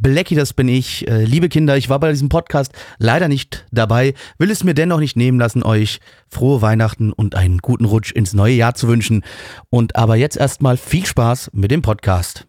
[0.00, 1.06] Blackie, das bin ich.
[1.08, 4.98] Äh, liebe Kinder, ich war bei diesem Podcast leider nicht dabei, will es mir dennoch
[4.98, 9.22] nicht nehmen lassen, euch frohe Weihnachten und einen guten Rutsch ins neue Jahr zu wünschen.
[9.68, 12.46] Und aber jetzt erstmal viel Spaß mit dem Podcast.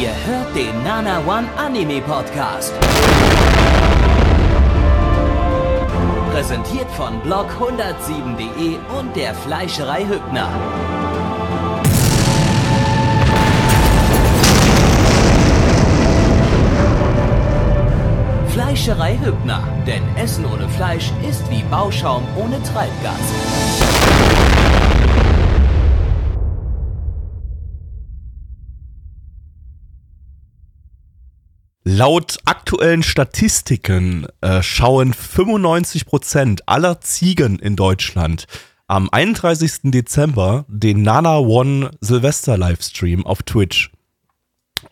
[0.00, 2.72] Ihr hört den Nana One Anime Podcast.
[6.32, 11.11] Präsentiert von blog107.de und der Fleischerei Hübner.
[18.52, 23.18] Fleischerei Hübner, denn Essen ohne Fleisch ist wie Bauschaum ohne Treibgas.
[31.82, 38.46] Laut aktuellen Statistiken äh, schauen 95% aller Ziegen in Deutschland
[38.86, 39.80] am 31.
[39.84, 43.90] Dezember den Nana One Silvester Livestream auf Twitch.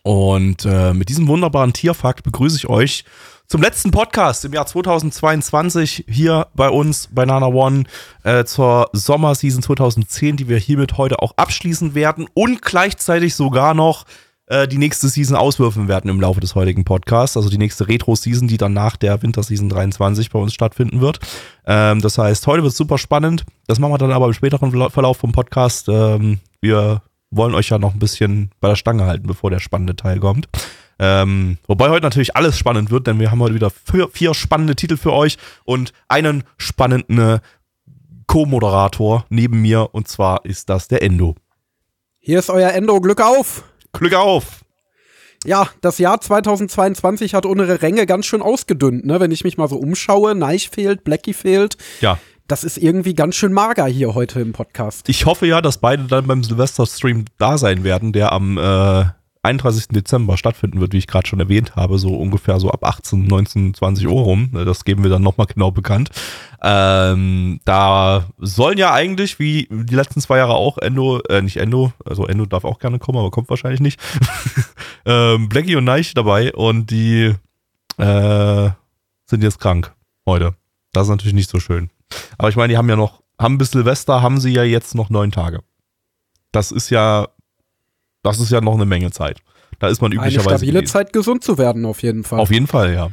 [0.01, 3.05] Und äh, mit diesem wunderbaren Tierfakt begrüße ich euch
[3.51, 7.83] zum letzten Podcast im Jahr 2022 hier bei uns bei Nana One
[8.23, 14.05] äh, zur Sommerseason 2010, die wir hiermit heute auch abschließen werden und gleichzeitig sogar noch
[14.45, 17.35] äh, die nächste Season auswürfen werden im Laufe des heutigen Podcasts.
[17.35, 21.19] Also die nächste Retro-Season, die dann nach der Winterseason 23 bei uns stattfinden wird.
[21.65, 23.43] Ähm, das heißt, heute wird super spannend.
[23.67, 25.89] Das machen wir dann aber im späteren Verlauf vom Podcast.
[25.89, 29.97] Ähm, wir wollen euch ja noch ein bisschen bei der Stange halten, bevor der spannende
[29.97, 30.47] Teil kommt.
[31.03, 34.75] Ähm, wobei heute natürlich alles spannend wird, denn wir haben heute wieder vier, vier spannende
[34.75, 37.39] Titel für euch und einen spannenden
[38.27, 41.35] Co-Moderator neben mir und zwar ist das der Endo.
[42.19, 43.63] Hier ist euer Endo, Glück auf!
[43.93, 44.63] Glück auf!
[45.43, 49.19] Ja, das Jahr 2022 hat unsere Ränge ganz schön ausgedünnt, ne?
[49.19, 51.77] Wenn ich mich mal so umschaue, Neich fehlt, Blackie fehlt.
[51.99, 52.19] Ja.
[52.47, 55.09] Das ist irgendwie ganz schön mager hier heute im Podcast.
[55.09, 59.05] Ich hoffe ja, dass beide dann beim Silvester-Stream da sein werden, der am äh,
[59.43, 59.87] 31.
[59.89, 63.73] Dezember stattfinden wird, wie ich gerade schon erwähnt habe, so ungefähr so ab 18, 19,
[63.73, 64.51] 20 Uhr rum.
[64.53, 66.11] Das geben wir dann nochmal genau bekannt.
[66.61, 71.91] Ähm, da sollen ja eigentlich, wie die letzten zwei Jahre auch, Endo, äh, nicht Endo,
[72.05, 73.99] also Endo darf auch gerne kommen, aber kommt wahrscheinlich nicht.
[75.05, 77.33] ähm, Blackie und Neich dabei und die
[77.97, 78.69] äh,
[79.25, 79.95] sind jetzt krank
[80.27, 80.55] heute.
[80.93, 81.89] Das ist natürlich nicht so schön.
[82.37, 85.09] Aber ich meine, die haben ja noch, haben bis Silvester haben sie ja jetzt noch
[85.09, 85.61] neun Tage.
[86.51, 87.27] Das ist ja
[88.23, 89.41] das ist ja noch eine Menge Zeit.
[89.79, 90.49] Da ist man üblicherweise.
[90.49, 90.91] Eine stabile gewesen.
[90.91, 92.39] Zeit, gesund zu werden, auf jeden Fall.
[92.39, 93.09] Auf jeden Fall, ja.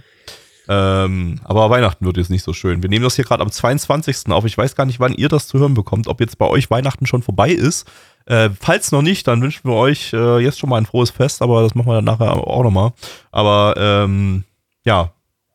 [0.71, 2.83] Ähm, aber Weihnachten wird jetzt nicht so schön.
[2.83, 4.31] Wir nehmen das hier gerade am 22.
[4.31, 4.45] auf.
[4.45, 7.07] Ich weiß gar nicht, wann ihr das zu hören bekommt, ob jetzt bei euch Weihnachten
[7.07, 7.91] schon vorbei ist.
[8.27, 11.41] Äh, falls noch nicht, dann wünschen wir euch äh, jetzt schon mal ein frohes Fest,
[11.41, 12.93] aber das machen wir dann nachher auch nochmal.
[13.31, 14.45] Aber ähm,
[14.85, 15.13] ja,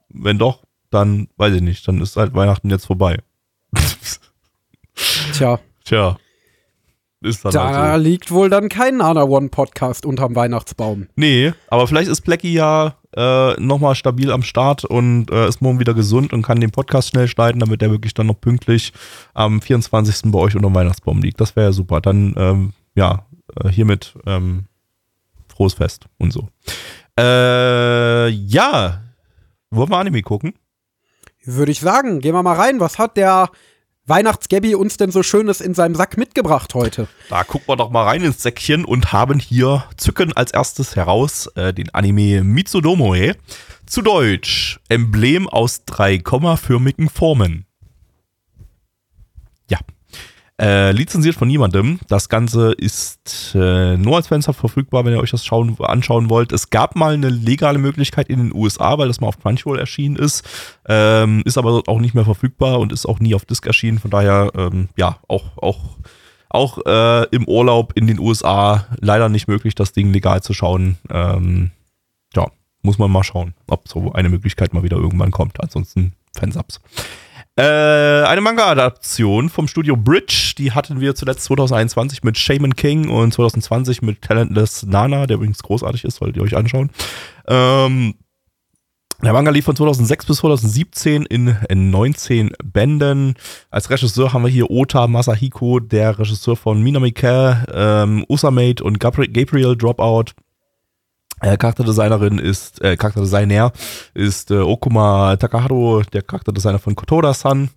[0.09, 3.19] wenn doch, dann weiß ich nicht, dann ist halt Weihnachten jetzt vorbei.
[5.33, 5.59] Tja.
[5.85, 6.17] Tja.
[7.23, 8.09] Ist dann da halt so.
[8.09, 11.07] liegt wohl dann kein Nana One Podcast unterm Weihnachtsbaum.
[11.15, 15.79] Nee, aber vielleicht ist Blackie ja äh, nochmal stabil am Start und äh, ist morgen
[15.79, 18.91] wieder gesund und kann den Podcast schnell schneiden, damit der wirklich dann noch pünktlich
[19.33, 20.31] am 24.
[20.31, 21.39] bei euch unterm Weihnachtsbaum liegt.
[21.39, 22.01] Das wäre ja super.
[22.01, 23.25] Dann, ähm, ja,
[23.63, 24.65] äh, hiermit ähm,
[25.47, 26.49] frohes Fest und so.
[27.17, 29.01] Äh, ja,
[29.69, 30.53] wollen wir Anime gucken?
[31.45, 32.79] Würde ich sagen, gehen wir mal rein.
[32.79, 33.49] Was hat der
[34.05, 37.07] Weihnachtsgabby uns denn so Schönes in seinem Sack mitgebracht heute?
[37.29, 41.47] Da gucken wir doch mal rein ins Säckchen und haben hier zücken als erstes heraus
[41.55, 43.35] äh, den Anime Mitsudomoe.
[43.85, 47.65] Zu Deutsch Emblem aus drei kommaförmigen Formen.
[50.63, 51.99] Äh, lizenziert von niemandem.
[52.07, 56.53] Das Ganze ist äh, nur als Fenster verfügbar, wenn ihr euch das schauen, anschauen wollt.
[56.53, 60.15] Es gab mal eine legale Möglichkeit in den USA, weil das mal auf Crunchyroll erschienen
[60.15, 60.47] ist.
[60.87, 63.99] Ähm, ist aber auch nicht mehr verfügbar und ist auch nie auf Disc erschienen.
[63.99, 65.97] Von daher, ähm, ja, auch, auch,
[66.47, 70.97] auch äh, im Urlaub in den USA leider nicht möglich, das Ding legal zu schauen.
[71.09, 71.71] Ähm,
[72.35, 72.47] ja,
[72.83, 75.59] muss man mal schauen, ob so eine Möglichkeit mal wieder irgendwann kommt.
[75.61, 76.79] Ansonsten Fansubs.
[77.55, 83.31] Äh, eine Manga-Adaption vom Studio Bridge, die hatten wir zuletzt 2021 mit Shaman King und
[83.31, 86.89] 2020 mit Talentless Nana, der übrigens großartig ist, solltet ihr euch anschauen.
[87.47, 88.15] Ähm,
[89.21, 93.35] der Manga lief von 2006 bis 2017 in, in 19 Bänden.
[93.69, 99.77] Als Regisseur haben wir hier Ota Masahiko, der Regisseur von Minamike, ähm, Usamate und Gabriel
[99.77, 100.33] Dropout.
[101.43, 103.73] Äh, Charakterdesignerin ist, äh, Charakterdesigner
[104.13, 107.69] ist äh, Okuma Takaharo, der Charakterdesigner von Kotoda-san.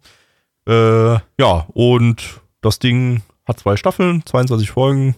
[0.69, 5.17] Äh, ja, und das Ding hat zwei Staffeln, 22 Folgen.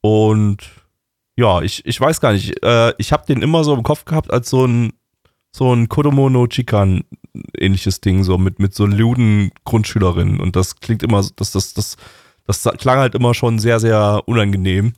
[0.00, 0.58] Und
[1.36, 4.32] ja, ich, ich weiß gar nicht, äh, ich habe den immer so im Kopf gehabt
[4.32, 4.92] als so ein,
[5.52, 7.04] so ein Kodomo no Chikan
[7.56, 10.40] ähnliches Ding, so mit, mit so luden Grundschülerinnen.
[10.40, 11.96] Und das klingt immer, das, das, das,
[12.48, 14.94] das klang halt immer schon sehr, sehr unangenehm.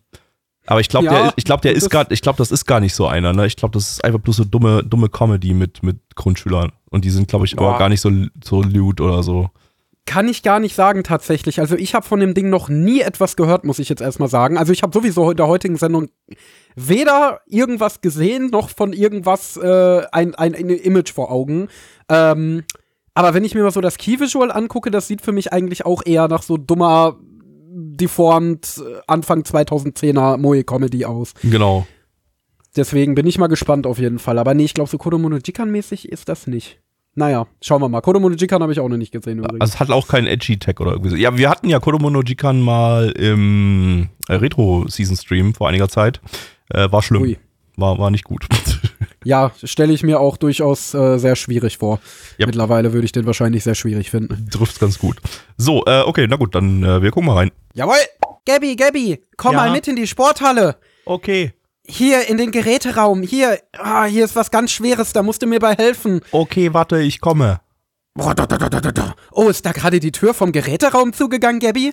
[0.67, 2.67] Aber ich glaube, Ja, der, ich glaub, der ist das- gar, ich glaube, das ist
[2.67, 3.33] gar nicht so einer.
[3.33, 3.47] Ne?
[3.47, 6.73] Ich glaube, das ist einfach bloß so dumme, dumme Comedy mit, mit Grundschülern.
[6.91, 7.79] Und die sind, glaube ich, aber Boah.
[7.79, 8.11] gar nicht so,
[8.43, 9.51] so lewd oder so.
[10.09, 11.59] Kann ich gar nicht sagen tatsächlich.
[11.59, 14.57] Also ich habe von dem Ding noch nie etwas gehört, muss ich jetzt erstmal sagen.
[14.57, 16.09] Also ich habe sowieso in der heutigen Sendung
[16.77, 21.69] weder irgendwas gesehen noch von irgendwas äh, ein, ein, ein Image vor Augen.
[22.09, 22.65] Ähm,
[23.15, 26.03] aber wenn ich mir mal so das Key-Visual angucke, das sieht für mich eigentlich auch
[26.05, 27.17] eher nach so dummer,
[27.77, 31.35] deformt Anfang 2010er Moe-Comedy aus.
[31.43, 31.87] Genau.
[32.75, 34.39] Deswegen bin ich mal gespannt auf jeden Fall.
[34.39, 36.79] Aber nee, ich glaube, so Kodomono Jikan-mäßig ist das nicht.
[37.15, 38.03] Naja, schauen wir mal.
[38.03, 39.61] Kodomono Jikan habe ich auch noch nicht gesehen übrigens.
[39.63, 41.17] Also es hat auch keinen edgy Tag oder irgendwie so.
[41.17, 46.21] Ja, wir hatten ja Kodomo no Jikan mal im äh, Retro-Season-Stream vor einiger Zeit.
[46.69, 47.23] Äh, war schlimm.
[47.23, 47.39] Ui.
[47.77, 48.47] War, war nicht gut.
[49.25, 51.99] Ja, stelle ich mir auch durchaus äh, sehr schwierig vor.
[52.39, 52.47] Ja.
[52.47, 54.49] Mittlerweile würde ich den wahrscheinlich sehr schwierig finden.
[54.53, 55.17] Trifft's ganz gut.
[55.57, 57.51] So, äh, okay, na gut, dann äh, wir gucken mal rein.
[57.77, 57.97] Jawohl!
[58.47, 59.59] Gabby, Gabby, komm Ja?
[59.59, 60.77] mal mit in die Sporthalle.
[61.05, 61.53] Okay.
[61.87, 63.23] Hier in den Geräteraum.
[63.23, 66.23] Hier, ah, hier ist was ganz Schweres, da musst du mir bei helfen.
[66.31, 67.61] Okay, warte, ich komme.
[68.19, 71.93] Oh, ist da gerade die Tür vom Geräteraum zugegangen, Gabby?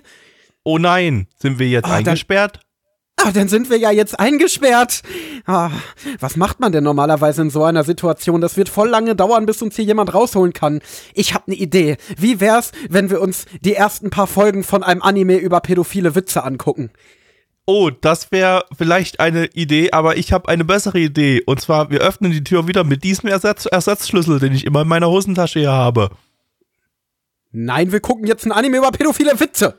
[0.63, 2.61] Oh nein, sind wir jetzt dann- eingesperrt?
[3.17, 5.01] Ah, dann sind wir ja jetzt eingesperrt.
[5.45, 5.71] Ah,
[6.19, 8.41] was macht man denn normalerweise in so einer Situation?
[8.41, 10.81] Das wird voll lange dauern, bis uns hier jemand rausholen kann.
[11.13, 11.97] Ich hab ne Idee.
[12.17, 16.43] Wie wär's, wenn wir uns die ersten paar Folgen von einem Anime über pädophile Witze
[16.43, 16.91] angucken?
[17.65, 21.41] Oh, das wäre vielleicht eine Idee, aber ich habe eine bessere Idee.
[21.45, 24.87] Und zwar, wir öffnen die Tür wieder mit diesem Ersatz Ersatzschlüssel, den ich immer in
[24.89, 26.09] meiner Hosentasche hier habe.
[27.53, 29.77] Nein, wir gucken jetzt ein Anime über pädophile Witze.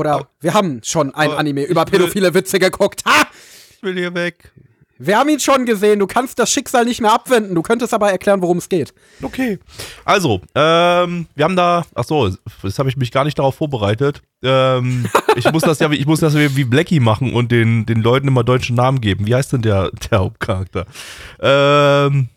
[0.00, 3.04] Oder wir haben schon ein aber Anime über will- pädophile Witze geguckt.
[3.06, 3.26] Ha!
[3.76, 4.50] Ich will hier weg.
[5.02, 5.98] Wir haben ihn schon gesehen.
[5.98, 7.54] Du kannst das Schicksal nicht mehr abwenden.
[7.54, 8.92] Du könntest aber erklären, worum es geht.
[9.22, 9.58] Okay.
[10.04, 12.30] Also, ähm, wir haben da, ach so,
[12.62, 14.20] das habe ich mich gar nicht darauf vorbereitet.
[14.42, 15.06] Ähm,
[15.36, 18.28] ich muss das ja, wie- ich muss das wie Blackie machen und den, den Leuten
[18.28, 19.26] immer deutschen Namen geben.
[19.26, 20.84] Wie heißt denn der, der Hauptcharakter?
[21.40, 22.28] Ähm,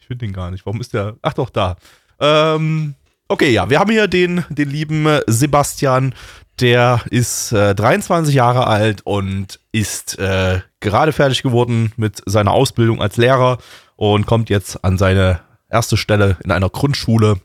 [0.00, 0.64] ich finde den gar nicht.
[0.64, 1.16] Warum ist der?
[1.20, 1.76] Ach doch, da.
[2.20, 2.94] Ähm,
[3.28, 6.14] okay, ja, wir haben hier den, den lieben Sebastian.
[6.60, 13.00] Der ist äh, 23 Jahre alt und ist äh, gerade fertig geworden mit seiner Ausbildung
[13.00, 13.58] als Lehrer
[13.96, 15.40] und kommt jetzt an seine
[15.70, 17.40] erste Stelle in einer Grundschule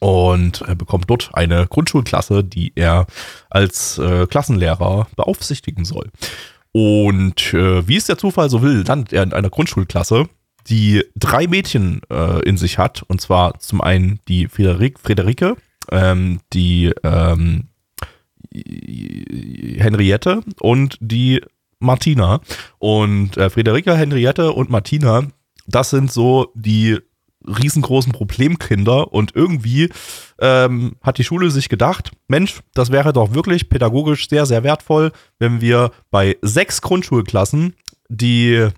[0.00, 3.06] und äh, bekommt dort eine Grundschulklasse, die er
[3.48, 6.10] als äh, Klassenlehrer beaufsichtigen soll.
[6.72, 10.28] Und äh, wie es der Zufall so will, landet er in einer Grundschulklasse,
[10.68, 13.02] die drei Mädchen äh, in sich hat.
[13.06, 15.56] Und zwar zum einen die Frederik, Frederike,
[15.90, 17.68] ähm, die ähm,
[18.52, 21.42] Henriette und die
[21.78, 22.40] Martina.
[22.78, 25.24] Und äh, Friederike, Henriette und Martina,
[25.66, 26.98] das sind so die
[27.46, 29.90] riesengroßen Problemkinder und irgendwie
[30.40, 35.12] ähm, hat die Schule sich gedacht, Mensch, das wäre doch wirklich pädagogisch sehr, sehr wertvoll,
[35.38, 37.74] wenn wir bei sechs Grundschulklassen,
[38.08, 38.68] die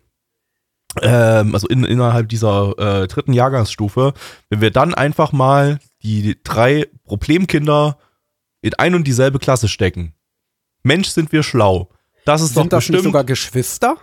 [1.03, 4.13] ähm, also in, innerhalb dieser äh, dritten Jahrgangsstufe,
[4.51, 7.99] wenn wir dann einfach mal die drei Problemkinder
[8.61, 10.15] in ein und dieselbe Klasse stecken.
[10.83, 11.91] Mensch, sind wir schlau.
[12.25, 13.05] Das ist Sind doch das nicht bestimmt.
[13.05, 13.97] sogar Geschwister?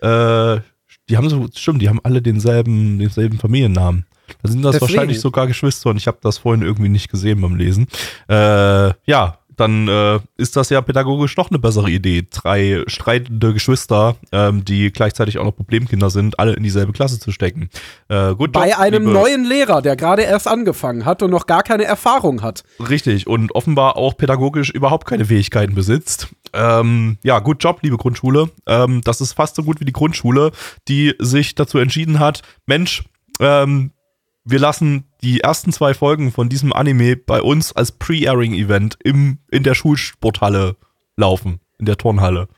[0.00, 0.60] Äh,
[1.08, 4.06] die haben so, stimmt, die haben alle denselben, denselben Familiennamen.
[4.42, 4.92] Da sind das Deswegen.
[4.94, 7.86] wahrscheinlich sogar Geschwister und ich habe das vorhin irgendwie nicht gesehen beim Lesen.
[8.28, 12.26] Äh, ja, dann äh, ist das ja pädagogisch noch eine bessere Idee.
[12.30, 17.32] Drei streitende Geschwister, ähm, die gleichzeitig auch noch Problemkinder sind, alle in dieselbe Klasse zu
[17.32, 17.68] stecken.
[18.08, 21.62] Äh, gut, Bei Job, einem neuen Lehrer, der gerade erst angefangen hat und noch gar
[21.62, 22.62] keine Erfahrung hat.
[22.88, 26.28] Richtig, und offenbar auch pädagogisch überhaupt keine Fähigkeiten besitzt.
[26.52, 28.50] Ähm, ja, gut Job, liebe Grundschule.
[28.66, 30.52] Ähm, das ist fast so gut wie die Grundschule,
[30.88, 33.02] die sich dazu entschieden hat, Mensch,
[33.40, 33.92] ähm,
[34.50, 39.74] wir lassen die ersten zwei Folgen von diesem Anime bei uns als Pre-Airing-Event in der
[39.74, 40.76] Schulsporthalle
[41.16, 42.48] laufen, in der Turnhalle.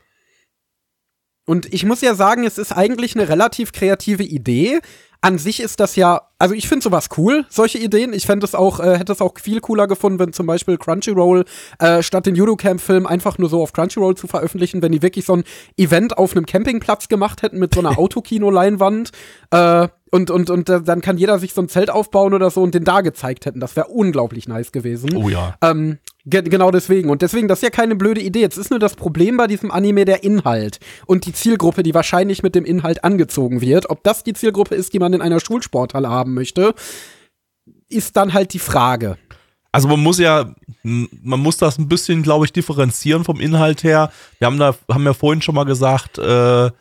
[1.45, 4.79] Und ich muss ja sagen, es ist eigentlich eine relativ kreative Idee.
[5.19, 8.13] An sich ist das ja, also ich finde sowas cool, solche Ideen.
[8.13, 11.43] Ich fände es auch, äh, hätte es auch viel cooler gefunden, wenn zum Beispiel Crunchyroll
[11.79, 15.33] äh, statt den Judocamp-Film einfach nur so auf Crunchyroll zu veröffentlichen, wenn die wirklich so
[15.33, 15.43] ein
[15.77, 19.11] Event auf einem Campingplatz gemacht hätten mit so einer Autokino-Leinwand.
[19.51, 22.75] Äh, und, und, und dann kann jeder sich so ein Zelt aufbauen oder so und
[22.75, 23.61] den da gezeigt hätten.
[23.61, 25.15] Das wäre unglaublich nice gewesen.
[25.15, 25.55] Oh ja.
[25.61, 27.09] Ähm, ge genau deswegen.
[27.09, 28.41] Und deswegen, das ist ja keine blöde Idee.
[28.41, 32.43] Jetzt ist nur das Problem bei diesem Anime der Inhalt und die Zielgruppe, die wahrscheinlich
[32.43, 33.89] mit dem Inhalt angezogen wird.
[33.89, 36.75] Ob das die Zielgruppe ist, die man in einer Schulsporthalle haben möchte,
[37.87, 39.17] ist dann halt die Frage.
[39.71, 40.53] Also man muss ja,
[40.83, 44.11] man muss das ein bisschen, glaube ich, differenzieren vom Inhalt her.
[44.39, 46.71] Wir haben da, haben ja vorhin schon mal gesagt, äh,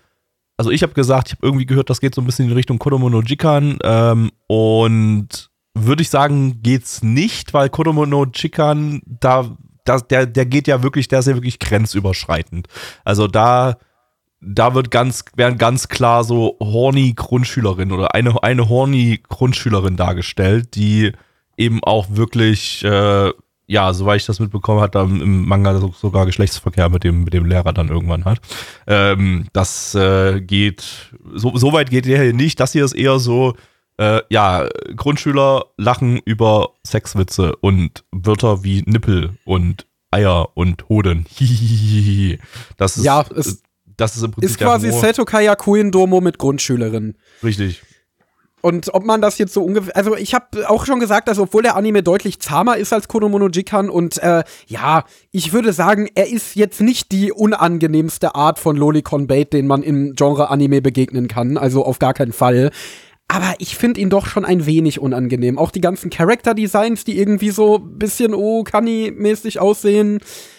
[0.60, 2.78] also ich habe gesagt, ich habe irgendwie gehört, das geht so ein bisschen in Richtung
[2.78, 9.56] Kodomo no Jikan ähm, und würde ich sagen, geht's nicht, weil Kodomo no Jikan, da
[9.86, 12.68] das, der, der geht ja wirklich, der ist ja wirklich grenzüberschreitend.
[13.06, 13.78] Also da,
[14.42, 20.74] da wird ganz, werden ganz klar so horny Grundschülerin oder eine, eine horny Grundschülerin dargestellt,
[20.74, 21.12] die
[21.56, 23.30] eben auch wirklich, äh,
[23.70, 27.72] ja, soweit ich das mitbekommen habe, im Manga sogar Geschlechtsverkehr mit dem, mit dem Lehrer
[27.72, 28.40] dann irgendwann hat.
[28.88, 32.58] Ähm, das äh, geht, so, so weit geht der hier nicht.
[32.58, 33.54] Das hier ist eher so,
[33.96, 41.26] äh, ja, Grundschüler lachen über Sexwitze und Wörter wie Nippel und Eier und Hoden.
[42.76, 43.62] das ist, ja, es
[43.96, 47.16] das ist im Prinzip ist quasi Seto Kayakuin Domo mit Grundschülerinnen.
[47.44, 47.82] Richtig.
[48.62, 51.62] Und ob man das jetzt so ungefähr, also ich habe auch schon gesagt, dass obwohl
[51.62, 56.30] der Anime deutlich zahmer ist als Konomono Jikan und äh, ja, ich würde sagen, er
[56.30, 61.28] ist jetzt nicht die unangenehmste Art von Lolicon Bait, den man im Genre Anime begegnen
[61.28, 62.70] kann, also auf gar keinen Fall
[63.30, 65.56] aber ich finde ihn doch schon ein wenig unangenehm.
[65.56, 70.18] Auch die ganzen Character-Designs, die irgendwie so ein bisschen oh, Kanni-mäßig aussehen.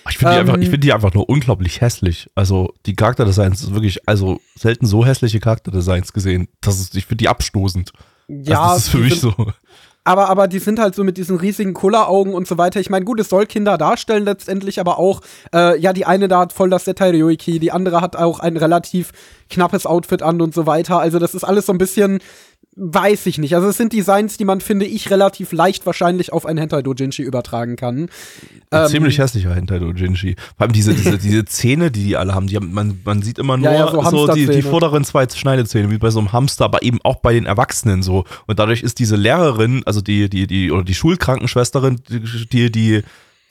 [0.10, 2.30] Ich finde ähm, die, find die, einfach nur unglaublich hässlich.
[2.34, 6.48] Also die Charakterdesigns, wirklich, also selten so hässliche Charakterdesigns gesehen.
[6.62, 7.92] Das ist, ich finde die abstoßend.
[8.30, 9.34] Ja, also, das ist für mich so.
[10.04, 12.80] Aber, aber die sind halt so mit diesen riesigen Kulleraugen und so weiter.
[12.80, 15.22] Ich meine, gut, es soll Kinder darstellen letztendlich, aber auch,
[15.54, 18.58] äh, ja, die eine da hat voll das Detail Ryoiki, die andere hat auch ein
[18.58, 19.12] relativ
[19.52, 21.00] knappes Outfit an und so weiter.
[21.00, 22.20] Also das ist alles so ein bisschen
[22.76, 23.54] weiß ich nicht.
[23.56, 27.22] Also es sind Designs, die man, finde ich, relativ leicht wahrscheinlich auf ein Hentai Dojinshi
[27.22, 28.10] übertragen kann.
[28.70, 30.36] Ein ähm, ziemlich hässlicher Hentai Dojinshi.
[30.58, 33.40] Vor allem diese, diese, diese Zähne, die die alle haben, die haben man, man sieht
[33.40, 36.32] immer nur ja, ja, so, so die, die vorderen zwei Schneidezähne, wie bei so einem
[36.32, 38.24] Hamster, aber eben auch bei den Erwachsenen so.
[38.48, 43.04] Und dadurch ist diese Lehrerin, also die, die, die, oder die Schulkrankenschwesterin, die, die,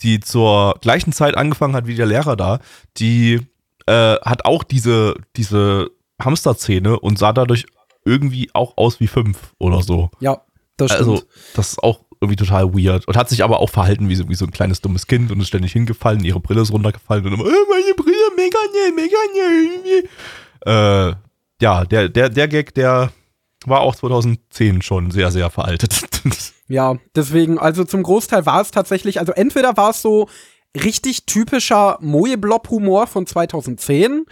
[0.02, 2.60] die zur gleichen Zeit angefangen hat wie der Lehrer da,
[2.96, 3.40] die
[3.86, 5.90] äh, hat auch diese, diese
[6.22, 7.66] Hamsterzähne und sah dadurch
[8.04, 10.10] irgendwie auch aus wie fünf oder so.
[10.20, 10.42] Ja,
[10.76, 11.08] das stimmt.
[11.10, 11.22] Also,
[11.54, 13.08] das ist auch irgendwie total weird.
[13.08, 15.40] Und hat sich aber auch verhalten wie so, wie so ein kleines dummes Kind und
[15.40, 18.58] ist ständig hingefallen, ihre Brille ist runtergefallen und immer, äh, meine Brille, mega
[18.94, 19.16] mega
[19.84, 21.10] ne.
[21.10, 21.14] Äh,
[21.62, 23.10] ja, der, der, der Gag, der
[23.66, 26.02] war auch 2010 schon sehr, sehr veraltet.
[26.68, 30.28] ja, deswegen, also zum Großteil war es tatsächlich, also entweder war es so
[30.74, 34.24] richtig typischer Moe-Blob-Humor von 2010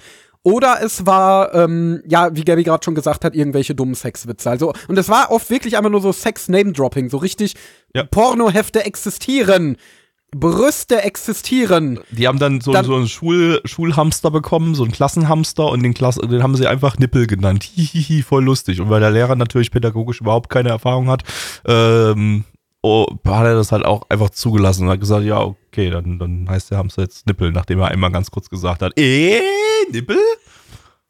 [0.43, 4.49] oder es war, ähm, ja, wie Gabby gerade schon gesagt hat, irgendwelche dummen Sexwitze.
[4.51, 7.55] Also, und es war oft wirklich einfach nur so Sex-Name-Dropping, so richtig
[7.95, 8.05] ja.
[8.05, 9.77] Pornohefte existieren.
[10.31, 12.01] Brüste existieren.
[12.11, 15.95] Die haben dann so, dann, so einen Schul, Schulhamster bekommen, so einen Klassenhamster und den,
[15.95, 17.65] Klasse, den haben sie einfach Nippel genannt.
[17.75, 18.81] Hihihi, voll lustig.
[18.81, 21.25] Und weil der Lehrer natürlich pädagogisch überhaupt keine Erfahrung hat,
[21.67, 22.45] ähm,
[22.83, 26.49] oh, hat er das halt auch einfach zugelassen und hat gesagt, ja, okay, dann, dann
[26.49, 29.41] heißt der Hamster jetzt Nippel, nachdem er einmal ganz kurz gesagt hat, eh,
[29.91, 30.19] Nippel?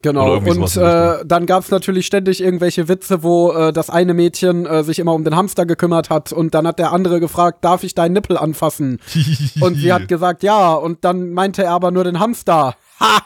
[0.01, 4.65] Genau, und äh, dann gab es natürlich ständig irgendwelche Witze, wo äh, das eine Mädchen
[4.65, 7.83] äh, sich immer um den Hamster gekümmert hat und dann hat der andere gefragt, darf
[7.83, 9.01] ich deinen Nippel anfassen?
[9.59, 12.75] und sie hat gesagt, ja, und dann meinte er aber nur den Hamster.
[13.01, 13.19] Ha!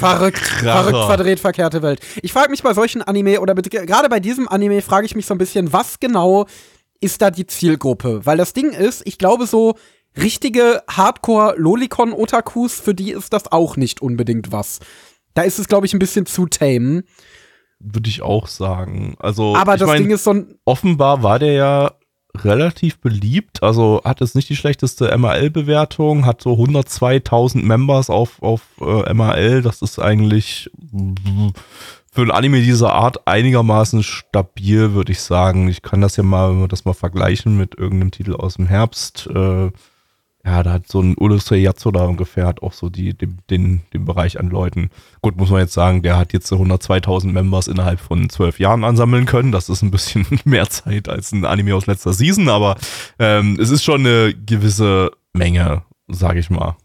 [0.00, 0.84] Verrückt, Kracher.
[0.84, 2.00] verrückt, verdreht, verkehrte Welt.
[2.22, 5.34] Ich frage mich bei solchen Anime oder gerade bei diesem Anime frage ich mich so
[5.34, 6.46] ein bisschen, was genau
[7.00, 8.20] ist da die Zielgruppe?
[8.24, 9.74] Weil das Ding ist, ich glaube so
[10.16, 14.80] richtige Hardcore-Lolicon-Otakus, für die ist das auch nicht unbedingt was.
[15.34, 17.04] Da ist es, glaube ich, ein bisschen zu tame.
[17.78, 19.14] Würde ich auch sagen.
[19.18, 20.58] Also, aber das mein, Ding ist so ein.
[20.64, 21.92] Offenbar war der ja
[22.44, 23.62] relativ beliebt.
[23.62, 29.62] Also hat es nicht die schlechteste MAL-Bewertung, hat so 102.000 Members auf, auf äh, MAL.
[29.62, 30.70] Das ist eigentlich
[32.12, 35.68] für ein Anime dieser Art einigermaßen stabil, würde ich sagen.
[35.68, 38.66] Ich kann das ja mal, wenn wir das mal vergleichen mit irgendeinem Titel aus dem
[38.66, 39.28] Herbst.
[39.28, 39.70] Äh,
[40.44, 44.04] ja, da hat so ein Yatso da ungefähr hat auch so die, den, den, den
[44.06, 44.90] Bereich an Leuten.
[45.20, 48.84] Gut, muss man jetzt sagen, der hat jetzt so 102.000 Members innerhalb von zwölf Jahren
[48.84, 49.52] ansammeln können.
[49.52, 52.76] Das ist ein bisschen mehr Zeit als ein Anime aus letzter Season, aber
[53.18, 56.76] ähm, es ist schon eine gewisse Menge, sage ich mal.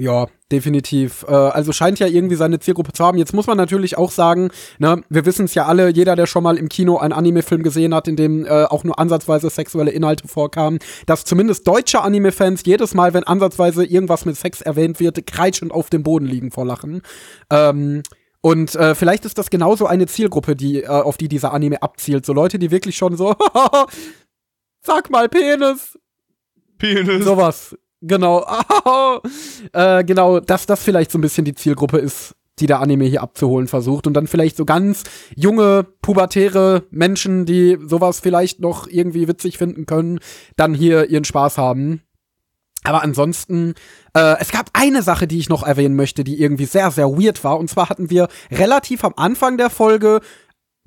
[0.00, 1.26] Ja, definitiv.
[1.28, 3.18] Äh, also scheint ja irgendwie seine Zielgruppe zu haben.
[3.18, 6.44] Jetzt muss man natürlich auch sagen, ne, wir wissen es ja alle, jeder, der schon
[6.44, 10.28] mal im Kino einen Anime-Film gesehen hat, in dem äh, auch nur ansatzweise sexuelle Inhalte
[10.28, 15.72] vorkamen, dass zumindest deutsche Anime-Fans jedes Mal, wenn ansatzweise irgendwas mit Sex erwähnt wird, kreischend
[15.72, 17.02] auf dem Boden liegen vor Lachen.
[17.50, 18.04] Ähm,
[18.40, 22.24] und äh, vielleicht ist das genauso eine Zielgruppe, die, äh, auf die dieser Anime abzielt.
[22.24, 23.34] So Leute, die wirklich schon so,
[24.80, 25.98] sag mal Penis.
[26.78, 27.24] Penis.
[27.24, 27.76] Sowas.
[28.00, 28.46] Genau.
[29.72, 33.22] äh, genau, dass das vielleicht so ein bisschen die Zielgruppe ist, die der Anime hier
[33.22, 34.06] abzuholen versucht.
[34.06, 39.86] Und dann vielleicht so ganz junge, pubertäre Menschen, die sowas vielleicht noch irgendwie witzig finden
[39.86, 40.20] können,
[40.56, 42.02] dann hier ihren Spaß haben.
[42.84, 43.74] Aber ansonsten,
[44.14, 47.42] äh, es gab eine Sache, die ich noch erwähnen möchte, die irgendwie sehr, sehr weird
[47.42, 47.58] war.
[47.58, 50.20] Und zwar hatten wir relativ am Anfang der Folge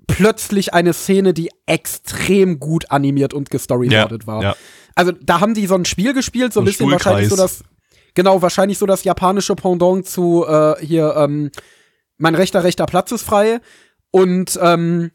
[0.08, 4.42] plötzlich eine Szene, die extrem gut animiert und gestoryboardet Ja, war.
[4.44, 4.56] ja.
[4.96, 7.60] Also da haben die so ein Spiel gespielt, so ein ein bisschen wahrscheinlich so Stuhlkreis.
[7.60, 7.70] das,
[8.14, 11.52] genau, wahrscheinlich so das japanische Pendant zu äh, hier, ähm,
[12.18, 13.62] mein rechter, rechter Platz ist frei.
[14.12, 15.12] Und ähm,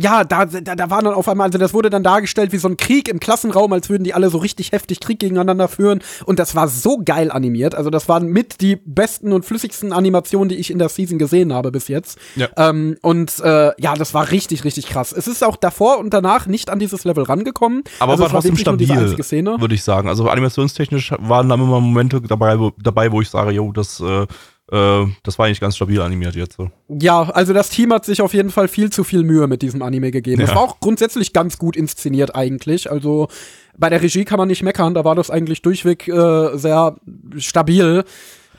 [0.00, 2.66] ja, da, da, da war dann auf einmal, also das wurde dann dargestellt wie so
[2.66, 6.00] ein Krieg im Klassenraum, als würden die alle so richtig heftig Krieg gegeneinander führen.
[6.24, 7.74] Und das war so geil animiert.
[7.74, 11.52] Also das waren mit die besten und flüssigsten Animationen, die ich in der Season gesehen
[11.52, 12.18] habe bis jetzt.
[12.36, 12.48] Ja.
[12.56, 15.12] Ähm, und äh, ja, das war richtig, richtig krass.
[15.12, 17.82] Es ist auch davor und danach nicht an dieses Level rangekommen.
[18.00, 20.08] Aber also war trotzdem stabil, würde ich sagen.
[20.08, 24.26] Also animationstechnisch waren da immer Momente dabei, wo, dabei, wo ich sage, jo, das, äh,
[24.72, 26.56] das war eigentlich ganz stabil animiert jetzt.
[26.56, 26.70] So.
[26.88, 29.82] Ja, also das Team hat sich auf jeden Fall viel zu viel Mühe mit diesem
[29.82, 30.40] Anime gegeben.
[30.40, 30.56] Es Ja.
[30.56, 32.90] war auch grundsätzlich ganz gut inszeniert eigentlich.
[32.90, 33.28] Also
[33.76, 36.96] bei der Regie kann man nicht meckern, da war das eigentlich durchweg äh, sehr
[37.36, 38.04] stabil.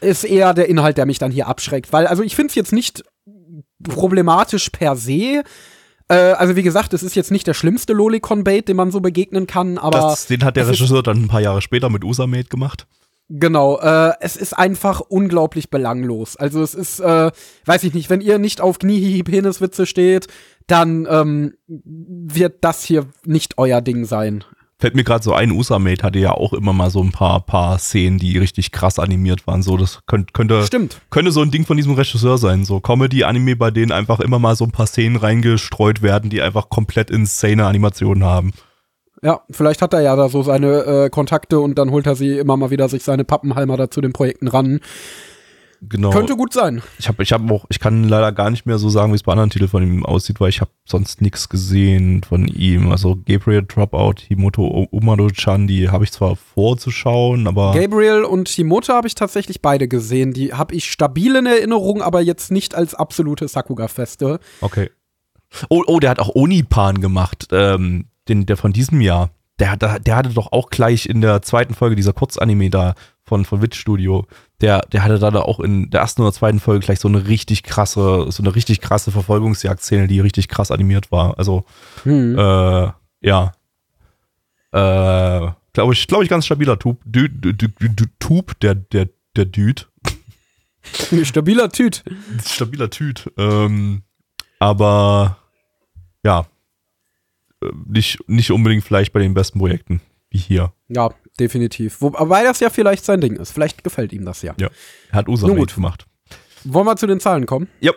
[0.02, 1.92] Ist eher der Inhalt, der mich dann hier abschreckt.
[1.92, 3.04] Weil, also ich finde es jetzt nicht
[3.84, 5.44] problematisch per se.
[6.10, 9.48] Äh, also wie gesagt, es ist jetzt nicht der schlimmste Lolicon-Bait, dem man so begegnen
[9.48, 12.86] kann, aber Das, den hat der Regisseur dann ein paar Jahre später mit Usamate gemacht.
[13.36, 16.36] Genau, äh, es ist einfach unglaublich belanglos.
[16.36, 17.32] Also es ist, äh,
[17.66, 20.28] weiß ich nicht, wenn ihr nicht auf Kniehihi-Peniswitze steht,
[20.68, 24.44] dann ähm, wird das hier nicht euer Ding sein.
[24.78, 27.80] Fällt mir gerade so ein, Usamate hatte ja auch immer mal so ein paar, paar
[27.80, 29.64] Szenen, die richtig krass animiert waren.
[29.64, 31.02] So, das könnt, könnte, Stimmt.
[31.10, 32.66] könnte so ein Ding von diesem Regisseur sein.
[32.66, 36.70] So Comedy-Anime, bei denen einfach immer mal so ein paar Szenen reingestreut werden, die einfach
[36.70, 38.54] komplett insane Animationen haben.
[39.24, 42.38] Ja, vielleicht hat er ja da so seine äh, Kontakte und dann holt er sie
[42.38, 44.82] immer mal wieder sich seine Pappenheimer da zu den Projekten ran.
[45.90, 46.12] Genau.
[46.12, 46.82] Könnte gut sein.
[46.98, 49.24] Ich habe, ich habe auch, ich kann leider gar nicht mehr so sagen, wie es
[49.24, 52.92] bei anderen Titeln von ihm aussieht, weil ich habe sonst nichts gesehen von ihm.
[52.92, 59.08] Also Gabriel Dropout, Himoto Umado-chan, die habe ich zwar vorzuschauen, aber Gabriel und Himoto habe
[59.08, 60.34] ich tatsächlich beide gesehen.
[60.34, 64.40] Die habe ich stabil in Erinnerung, aber jetzt nicht als absolute Sakuga-Feste.
[64.62, 64.90] okay.
[65.70, 69.30] Oh, oh, der hat auch Onipan gemacht, ähm, den, der von diesem Jahr.
[69.60, 73.46] Der, der, der hatte doch auch gleich in der zweiten Folge dieser Kurzanime da von,
[73.46, 74.26] von Witch Studio.
[74.62, 77.64] Der, der hatte da auch in der ersten oder zweiten Folge gleich so eine richtig
[77.64, 81.38] krasse, so eine richtig krasse Verfolgungsjagdszene, die richtig krass animiert war.
[81.38, 81.66] Also,
[82.04, 82.38] Hm.
[82.38, 83.52] Äh, ja.
[84.72, 87.00] Äh, glaube ich, glaube ich, ganz stabiler Tub.
[87.06, 89.84] Dü, dü, dü, dü, Tub, der, der, der Dude.
[91.24, 92.04] Stabiler Tüt.
[92.46, 93.32] Stabiler Tüt.
[93.38, 94.04] Ähm,
[94.60, 95.38] aber
[96.24, 96.46] ja.
[97.86, 100.74] Nicht, nicht unbedingt vielleicht bei den besten Projekten, wie hier.
[100.88, 102.02] Ja, definitiv.
[102.02, 103.52] Wobei das ja vielleicht sein Ding ist.
[103.52, 104.54] Vielleicht gefällt ihm das ja.
[104.58, 104.70] Ja.
[105.12, 105.76] Er hat Usamate gut.
[105.76, 106.06] gemacht.
[106.64, 107.68] Wollen wir zu den Zahlen kommen?
[107.80, 107.92] Ja.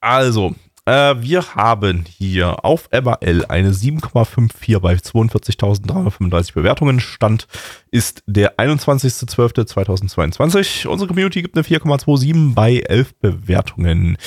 [0.00, 0.54] Also,
[0.86, 7.00] äh, wir haben hier auf MRL eine 7,54 bei 42.335 Bewertungen.
[7.00, 7.46] Stand
[7.90, 10.86] ist der 21.12.2022.
[10.86, 14.18] Unsere Community gibt eine 4,27 bei 11 Bewertungen.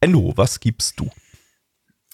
[0.00, 1.10] Endo, was gibst du?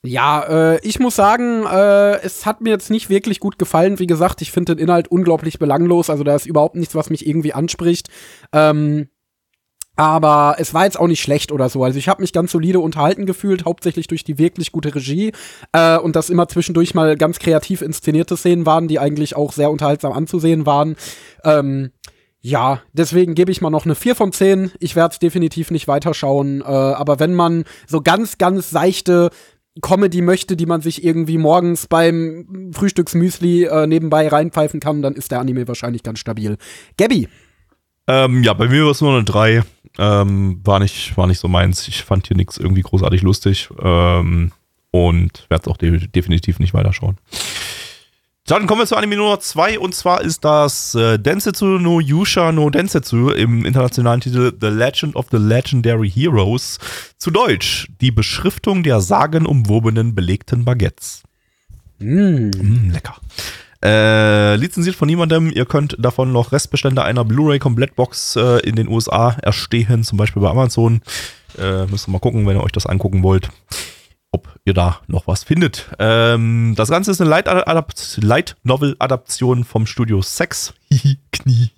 [0.06, 3.98] Ja, äh, ich muss sagen, äh, es hat mir jetzt nicht wirklich gut gefallen.
[3.98, 6.10] Wie gesagt, ich finde den Inhalt unglaublich belanglos.
[6.10, 8.08] Also da ist überhaupt nichts, was mich irgendwie anspricht.
[8.52, 9.08] Ähm,
[9.96, 11.82] aber es war jetzt auch nicht schlecht oder so.
[11.82, 15.32] Also ich habe mich ganz solide unterhalten gefühlt, hauptsächlich durch die wirklich gute Regie
[15.72, 19.70] äh, und dass immer zwischendurch mal ganz kreativ inszenierte Szenen waren, die eigentlich auch sehr
[19.70, 20.96] unterhaltsam anzusehen waren.
[21.44, 21.92] Ähm,
[22.42, 24.70] ja, deswegen gebe ich mal noch eine 4 von 10.
[24.78, 26.60] Ich werde definitiv nicht weiterschauen.
[26.60, 29.30] Äh, aber wenn man so ganz, ganz seichte
[29.82, 35.30] Comedy möchte, die man sich irgendwie morgens beim Frühstücksmüsli äh, nebenbei reinpfeifen kann, dann ist
[35.30, 36.56] der Anime wahrscheinlich ganz stabil.
[36.96, 37.28] Gabby,
[38.06, 39.62] Ähm, ja, bei mir war es nur eine 3.
[39.98, 41.88] Ähm, war, nicht, war nicht so meins.
[41.88, 43.68] Ich fand hier nichts irgendwie großartig lustig.
[43.82, 44.52] Ähm,
[44.90, 47.18] und werde es auch de definitiv nicht weiterschauen.
[48.46, 52.52] Dann kommen wir zu Anime Nummer 2 und zwar ist das äh, Densetsu no Yusha
[52.52, 56.78] no Densetsu im internationalen Titel The Legend of the Legendary Heroes.
[57.18, 61.24] Zu Deutsch, die Beschriftung der sagenumwobenen belegten Baguettes.
[61.98, 63.16] Mm, lecker.
[63.82, 65.50] Äh, lizenziert von niemandem.
[65.50, 70.50] Ihr könnt davon noch Restbestände einer Blu-ray-Komplettbox äh, in den USA erstehen, zum Beispiel bei
[70.50, 71.02] Amazon.
[71.58, 73.50] Äh, müsst ihr mal gucken, wenn ihr euch das angucken wollt,
[74.66, 75.88] ihr da noch was findet.
[75.98, 80.74] Ähm, das Ganze ist eine Light, Adapt Light Novel-Adaption vom Studio Sex.
[81.32, 81.70] Knie.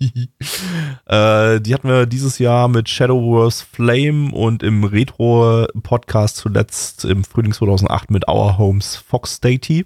[1.05, 7.23] äh, die hatten wir dieses Jahr mit Shadow Wars Flame und im Retro-Podcast zuletzt im
[7.23, 9.85] Frühling 2008 mit Our Homes Fox Deity.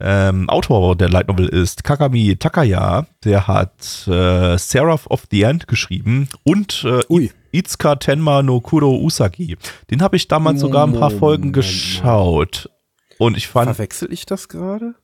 [0.00, 3.06] Ähm, Autor der Light Novel ist Kakami Takaya.
[3.24, 7.30] Der hat äh, Seraph of the End geschrieben und äh, Ui.
[7.52, 9.56] Itsuka Tenma no Kuro Usagi.
[9.90, 11.54] Den habe ich damals sogar ein paar Moment, Folgen Moment.
[11.56, 12.70] geschaut.
[13.18, 14.94] Und ich fand, verwechsel ich das gerade?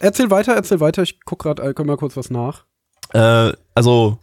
[0.00, 1.02] Erzähl weiter, erzähl weiter.
[1.02, 2.64] Ich guck gerade, äh, komm mal kurz was nach.
[3.14, 4.18] äh, also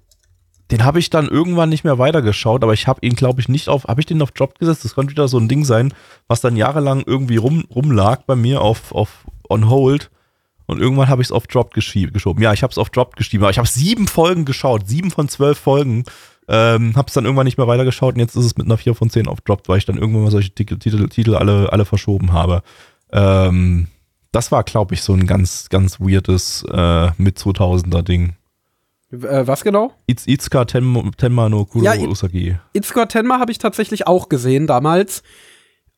[0.71, 3.69] den habe ich dann irgendwann nicht mehr weitergeschaut, aber ich habe ihn, glaube ich, nicht
[3.69, 4.83] auf, habe ich den auf Drop gesetzt?
[4.83, 5.93] Das könnte wieder so ein Ding sein,
[6.27, 10.09] was dann jahrelang irgendwie rum, rumlag bei mir auf, auf On Hold.
[10.65, 12.41] Und irgendwann habe ich es auf Drop geschoben.
[12.41, 15.29] Ja, ich habe es auf Drop geschrieben, aber ich habe sieben Folgen geschaut, sieben von
[15.29, 16.03] zwölf Folgen.
[16.47, 18.93] Ähm, habe es dann irgendwann nicht mehr weitergeschaut und jetzt ist es mit einer 4
[18.93, 22.61] von 10 auf weil ich dann irgendwann mal solche Titel, Titel, alle, alle verschoben habe.
[23.11, 23.87] Ähm,
[24.31, 28.35] das war, glaube ich, so ein ganz, ganz weirdes äh, mit 2000er Ding.
[29.11, 29.93] Äh, was genau?
[30.07, 32.57] Itz, Itzka Ten, Tenma no Kuro Ja, Usagi.
[32.73, 35.23] Itzka Tenma habe ich tatsächlich auch gesehen damals.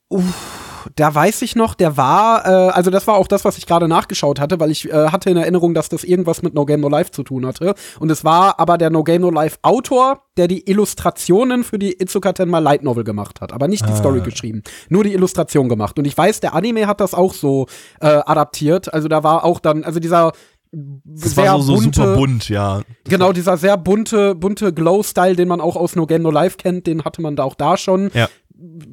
[0.09, 3.65] Uff, da weiß ich noch, der war, äh, also das war auch das, was ich
[3.65, 6.79] gerade nachgeschaut hatte, weil ich äh, hatte in Erinnerung, dass das irgendwas mit No Game
[6.81, 7.75] No Life zu tun hatte.
[7.99, 11.93] Und es war aber der No Game No Life Autor, der die Illustrationen für die
[11.99, 13.95] Itsuka Tenma Light Novel gemacht hat, aber nicht die Ah.
[13.95, 15.97] Story geschrieben, nur die Illustration gemacht.
[15.97, 17.67] Und ich weiß, der Anime hat das auch so
[18.01, 18.93] äh, adaptiert.
[18.93, 20.31] Also da war auch dann, also dieser
[20.71, 22.81] Das sehr war so, so bunte, super bunt, ja.
[23.05, 26.87] Genau, dieser sehr bunte, bunte Glow-Style, den man auch aus No Game No Life kennt,
[26.87, 28.11] den hatte man da auch da schon.
[28.13, 28.27] Ja.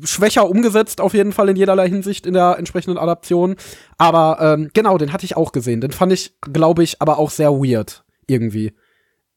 [0.05, 3.57] Schwächer umgesetzt, auf jeden Fall in jederlei Hinsicht in der entsprechenden Adaption.
[3.99, 5.81] Aber ähm, genau, den hatte ich auch gesehen.
[5.81, 8.73] Den fand ich, glaube ich, aber auch sehr weird irgendwie.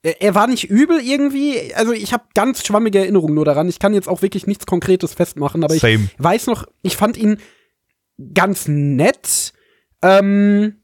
[0.02, 1.74] Er, er war nicht übel irgendwie.
[1.76, 3.70] Also ich habe ganz schwammige Erinnerungen nur daran.
[3.70, 6.10] Ich kann jetzt auch wirklich nichts Konkretes festmachen, aber Same.
[6.18, 7.40] ich weiß noch, ich fand ihn
[8.34, 9.54] ganz nett.
[10.02, 10.84] Ähm,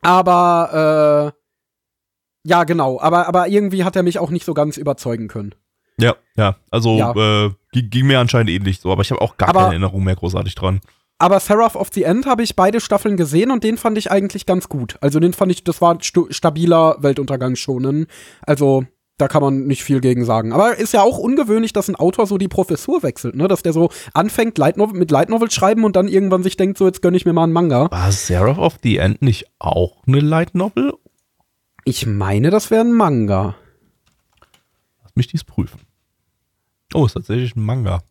[0.00, 3.00] aber äh, ja, genau.
[3.00, 5.54] Aber, aber irgendwie hat er mich auch nicht so ganz überzeugen können.
[5.98, 6.56] Ja, ja.
[6.70, 7.12] Also Ja.
[7.46, 10.16] Äh, ging, mir anscheinend ähnlich so, aber ich habe auch gar Aber- keine Erinnerung mehr
[10.16, 10.80] großartig dran.
[11.18, 14.44] Aber Seraph of the End habe ich beide Staffeln gesehen und den fand ich eigentlich
[14.44, 14.96] ganz gut.
[15.00, 18.06] Also den fand ich, das war stabiler Weltuntergang schonen.
[18.42, 18.84] Also
[19.16, 20.52] da kann man nicht viel gegen sagen.
[20.52, 23.48] Aber ist ja auch ungewöhnlich, dass ein Autor so die Professur wechselt, ne?
[23.48, 26.76] Dass der so anfängt Light Novel, mit Light Novel schreiben und dann irgendwann sich denkt,
[26.76, 27.90] so jetzt gönn ich mir mal einen Manga.
[27.90, 30.92] War Seraph of the End nicht auch eine Light Novel?
[31.86, 33.54] Ich meine, das wäre ein Manga.
[35.02, 35.80] Lass mich dies prüfen.
[36.94, 38.02] Oh, ist tatsächlich ein Manga.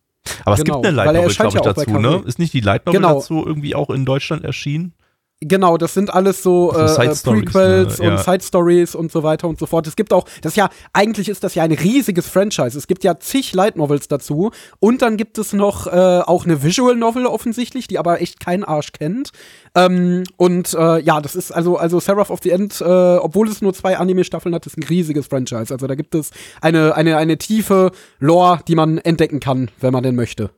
[0.44, 2.24] Aber es Genau, gibt eine Light Novel, glaube ich, dazu, ne?
[2.26, 3.14] Ist nicht die Light Novel Genau.
[3.16, 4.94] dazu irgendwie auch in Deutschland erschienen?
[5.42, 8.06] Genau, das sind alles so, So äh, Prequels ne?
[8.06, 8.12] Ja.
[8.12, 9.86] und Side Stories und so weiter und so fort.
[9.86, 12.78] Es gibt auch, das ist ja, eigentlich ist das ja ein riesiges Franchise.
[12.78, 14.52] Es gibt ja zig Light Novels dazu.
[14.80, 18.64] Und dann gibt es noch äh, auch eine Visual Novel offensichtlich, die aber echt kein
[18.64, 19.32] Arsch kennt.
[19.76, 23.62] Ähm, und äh, ja, das ist also, also Seraph of the End, äh, obwohl es
[23.62, 25.74] nur zwei Anime-Staffeln hat, ist ein riesiges Franchise.
[25.74, 30.02] Also da gibt es eine, eine, eine tiefe Lore, die man entdecken kann, wenn man
[30.02, 30.52] denn möchte.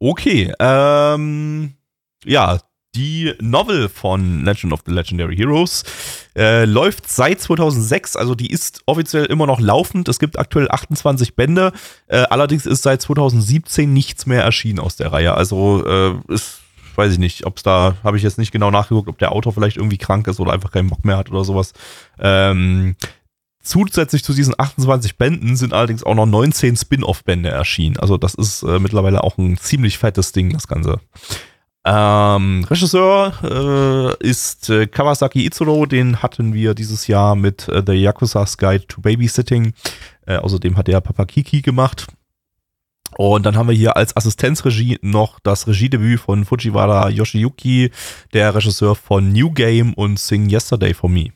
[0.00, 1.74] Okay, ähm,
[2.24, 2.58] ja,
[2.94, 5.84] die Novel von Legend of the Legendary Heroes
[6.36, 10.08] äh, läuft seit 2006, also die ist offiziell immer noch laufend.
[10.08, 11.72] Es gibt aktuell 28 Bände,
[12.06, 15.34] äh, allerdings ist seit 2017 nichts mehr erschienen aus der Reihe.
[15.34, 16.60] Also äh, ist,
[16.96, 19.52] weiß ich nicht, ob es da, habe ich jetzt nicht genau nachgeguckt, ob der Autor
[19.52, 21.72] vielleicht irgendwie krank ist oder einfach keinen Bock mehr hat oder sowas.
[22.18, 22.96] Ähm,
[23.64, 27.96] Zusätzlich zu diesen 28 Bänden sind allerdings auch noch 19 Spin-off-Bände erschienen.
[27.96, 31.00] Also das ist äh, mittlerweile auch ein ziemlich fettes Ding, das Ganze.
[31.86, 37.92] Ähm, Regisseur äh, ist äh, Kawasaki Itzuro, den hatten wir dieses Jahr mit äh, The
[37.92, 39.74] Yakuza's Guide to Babysitting.
[40.26, 42.06] Äh, außerdem hat er Papa Kiki gemacht.
[43.16, 47.92] Und dann haben wir hier als Assistenzregie noch das Regiedebüt von Fujiwara Yoshiyuki,
[48.32, 51.30] der Regisseur von New Game und Sing Yesterday for Me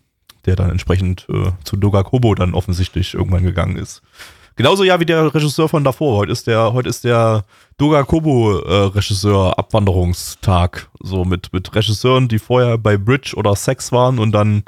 [0.49, 4.03] der dann entsprechend äh, zu Dogakobo dann offensichtlich irgendwann gegangen ist.
[4.59, 6.17] Genauso ja wie der Regisseur von davor.
[6.17, 7.45] Heute ist der, heute ist der
[7.77, 10.91] Dogakobo-Regisseur Abwanderungstag.
[11.01, 14.65] So mit, mit Regisseuren, die vorher bei Bridge oder Sex waren und dann,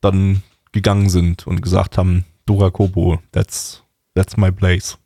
[0.00, 3.82] dann gegangen sind und gesagt haben, Dogakobo, that's,
[4.14, 4.96] that's my place.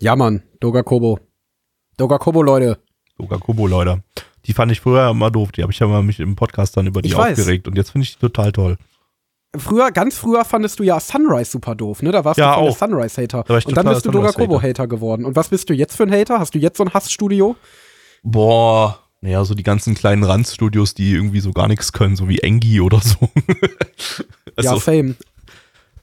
[0.00, 1.18] Ja, Mann, Dogakobo.
[1.96, 2.78] Dogakobo, Leute.
[3.18, 4.04] Dogakobo, Leute.
[4.44, 5.50] Die fand ich früher immer doof.
[5.50, 7.36] Die habe ich ja mal mich im Podcast dann über die Ich weiß.
[7.40, 7.66] aufgeregt.
[7.66, 8.76] Und jetzt finde ich die total toll.
[9.58, 12.12] Früher, ganz früher fandest du ja Sunrise super doof, ne?
[12.12, 13.44] Da warst Ja, du voll Sunrise-Hater.
[13.46, 14.10] Da Und dann bist du.
[14.10, 15.24] Dogakobo-Hater geworden.
[15.24, 16.38] Und was bist du jetzt für ein Hater?
[16.38, 17.56] Hast du jetzt so ein Hassstudio?
[18.22, 22.38] Boah, naja, so die ganzen kleinen Randstudios, die irgendwie so gar nichts können, so wie
[22.40, 23.16] Engi oder so.
[24.60, 25.14] ja, also, same.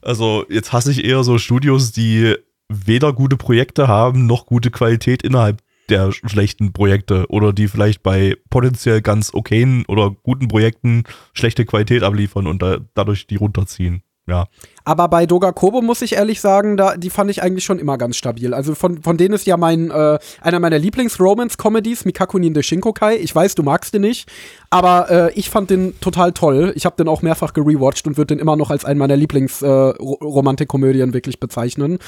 [0.02, 2.34] also jetzt hasse ich eher so Studios, die
[2.68, 5.58] weder gute Projekte haben, noch gute Qualität innerhalb
[5.88, 12.02] der schlechten Projekte oder die vielleicht bei potenziell ganz okayen oder guten Projekten schlechte Qualität
[12.02, 14.02] abliefern und da, dadurch die runterziehen.
[14.26, 14.46] Ja.
[14.84, 18.16] Aber bei Dogakobo muss ich ehrlich sagen, da, die fand ich eigentlich schon immer ganz
[18.16, 18.54] stabil.
[18.54, 23.16] Also von, von denen ist ja mein, äh, einer meiner Lieblings-Romance-Comedies, Mikakunin de Shinkokai.
[23.16, 24.30] Ich weiß, du magst den nicht,
[24.70, 26.72] aber äh, ich fand den total toll.
[26.74, 31.12] Ich habe den auch mehrfach gerewatcht und würde den immer noch als einen meiner Lieblings-Romantikkomödien
[31.12, 31.98] wirklich bezeichnen.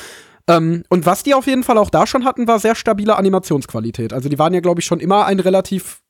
[0.48, 4.12] Ähm, und was die auf jeden Fall auch da schon hatten, war sehr stabile Animationsqualität.
[4.12, 6.02] Also die waren ja, glaube ich, schon immer ein relativ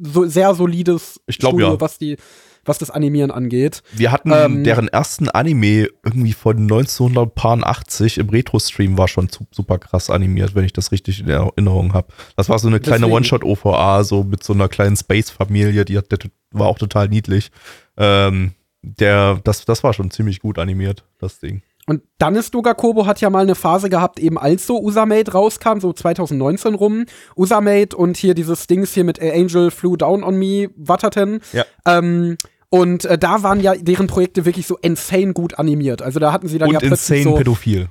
[0.00, 1.80] so, sehr solides Ich glaub, Studio, ja.
[1.80, 2.16] was die
[2.66, 3.82] was das Animieren angeht.
[3.92, 10.10] Wir hatten Ähm, deren ersten Anime irgendwie von 1980 im Retro-Stream war schon super krass
[10.10, 12.08] animiert, wenn ich das richtig in Erinnerung habe.
[12.36, 13.08] Das war so eine kleine.
[13.08, 16.18] One-Shot-OVA, so mit so einer kleinen Space-Familie, die hat, der
[16.52, 17.50] war auch total niedlich.
[17.96, 18.52] Ähm,
[18.82, 21.62] der, das, das war schon ziemlich gut animiert, das Ding.
[21.86, 25.92] Und Danis Dogakobo hat ja mal eine Phase gehabt, eben als so Usamate rauskam, so
[25.92, 27.04] 2019 rum.
[27.36, 31.40] Usamate und hier dieses Dings hier mit A Angel Flew Down on Me, Watterten.
[31.52, 31.64] Ja.
[31.86, 32.38] Ähm,
[32.70, 36.00] und äh, da waren ja deren Projekte wirklich so insane gut animiert.
[36.02, 37.88] Also da hatten sie dann Und ja plötzlich insane so, pädophil.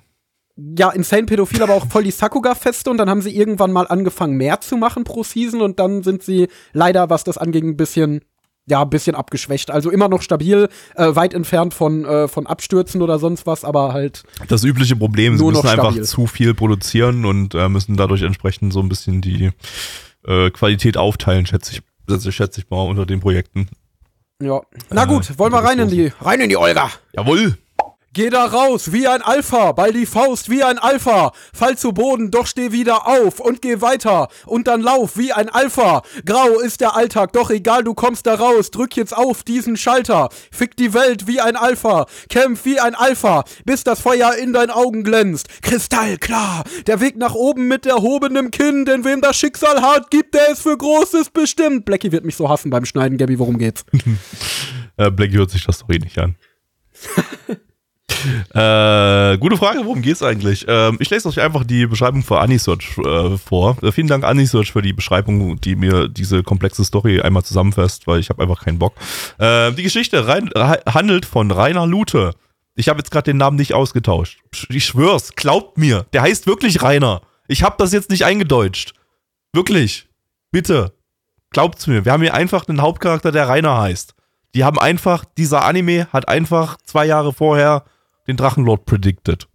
[0.77, 4.35] ja, insane pädophil, aber auch voll die Sakuga-Feste und dann haben sie irgendwann mal angefangen,
[4.37, 8.21] mehr zu machen pro Season und dann sind sie leider, was das anging, ein bisschen,
[8.65, 9.71] ja, ein bisschen abgeschwächt.
[9.71, 13.93] Also immer noch stabil, äh, weit entfernt von, äh, von Abstürzen oder sonst was, aber
[13.93, 18.73] halt Das übliche Problem, sie müssen einfach zu viel produzieren und äh, müssen dadurch entsprechend
[18.73, 19.51] so ein bisschen die
[20.25, 23.67] äh, Qualität aufteilen, schätze ich, schätze ich, schätze ich mal, unter den Projekten.
[24.41, 24.61] Ja.
[24.89, 26.89] Na Äh, gut, wollen wir rein in die, rein in die Olga.
[27.13, 27.57] Jawohl!
[28.15, 31.31] Geh da raus, wie ein Alpha, ball die Faust wie ein Alpha.
[31.51, 34.27] Fall zu Boden, doch steh wieder auf und geh weiter.
[34.45, 36.03] Und dann lauf wie ein Alpha.
[36.23, 38.69] Grau ist der Alltag, doch egal, du kommst da raus.
[38.69, 40.29] Drück jetzt auf diesen Schalter.
[40.51, 42.05] Fick die Welt wie ein Alpha.
[42.29, 45.47] Kämpf wie ein Alpha, bis das Feuer in deinen Augen glänzt.
[45.63, 48.85] Kristallklar, der Weg nach oben mit erhobenem Kinn.
[48.85, 51.85] Denn wem das Schicksal hart gibt, der ist für Großes bestimmt.
[51.85, 53.85] Blackie wird mich so hassen beim Schneiden, Gabby, worum geht's?
[54.95, 56.35] Äh, Blackie hört sich das doch eh nicht an.
[58.53, 60.65] äh, gute Frage, worum geht's eigentlich?
[60.67, 63.77] Ähm, ich lese euch einfach die Beschreibung für Anisearch äh, vor.
[63.81, 68.19] Äh, vielen Dank Anisearch für die Beschreibung, die mir diese komplexe Story einmal zusammenfasst, weil
[68.19, 68.93] ich habe einfach keinen Bock.
[69.37, 72.33] Äh, die Geschichte rein, rei- handelt von Rainer Lute.
[72.75, 74.39] Ich habe jetzt gerade den Namen nicht ausgetauscht.
[74.69, 77.21] Ich schwör's, glaubt mir, der heißt wirklich Rainer.
[77.47, 78.93] Ich habe das jetzt nicht eingedeutscht.
[79.53, 80.07] Wirklich.
[80.51, 80.93] Bitte.
[81.51, 82.05] Glaubt's mir.
[82.05, 84.15] Wir haben hier einfach einen Hauptcharakter, der Rainer heißt.
[84.55, 87.83] Die haben einfach, dieser Anime hat einfach zwei Jahre vorher
[88.27, 89.47] den Drachenlord predicted.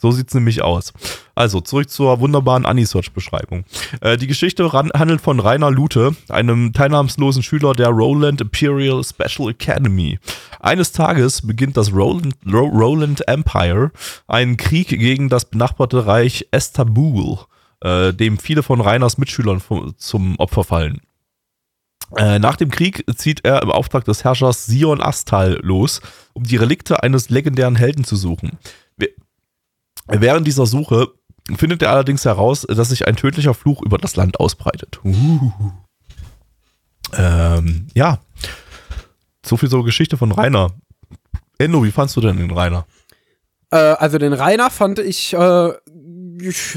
[0.00, 0.94] So sieht's nämlich aus.
[1.34, 3.64] Also, zurück zur wunderbaren Anisearch-Beschreibung.
[4.00, 10.18] Äh, die Geschichte handelt von Rainer Lute, einem teilnahmslosen Schüler der Roland Imperial Special Academy.
[10.58, 13.90] Eines Tages beginnt das Roland, Ro Roland Empire
[14.26, 17.40] einen Krieg gegen das benachbarte Reich Estabul,
[17.82, 21.02] äh, dem viele von Rainers Mitschülern vo- zum Opfer fallen.
[22.16, 26.00] Äh, nach dem Krieg zieht er im Auftrag des Herrschers Sion Astal los,
[26.32, 28.58] um die Relikte eines legendären Helden zu suchen.
[30.06, 31.08] Während dieser Suche
[31.56, 35.00] findet er allerdings heraus, dass sich ein tödlicher Fluch über das Land ausbreitet.
[35.04, 35.52] Uh.
[37.16, 38.18] Ähm, ja.
[39.44, 40.72] So viel so Geschichte von Rainer.
[41.58, 42.86] Enno, wie fandst du denn den Rainer?
[43.70, 45.72] Äh, also den Rainer fand ich äh,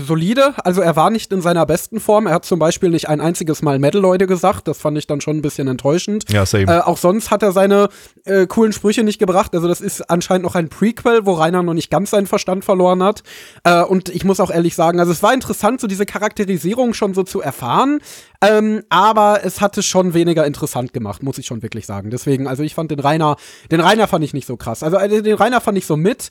[0.05, 0.53] solide.
[0.63, 2.27] Also er war nicht in seiner besten Form.
[2.27, 4.67] Er hat zum Beispiel nicht ein einziges Mal Metal Leute gesagt.
[4.67, 6.31] Das fand ich dann schon ein bisschen enttäuschend.
[6.31, 6.65] Ja, same.
[6.65, 7.89] Äh, auch sonst hat er seine
[8.25, 9.53] äh, coolen Sprüche nicht gebracht.
[9.55, 13.03] Also das ist anscheinend noch ein Prequel, wo Rainer noch nicht ganz seinen Verstand verloren
[13.03, 13.23] hat.
[13.63, 17.13] Äh, und ich muss auch ehrlich sagen, also es war interessant, so diese Charakterisierung schon
[17.13, 17.99] so zu erfahren.
[18.41, 22.09] Ähm, aber es hatte schon weniger interessant gemacht, muss ich schon wirklich sagen.
[22.09, 23.37] Deswegen, also ich fand den Rainer,
[23.71, 24.83] den Rainer fand ich nicht so krass.
[24.83, 26.29] Also äh, den Rainer fand ich so mit.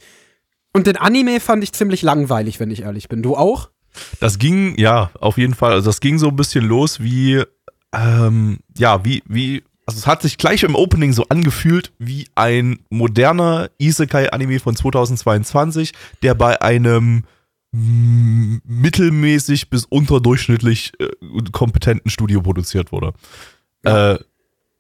[0.73, 3.23] Und den Anime fand ich ziemlich langweilig, wenn ich ehrlich bin.
[3.23, 3.71] Du auch?
[4.21, 5.73] Das ging, ja, auf jeden Fall.
[5.73, 7.43] Also das ging so ein bisschen los wie,
[7.95, 12.79] ähm, ja, wie, wie, also es hat sich gleich im Opening so angefühlt wie ein
[12.89, 17.25] moderner Isekai-Anime von 2022, der bei einem
[17.75, 21.09] mittelmäßig bis unterdurchschnittlich äh,
[21.53, 23.15] kompetenten Studio produziert wurde.
[23.83, 24.19] Äh,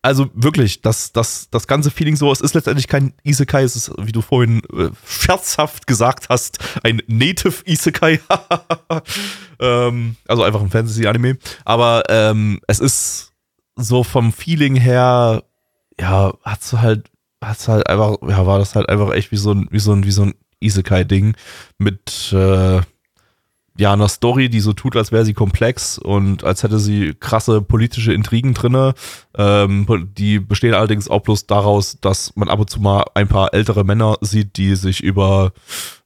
[0.02, 3.92] also wirklich, das, das, das ganze Feeling so, es ist letztendlich kein Isekai, es ist,
[3.98, 8.20] wie du vorhin äh, scherzhaft gesagt hast, ein Native Isekai.
[9.60, 11.38] ähm, also einfach ein Fantasy-Anime.
[11.64, 13.32] Aber ähm, es ist
[13.76, 15.44] so vom Feeling her,
[16.00, 17.08] ja, hat's halt,
[17.40, 20.04] hat's halt einfach, ja, war das halt einfach echt wie so ein, wie so ein,
[20.04, 21.36] wie so ein Isekai-Ding
[21.78, 22.80] mit, äh,
[23.78, 27.62] ja, einer Story, die so tut, als wäre sie komplex und als hätte sie krasse
[27.62, 28.94] politische Intrigen drinne.
[29.34, 33.54] Ähm, die bestehen allerdings auch bloß daraus, dass man ab und zu mal ein paar
[33.54, 35.52] ältere Männer sieht, die sich über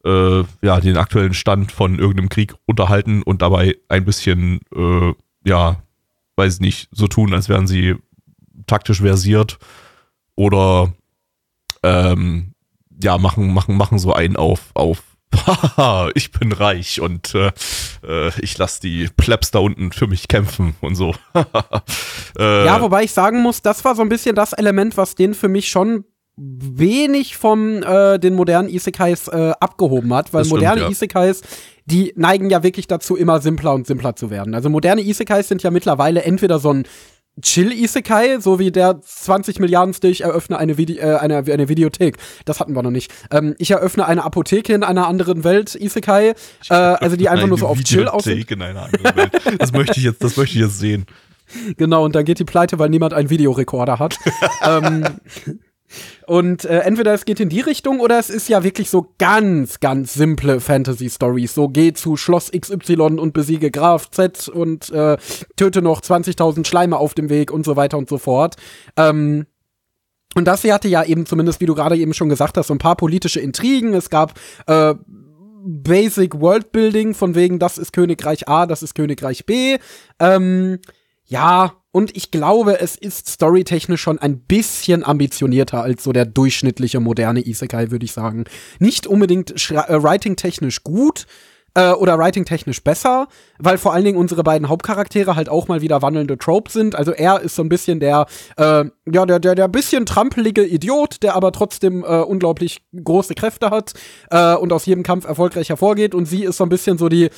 [0.04, 5.12] äh, ja, den aktuellen Stand von irgendeinem Krieg unterhalten und dabei ein bisschen, äh,
[5.44, 5.82] ja,
[6.36, 7.96] weiß nicht, so tun, als wären sie
[8.66, 9.58] taktisch versiert
[10.36, 10.92] oder
[11.82, 12.52] ähm,
[13.02, 17.52] ja, machen, machen, machen so einen auf, auf Haha, ich bin reich und äh,
[18.06, 21.14] äh, ich lasse die Plebs da unten für mich kämpfen und so.
[22.38, 25.34] äh, Ja, wobei ich sagen muss, das war so ein bisschen das Element, was den
[25.34, 26.04] für mich schon
[26.36, 30.88] wenig vom äh, den modernen Isekais äh, abgehoben hat, weil stimmt, moderne ja.
[30.90, 31.40] Isekais,
[31.86, 34.54] die neigen ja wirklich dazu, immer simpler und simpler zu werden.
[34.54, 36.86] Also moderne Isekais sind ja mittlerweile entweder so ein
[37.40, 42.16] Chill-Isekai, so wie der 20 Milliarden ich eröffne eine, Vide äh, eine, eine Videothek.
[42.44, 43.12] Das hatten wir noch nicht.
[43.30, 46.34] Ähm, ich eröffne eine Apotheke in einer anderen Welt, Isekai.
[46.70, 48.44] Äh, also die einfach nur so auf Chill aussehen.
[48.48, 49.32] in einer anderen Welt.
[49.58, 51.06] Das möchte ich jetzt, das möchte ich jetzt sehen.
[51.76, 54.18] Genau, und dann geht die pleite, weil niemand einen Videorekorder hat.
[54.64, 55.04] ähm,
[56.26, 59.80] und äh, entweder es geht in die Richtung oder es ist ja wirklich so ganz,
[59.80, 61.54] ganz simple Fantasy-Stories.
[61.54, 65.16] So geh zu Schloss XY und besiege Graf Z und äh,
[65.56, 68.56] töte noch 20.000 Schleime auf dem Weg und so weiter und so fort.
[68.96, 69.46] Ähm,
[70.34, 72.74] und das hier hatte ja eben zumindest, wie du gerade eben schon gesagt hast, so
[72.74, 73.94] ein paar politische Intrigen.
[73.94, 74.34] Es gab
[74.66, 74.94] äh,
[75.64, 79.78] Basic Worldbuilding von wegen, das ist Königreich A, das ist Königreich B.
[80.20, 80.78] Ähm,
[81.26, 87.00] ja, und ich glaube, es ist storytechnisch schon ein bisschen ambitionierter als so der durchschnittliche
[87.00, 88.44] moderne Isekai, würde ich sagen.
[88.78, 91.26] Nicht unbedingt äh, writing-technisch gut
[91.76, 96.02] äh, oder writing-technisch besser, weil vor allen Dingen unsere beiden Hauptcharaktere halt auch mal wieder
[96.02, 96.94] wandelnde Tropes sind.
[96.94, 101.22] Also er ist so ein bisschen der, äh, ja, der, der, der bisschen trampelige Idiot,
[101.22, 103.92] der aber trotzdem äh, unglaublich große Kräfte hat
[104.30, 106.14] äh, und aus jedem Kampf erfolgreich hervorgeht.
[106.14, 107.30] Und sie ist so ein bisschen so die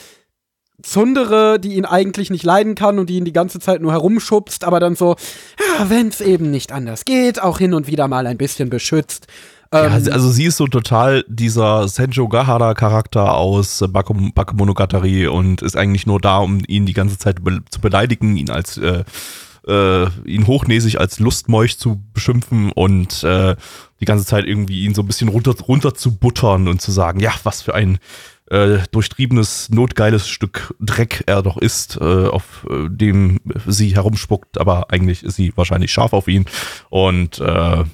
[0.83, 4.64] Zundere, die ihn eigentlich nicht leiden kann und die ihn die ganze Zeit nur herumschubst,
[4.64, 5.17] aber dann so,
[5.59, 9.27] ja, wenn's eben nicht anders geht, auch hin und wieder mal ein bisschen beschützt.
[9.73, 15.77] Ja, ähm, also sie ist so total dieser Senjo Gahara Charakter aus Bakemonogatari und ist
[15.77, 19.05] eigentlich nur da, um ihn die ganze Zeit be zu beleidigen, ihn als äh,
[19.67, 23.57] äh, ihn hochnäsig als Lustmolch zu beschimpfen und äh,
[24.01, 27.21] die ganze Zeit irgendwie ihn so ein bisschen runter, runter zu buttern und zu sagen,
[27.21, 27.99] ja, was für ein
[28.51, 34.91] äh, durchtriebenes, notgeiles Stück Dreck er doch ist, äh, auf äh, dem sie herumspuckt, aber
[34.91, 36.47] eigentlich ist sie wahrscheinlich scharf auf ihn.
[36.91, 37.85] Und äh,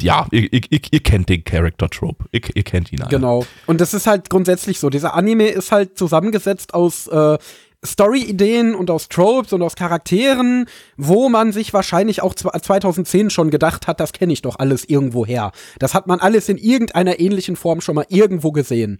[0.00, 2.24] ja, ihr, ihr, ihr, kennt den Character Trope.
[2.32, 3.10] Ihr, ihr, kennt ihn alle.
[3.10, 3.46] Genau.
[3.66, 4.88] Und das ist halt grundsätzlich so.
[4.88, 7.36] Dieser Anime ist halt zusammengesetzt aus äh,
[7.86, 13.86] Story-Ideen und aus Tropes und aus Charakteren, wo man sich wahrscheinlich auch 2010 schon gedacht
[13.86, 15.52] hat, das kenne ich doch alles irgendwo her.
[15.78, 18.98] Das hat man alles in irgendeiner ähnlichen Form schon mal irgendwo gesehen.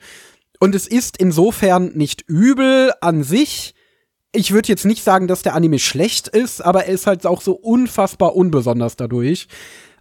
[0.61, 3.75] Und es ist insofern nicht übel an sich.
[4.33, 7.41] Ich würde jetzt nicht sagen, dass der Anime schlecht ist, aber er ist halt auch
[7.41, 9.49] so unfassbar unbesonders dadurch.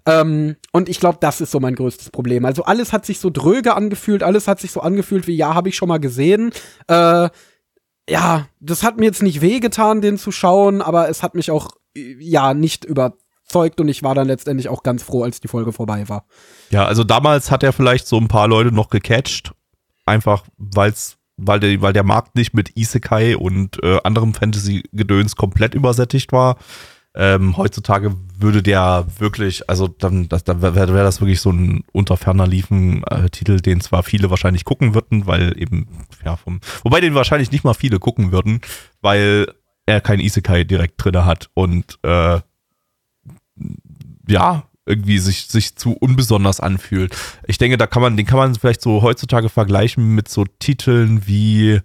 [0.06, 2.45] Ähm, und ich glaube, das ist so mein größtes Problem.
[2.45, 5.69] Also alles hat sich so dröge angefühlt, alles hat sich so angefühlt wie, ja, habe
[5.69, 6.52] ich schon mal gesehen.
[6.88, 7.30] Äh,
[8.09, 11.71] ja, das hat mir jetzt nicht wehgetan, den zu schauen, aber es hat mich auch,
[11.95, 16.07] ja, nicht überzeugt und ich war dann letztendlich auch ganz froh, als die Folge vorbei
[16.07, 16.25] war.
[16.69, 19.53] Ja, also damals hat er vielleicht so ein paar Leute noch gecatcht,
[20.05, 25.73] einfach weil's, weil der, weil der Markt nicht mit Isekai und äh, anderem Fantasy-Gedöns komplett
[25.73, 26.57] übersättigt war.
[27.17, 31.86] Ähm, heutzutage würde der wirklich, also dann, das, dann wäre wär das wirklich so ein
[31.93, 35.88] unter ferner liefen äh, Titel, den zwar viele wahrscheinlich gucken würden, weil eben,
[36.25, 38.60] ja, vom, wobei den wahrscheinlich nicht mal viele gucken würden,
[39.01, 39.47] weil
[39.86, 42.41] er kein Isekai direkt drinne hat und äh,
[44.28, 47.15] ja, irgendwie sich, sich zu unbesonders anfühlt.
[47.47, 51.28] Ich denke, da kann man, den kann man vielleicht so heutzutage vergleichen mit so Titeln
[51.28, 51.80] wie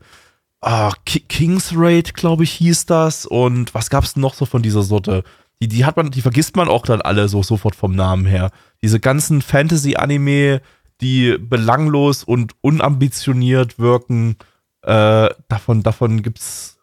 [0.61, 3.27] ah, King's Raid, glaube ich, hieß das.
[3.27, 5.25] Und was gab es noch so von dieser Sorte?
[5.63, 8.51] Die, die hat man, die vergisst man auch dann alle so sofort vom Namen her.
[8.83, 10.63] Diese ganzen Fantasy-Anime,
[11.01, 14.37] die belanglos und unambitioniert wirken,
[14.83, 16.79] äh, davon, davon gibt's,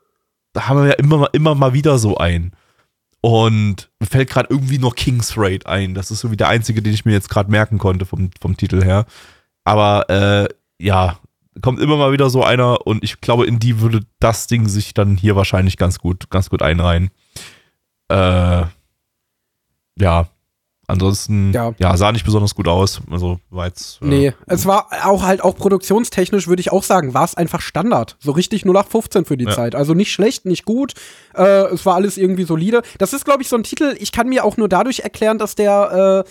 [0.54, 2.54] da haben wir ja immer, immer mal wieder so ein.
[3.22, 5.96] Und mir fällt gerade irgendwie nur King's Raid ein.
[5.96, 8.56] Das ist so wie der einzige, den ich mir jetzt gerade merken konnte vom, vom
[8.56, 9.06] Titel her.
[9.64, 10.48] Aber äh,
[10.80, 11.20] ja,
[11.62, 14.94] kommt immer mal wieder so einer und ich glaube, in die würde das Ding sich
[14.94, 17.10] dann hier wahrscheinlich ganz gut, ganz gut einreihen.
[18.10, 18.64] Äh,
[20.00, 20.28] ja.
[20.90, 21.74] Ansonsten, ja.
[21.80, 21.98] ja.
[21.98, 23.02] sah nicht besonders gut aus.
[23.12, 24.02] Also war jetzt.
[24.02, 27.60] Äh, nee, es war auch halt auch produktionstechnisch, würde ich auch sagen, war es einfach
[27.60, 28.16] Standard.
[28.20, 29.52] So richtig 0815 für die ja.
[29.52, 29.76] Zeit.
[29.76, 30.94] Also nicht schlecht, nicht gut.
[31.36, 32.84] Äh, es war alles irgendwie solide.
[33.00, 35.56] Das ist, glaube ich, so ein Titel, ich kann mir auch nur dadurch erklären, dass
[35.56, 36.30] der äh,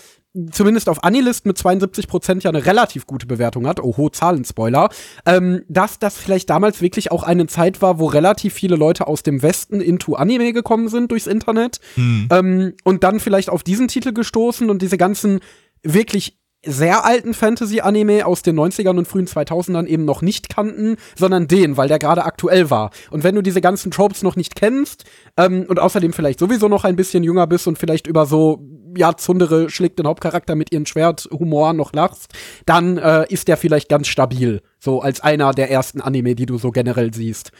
[0.51, 3.81] zumindest auf Anilist mit 72 Prozent ja eine relativ gute Bewertung hat.
[3.81, 4.89] Oho, Zahlenspoiler.
[5.25, 9.23] Ähm, dass das vielleicht damals wirklich auch eine Zeit war, wo relativ viele Leute aus
[9.23, 11.81] dem Westen into Anime gekommen sind durchs Internet.
[11.95, 12.29] Hm.
[12.31, 15.41] Ähm, und dann vielleicht auf diesen Titel gestoßen und diese ganzen
[15.83, 21.47] wirklich sehr alten Fantasy-Anime aus den 90ern und frühen 2000ern eben noch nicht kannten, sondern
[21.49, 22.91] den, weil der gerade aktuell war.
[23.11, 25.05] Und wenn du diese ganzen Tropes noch nicht kennst
[25.37, 28.61] ähm, und außerdem vielleicht sowieso noch ein bisschen jünger bist und vielleicht über so,
[28.97, 32.33] ja, Zundere schlägt den Hauptcharakter mit ihren Schwerthumor noch lachst,
[32.65, 34.63] dann äh, ist der vielleicht ganz stabil.
[34.79, 37.53] So als einer der ersten Anime, die du so generell siehst.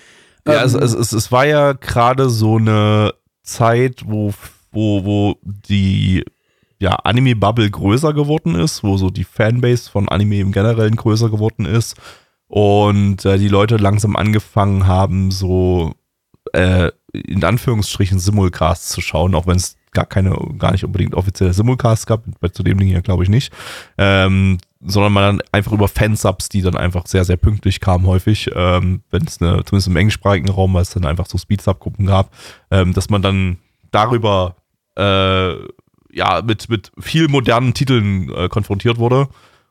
[0.47, 4.33] Ja, ähm, also, es, es, es war ja gerade so eine Zeit, wo,
[4.73, 6.25] wo, wo die
[6.79, 11.65] ja, Anime-Bubble größer geworden ist, wo so die Fanbase von Anime im Generellen größer geworden
[11.65, 11.97] ist
[12.49, 15.95] und äh, die Leute langsam angefangen haben, so
[16.57, 21.53] äh, in Anführungsstrichen Simulcasts zu schauen, auch wenn es gar keine, gar nicht unbedingt offizielle
[21.53, 23.53] Simulcasts gab, zu dem Ding hier glaube ich nicht,
[23.99, 28.51] ähm, sondern man dann einfach über Fansubs, die dann einfach sehr, sehr pünktlich kamen häufig,
[28.55, 32.31] ähm, wenn es eine, zumindest im englischsprachigen Raum, weil es dann einfach so Speed-Sub-Gruppen gab,
[32.71, 33.59] ähm, dass man dann
[33.91, 34.57] darüber
[34.97, 35.55] äh,
[36.13, 39.29] ja, mit, mit viel modernen Titeln äh, konfrontiert wurde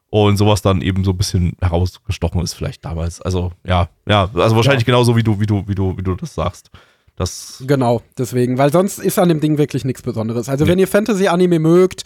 [0.10, 3.22] und sowas dann eben so ein bisschen herausgestochen ist vielleicht damals.
[3.22, 4.94] Also ja, ja, also wahrscheinlich ja.
[4.94, 6.72] genauso wie du, wie du, wie du, wie du das sagst.
[7.16, 10.50] Das genau, deswegen, weil sonst ist an dem Ding wirklich nichts Besonderes.
[10.50, 10.72] Also, nee.
[10.72, 12.04] wenn ihr Fantasy-Anime mögt,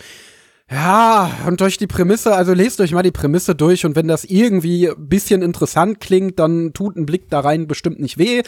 [0.71, 4.23] ja, und durch die Prämisse, also lest euch mal die Prämisse durch und wenn das
[4.23, 8.43] irgendwie ein bisschen interessant klingt, dann tut ein Blick da rein bestimmt nicht weh.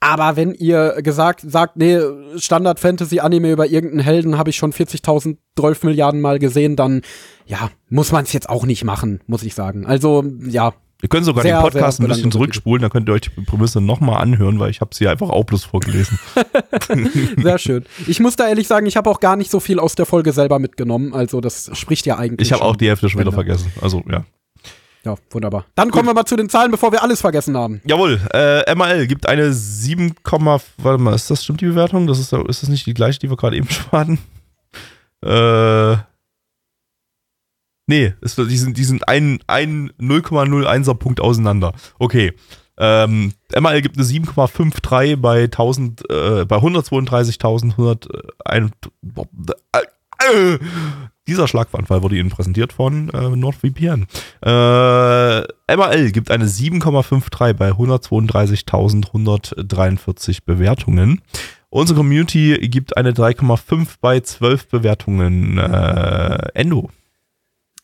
[0.00, 1.98] Aber wenn ihr gesagt sagt, nee,
[2.36, 7.02] Standard Fantasy Anime über irgendeinen Helden habe ich schon 40.000, 12 Milliarden Mal gesehen, dann
[7.44, 9.84] ja, muss man es jetzt auch nicht machen, muss ich sagen.
[9.84, 10.72] Also, ja,
[11.02, 13.80] Ihr könnt sogar sehr, den Podcast ein bisschen zurückspulen, dann könnt ihr euch die Prämisse
[13.80, 16.18] nochmal anhören, weil ich habe sie einfach auch bloß vorgelesen.
[17.38, 17.84] sehr schön.
[18.06, 20.32] Ich muss da ehrlich sagen, ich habe auch gar nicht so viel aus der Folge
[20.32, 22.48] selber mitgenommen, also das spricht ja eigentlich.
[22.48, 24.24] Ich habe auch die Hälfte schon wieder vergessen, also ja.
[25.04, 25.64] Ja, wunderbar.
[25.74, 25.94] Dann Gut.
[25.94, 27.80] kommen wir mal zu den Zahlen, bevor wir alles vergessen haben.
[27.84, 32.06] Jawohl, äh, MAL gibt eine 7, warte mal, ist das stimmt die Bewertung?
[32.06, 34.18] Das ist, ist das nicht die gleiche, die wir gerade eben schon hatten?
[35.24, 35.96] Äh,
[37.90, 41.72] Nee, es, die sind, die sind ein, ein 0,01er Punkt auseinander.
[41.98, 42.34] Okay.
[42.78, 48.08] Ähm, MAL gibt eine 7,53 bei 1000, äh, bei 132.100.
[48.44, 48.68] Äh,
[50.22, 50.58] äh,
[51.30, 54.06] dieser Schlagwanfall wurde Ihnen präsentiert von äh, NordVPN.
[54.42, 61.22] Äh, MAL gibt eine 7,53 bei 132.143 Bewertungen.
[61.68, 65.56] Unsere Community gibt eine 3,5 bei 12 Bewertungen.
[65.56, 66.90] Äh, Endo.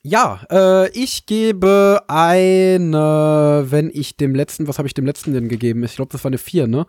[0.03, 5.49] Ja, äh, ich gebe eine, wenn ich dem letzten, was habe ich dem letzten denn
[5.49, 5.85] gegeben?
[5.85, 6.87] Ich glaube, das war eine 4, ne?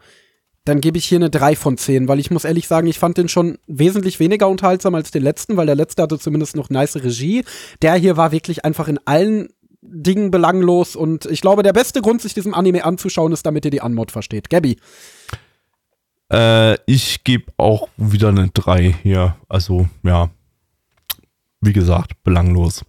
[0.67, 3.17] Dann gebe ich hier eine 3 von 10, weil ich muss ehrlich sagen, ich fand
[3.17, 6.97] den schon wesentlich weniger unterhaltsam als den letzten, weil der letzte hatte zumindest noch nice
[6.97, 7.45] Regie.
[7.81, 9.47] Der hier war wirklich einfach in allen
[9.81, 13.71] Dingen belanglos und ich glaube, der beste Grund, sich diesem Anime anzuschauen, ist, damit ihr
[13.71, 14.49] die Anmod versteht.
[14.49, 14.77] Gabby.
[16.33, 19.37] Äh, ich gebe auch wieder eine 3 hier.
[19.47, 20.29] Also, ja,
[21.61, 22.83] wie gesagt, belanglos.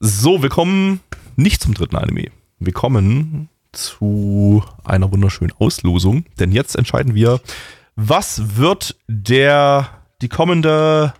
[0.00, 0.98] So, wir kommen
[1.36, 2.32] nicht zum dritten Anime.
[2.58, 7.40] Wir kommen zu einer wunderschönen Auslosung, denn jetzt entscheiden wir,
[7.96, 9.88] was wird der
[10.22, 11.14] die kommende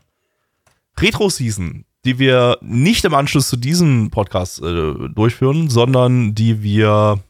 [0.99, 7.21] Retro-Season, die wir nicht im Anschluss zu diesem Podcast äh, durchführen, sondern die wir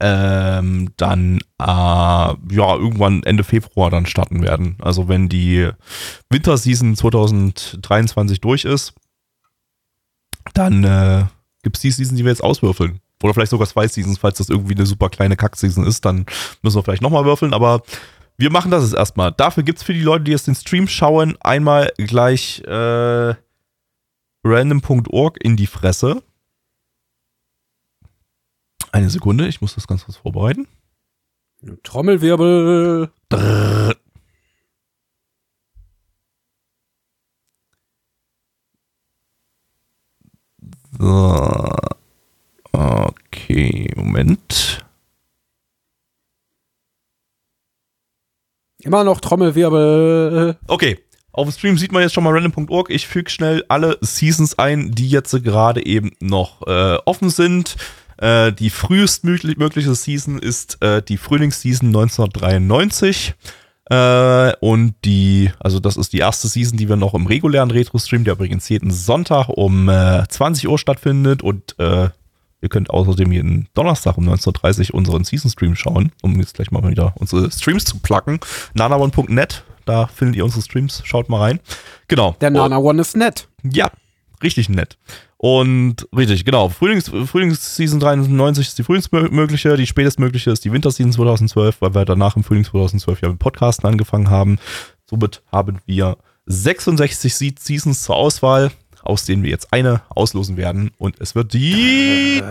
[0.00, 2.36] ähm, dann äh, ja
[2.76, 4.76] irgendwann Ende Februar dann starten werden.
[4.80, 5.70] Also wenn die
[6.30, 8.94] Winterseason 2023 durch ist,
[10.54, 11.24] dann äh,
[11.62, 13.00] gibt es die Season, die wir jetzt auswürfeln.
[13.22, 16.26] Oder vielleicht sogar zwei Seasons, falls das irgendwie eine super kleine Kack-Season ist, dann
[16.62, 17.82] müssen wir vielleicht nochmal würfeln, aber
[18.36, 19.32] wir machen das jetzt erstmal.
[19.32, 23.34] Dafür gibt es für die Leute, die jetzt den Stream schauen, einmal gleich äh,
[24.44, 26.22] random.org in die Fresse.
[28.92, 30.68] Eine Sekunde, ich muss das ganz kurz vorbereiten.
[31.82, 33.10] Trommelwirbel.
[33.28, 33.94] Drrr.
[40.98, 41.97] So.
[43.58, 44.84] Okay, Moment.
[48.84, 50.56] Immer noch Trommelwirbel.
[50.68, 50.98] Okay.
[51.32, 52.90] Auf dem Stream sieht man jetzt schon mal random.org.
[52.90, 57.74] Ich füge schnell alle Seasons ein, die jetzt gerade eben noch äh, offen sind.
[58.18, 63.34] Äh, die frühestmögliche Season ist äh, die Frühlingsseason 1993.
[63.90, 68.22] Äh, und die, also das ist die erste Season, die wir noch im regulären Retro-Stream,
[68.22, 71.42] der übrigens jeden Sonntag um äh, 20 Uhr stattfindet.
[71.42, 72.10] Und äh,
[72.60, 76.86] ihr könnt außerdem jeden Donnerstag um 19.30 Uhr unseren Season-Stream schauen, um jetzt gleich mal
[76.88, 78.40] wieder unsere Streams zu placken.
[78.74, 81.60] nanaone.net, da findet ihr unsere Streams, schaut mal rein.
[82.08, 82.36] Genau.
[82.40, 83.48] Der Nana One ist nett.
[83.62, 83.90] Ja,
[84.42, 84.98] richtig nett.
[85.38, 86.68] Und richtig, genau.
[86.68, 92.34] Frühlings, Frühlingsseason 93 ist die frühlingsmögliche, die spätestmögliche ist die Winterseason 2012, weil wir danach
[92.34, 94.58] im Frühling 2012 ja mit Podcasten angefangen haben.
[95.06, 98.72] Somit haben wir 66 Seasons zur Auswahl,
[99.02, 100.90] aus denen wir jetzt eine auslosen werden.
[100.98, 102.42] Und es wird die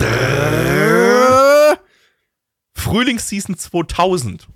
[2.74, 4.46] Frühlingsseason 2000.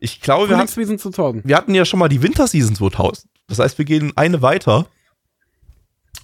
[0.00, 0.68] Ich glaube, wir, hat,
[1.44, 3.26] wir hatten ja schon mal die Winterseason 2000.
[3.48, 4.86] Das heißt, wir gehen eine weiter.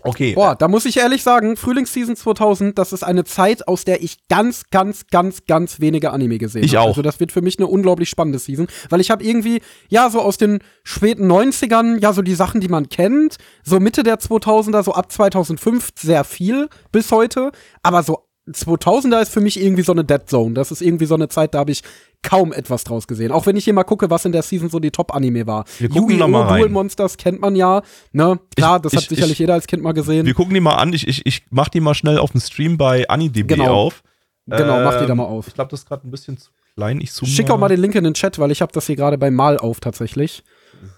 [0.02, 0.34] Okay.
[0.34, 4.28] Boah, da muss ich ehrlich sagen, Frühlingsseason 2000, das ist eine Zeit, aus der ich
[4.28, 6.66] ganz, ganz, ganz, ganz wenige Anime gesehen habe.
[6.66, 6.88] Ich auch.
[6.88, 10.20] Also das wird für mich eine unglaublich spannende Season, weil ich habe irgendwie, ja, so
[10.20, 14.82] aus den späten 90ern, ja, so die Sachen, die man kennt, so Mitte der 2000er,
[14.82, 19.92] so ab 2005 sehr viel bis heute, aber so 2000er ist für mich irgendwie so
[19.92, 20.54] eine Dead Zone.
[20.54, 21.82] Das ist irgendwie so eine Zeit, da habe ich
[22.22, 23.32] kaum etwas draus gesehen.
[23.32, 25.64] Auch wenn ich hier mal gucke, was in der Season so die Top-Anime war.
[25.78, 26.60] Wir gucken da mal rein.
[26.60, 27.82] Duel Monsters kennt man ja.
[28.12, 28.38] Ne?
[28.56, 30.26] Klar, Ich- das ich- hat sicherlich ich- jeder als Kind mal gesehen.
[30.26, 30.92] Wir gucken die mal an.
[30.92, 33.72] Ich, ich, ich mach die mal schnell auf dem Stream bei AniDB Genau.
[33.74, 34.02] auf.
[34.46, 35.48] Genau, mach die da Ähm, mal auf.
[35.48, 37.00] Ich glaube, das ist gerade ein bisschen zu klein.
[37.00, 38.96] Ich zoome Schick auch mal den Link in den Chat, weil ich habe das hier
[38.96, 40.42] gerade beim Mal auf tatsächlich.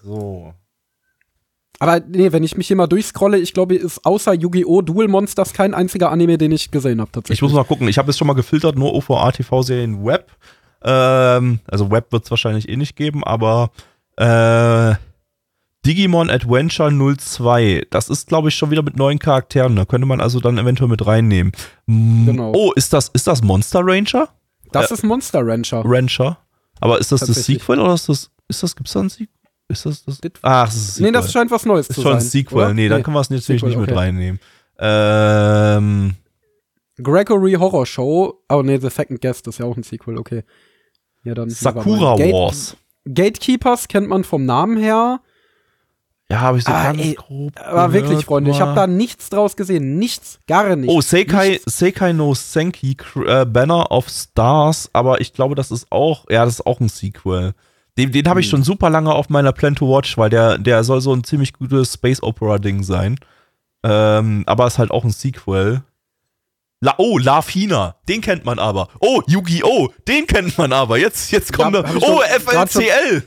[0.03, 0.53] So.
[1.79, 4.81] Aber nee, wenn ich mich hier mal durchscrolle, ich glaube, ist außer Yu-Gi-Oh!
[4.81, 7.39] Duel Monsters kein einziger Anime, den ich gesehen habe tatsächlich.
[7.39, 7.87] Ich muss mal gucken.
[7.87, 10.31] Ich habe jetzt schon mal gefiltert, nur OVA-TV-Serien Web.
[10.83, 13.71] Ähm, also Web wird es wahrscheinlich eh nicht geben, aber
[14.17, 14.95] äh,
[15.85, 17.87] Digimon Adventure 02.
[17.89, 19.75] Das ist, glaube ich, schon wieder mit neuen Charakteren.
[19.75, 21.51] Da könnte man also dann eventuell mit reinnehmen.
[21.87, 22.53] Genau.
[22.55, 24.29] Oh, ist das, ist das Monster Ranger?
[24.71, 25.83] das ist Monster Rancher.
[25.85, 26.37] Rancher?
[26.79, 27.45] Aber ist das das.
[27.45, 29.27] Sequel oder ist das, ist das, gibt's da ein Sequel?
[29.69, 30.19] Ist das das?
[30.41, 31.05] Ach, das ist ein Sequel.
[31.05, 32.21] Nee, das scheint was Neues ist zu schon sein.
[32.21, 32.57] ein Sequel.
[32.57, 32.73] oder?
[32.73, 33.99] Nee, dann können wir es natürlich Sequel, nicht mit okay.
[33.99, 34.39] reinnehmen.
[34.79, 36.15] Ähm,
[37.01, 38.41] Gregory Horror Show.
[38.49, 40.43] Oh nee, The Second Guest ist ja auch ein Sequel, okay.
[41.23, 41.49] Ja, dann.
[41.49, 42.77] Sakura Gate- Wars.
[43.05, 45.19] Gatekeepers kennt man vom Namen her.
[46.29, 48.87] Ja, habe ich so Ah, ganz ey, grob Aber gehört wirklich, Freunde, ich habe da
[48.87, 49.97] nichts draus gesehen.
[49.99, 50.93] Nichts, gar nichts.
[50.93, 51.77] Oh, Seikai, Nichts.
[51.77, 52.95] Seikai no Senki
[53.27, 56.87] äh, Banner of Stars, aber ich glaube, das ist auch, ja, das ist auch ein
[56.89, 57.53] Sequel.
[57.97, 58.51] Den, den habe ich Hm.
[58.51, 61.53] schon super lange auf meiner Plan to Watch, weil der, der soll so ein ziemlich
[61.53, 63.19] gutes Space Opera Ding sein.
[63.83, 65.83] Ähm, aber ist halt auch ein Sequel.
[66.83, 68.89] La oh, Lafina, den kennt man aber.
[68.99, 70.97] Oh, Yu-Gi-Oh, den kennt man aber.
[70.97, 73.23] Jetzt, jetzt kommt Ja, Oh, FLCL.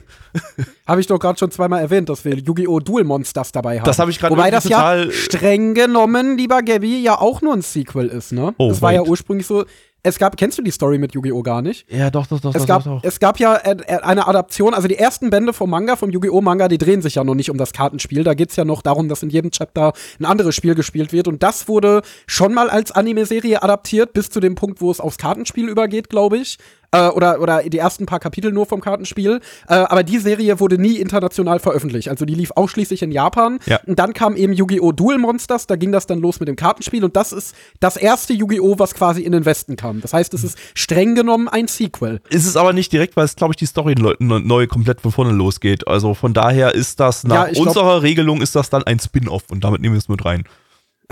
[0.87, 2.81] Habe ich doch gerade schon zweimal erwähnt, dass wir Yu-Gi-Oh!
[2.81, 3.87] Duel Monsters dabei haben.
[3.87, 7.55] Das habe ich gerade Wobei das total- ja streng genommen, lieber Gabby, ja auch nur
[7.55, 8.55] ein Sequel ist, ne?
[8.59, 9.09] Oh, das war ja wait.
[9.09, 9.65] ursprünglich so.
[10.07, 11.43] Es gab, kennst du die Story mit Yu-Gi-Oh!
[11.43, 11.91] gar nicht?
[11.91, 13.09] Ja, doch, doch, doch, Es doch, gab, doch, doch.
[13.09, 16.41] es gab ja äh, äh, eine Adaption, also die ersten Bände vom Manga, vom Yu-Gi-Oh!
[16.41, 18.23] Manga, die drehen sich ja noch nicht um das Kartenspiel.
[18.23, 21.27] Da geht's ja noch darum, dass in jedem Chapter ein anderes Spiel gespielt wird.
[21.27, 25.19] Und das wurde schon mal als Anime-Serie adaptiert, bis zu dem Punkt, wo es aufs
[25.19, 26.59] Kartenspiel übergeht, glaube ich.
[26.97, 29.41] Äh, oder, oder die ersten paar Kapitel nur vom Kartenspiel.
[29.69, 32.09] Äh, aber die Serie wurde nie international veröffentlicht.
[32.09, 33.59] Also die lief ausschließlich in Japan.
[33.67, 33.81] Ja.
[33.87, 34.93] Und dann kam eben Yu-Gi-Oh!
[34.93, 37.05] Duel Monsters, da ging das dann los mit dem Kartenspiel.
[37.05, 38.79] Und das ist das erste Yu-Gi-Oh!
[38.79, 40.01] was quasi in den Westen kam.
[40.01, 42.21] Das heißt, es ist streng genommen ein Sequel.
[42.31, 45.13] Ist es aber nicht direkt, weil es, glaube ich, die Story neu, neu komplett von
[45.13, 45.87] vorne losgeht.
[45.89, 48.99] Also von daher ist das nach Ja, ich glaub- unserer Regelung ist das dann ein
[48.99, 50.45] Spin-off und damit nehmen wir es mit rein.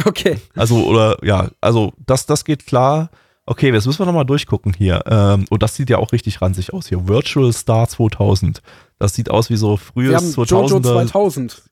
[0.04, 0.38] Okay.
[0.56, 3.10] Also, oder ja, also das, das geht klar.
[3.46, 5.02] Okay, jetzt müssen wir nochmal durchgucken hier.
[5.06, 7.06] Ähm, und das sieht ja auch richtig ranzig aus hier.
[7.06, 8.62] Virtual Star 2000.
[8.98, 11.06] Das sieht aus wie so frühes haben Jojo 2000er.
[11.06, 11.62] 2000.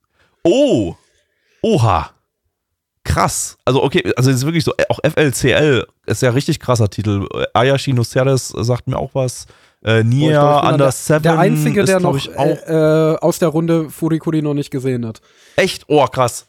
[0.44, 0.94] Oh!
[1.62, 2.10] Oha!
[3.04, 3.56] Krass.
[3.64, 7.26] Also, okay, also es ist wirklich so, auch FLCL ist ja richtig krasser Titel.
[7.54, 9.46] Ayashi no Ceres sagt mir auch was.
[9.84, 13.16] Äh, ich Nia bin Under der, Seven der Einzige, ist, der noch ich, äh, äh,
[13.18, 15.20] aus der Runde Furikuri noch nicht gesehen hat.
[15.56, 16.46] echt, oh krass.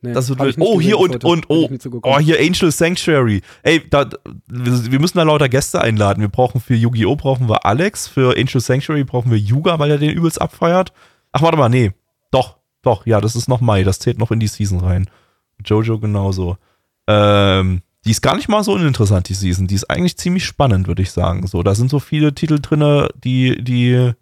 [0.00, 1.68] Nee, Das wird nicht Oh, hier und, und, oh,
[2.02, 3.42] oh, hier Angel Sanctuary.
[3.62, 4.08] Ey, da,
[4.46, 6.20] wir wir müssen da lauter Gäste einladen.
[6.20, 7.16] Wir brauchen für Yu-Gi-Oh!
[7.16, 10.92] brauchen wir Alex, für Angel Sanctuary brauchen wir Yuga, weil er den übelst abfeiert.
[11.32, 11.92] Ach, warte mal, nee.
[12.30, 15.10] Doch, doch, ja, das ist noch Mai, das zählt noch in die Season rein.
[15.64, 16.56] Jojo genauso.
[17.08, 19.66] Ähm, die ist gar nicht mal so uninteressant, die Season.
[19.66, 21.46] Die ist eigentlich ziemlich spannend, würde ich sagen.
[21.46, 24.12] So, da sind so viele Titel drin, die, die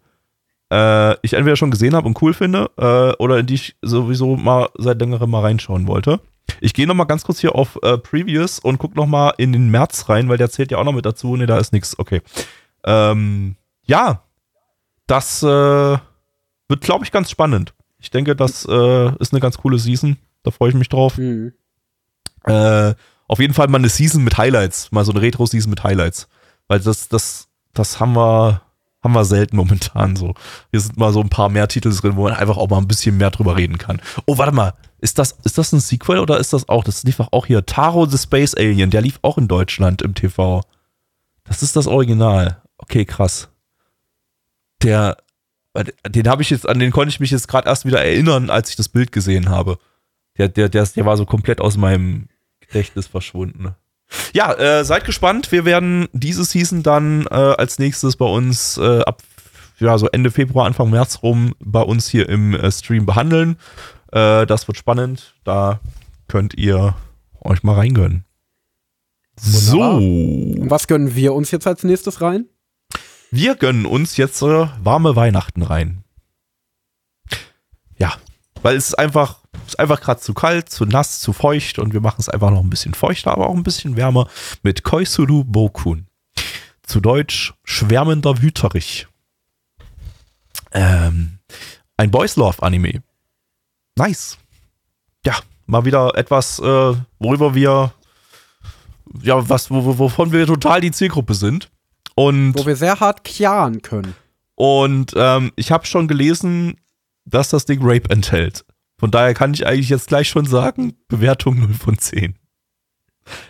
[0.71, 4.35] äh, ich entweder schon gesehen habe und cool finde, äh, oder in die ich sowieso
[4.35, 6.19] mal seit längerem mal reinschauen wollte.
[6.61, 9.53] Ich gehe noch mal ganz kurz hier auf äh, Previous und guck noch mal in
[9.53, 11.35] den März rein, weil der zählt ja auch noch mit dazu.
[11.35, 11.97] Ne, da ist nichts.
[11.99, 12.21] Okay.
[12.85, 14.23] Ähm, ja,
[15.07, 17.73] das äh, wird, glaube ich, ganz spannend.
[17.99, 20.17] Ich denke, das äh, ist eine ganz coole Season.
[20.43, 21.17] Da freue ich mich drauf.
[21.17, 21.53] Mhm.
[22.45, 22.93] Äh,
[23.27, 26.29] auf jeden Fall mal eine Season mit Highlights, mal so eine Retro-Season mit Highlights.
[26.67, 28.61] Weil das, das, das haben wir,
[29.07, 30.33] haben wir selten momentan so.
[30.71, 32.87] Hier sind mal so ein paar mehr Titel drin, wo man einfach auch mal ein
[32.87, 34.01] bisschen mehr drüber reden kann.
[34.25, 34.73] Oh, warte mal.
[34.99, 36.83] Ist das, ist das ein Sequel oder ist das auch?
[36.83, 37.65] Das lief auch hier.
[37.65, 40.61] Taro the Space Alien, der lief auch in Deutschland im TV.
[41.45, 42.61] Das ist das Original.
[42.77, 43.49] Okay, krass.
[44.83, 45.17] Der,
[46.07, 48.69] den habe ich jetzt, an den konnte ich mich jetzt gerade erst wieder erinnern, als
[48.69, 49.77] ich das Bild gesehen habe.
[50.37, 52.27] Der, der, der, der war so komplett aus meinem
[52.59, 53.75] Gedächtnis verschwunden.
[54.33, 55.51] Ja, äh, seid gespannt.
[55.51, 59.21] Wir werden diese Season dann äh, als nächstes bei uns äh, ab
[59.79, 63.57] ja, so Ende Februar, Anfang März rum bei uns hier im äh, Stream behandeln.
[64.11, 65.35] Äh, das wird spannend.
[65.43, 65.79] Da
[66.27, 66.95] könnt ihr
[67.41, 68.25] euch mal reingönnen.
[69.39, 69.99] Wunderbar.
[69.99, 70.69] So.
[70.69, 72.45] Was gönnen wir uns jetzt als nächstes rein?
[73.29, 76.03] Wir gönnen uns jetzt äh, warme Weihnachten rein.
[77.97, 78.13] Ja,
[78.61, 82.01] weil es ist einfach, ist einfach gerade zu kalt, zu nass, zu feucht und wir
[82.01, 84.27] machen es einfach noch ein bisschen feuchter, aber auch ein bisschen wärmer
[84.63, 86.07] mit Koisuru Bokun.
[86.83, 89.07] Zu Deutsch schwärmender Wüterich.
[90.71, 91.39] Ähm,
[91.97, 93.01] ein Boys Love Anime.
[93.97, 94.37] Nice.
[95.25, 95.35] Ja,
[95.65, 97.93] mal wieder etwas, äh, worüber wir
[99.21, 101.69] ja, was, wo, wovon wir total die Zielgruppe sind.
[102.15, 104.15] Und, Wo wir sehr hart kian können.
[104.55, 106.75] und ähm, ich habe schon gelesen,
[107.25, 108.65] dass das Ding Rape enthält.
[108.99, 112.35] Von daher kann ich eigentlich jetzt gleich schon sagen, Bewertung 0 von 10.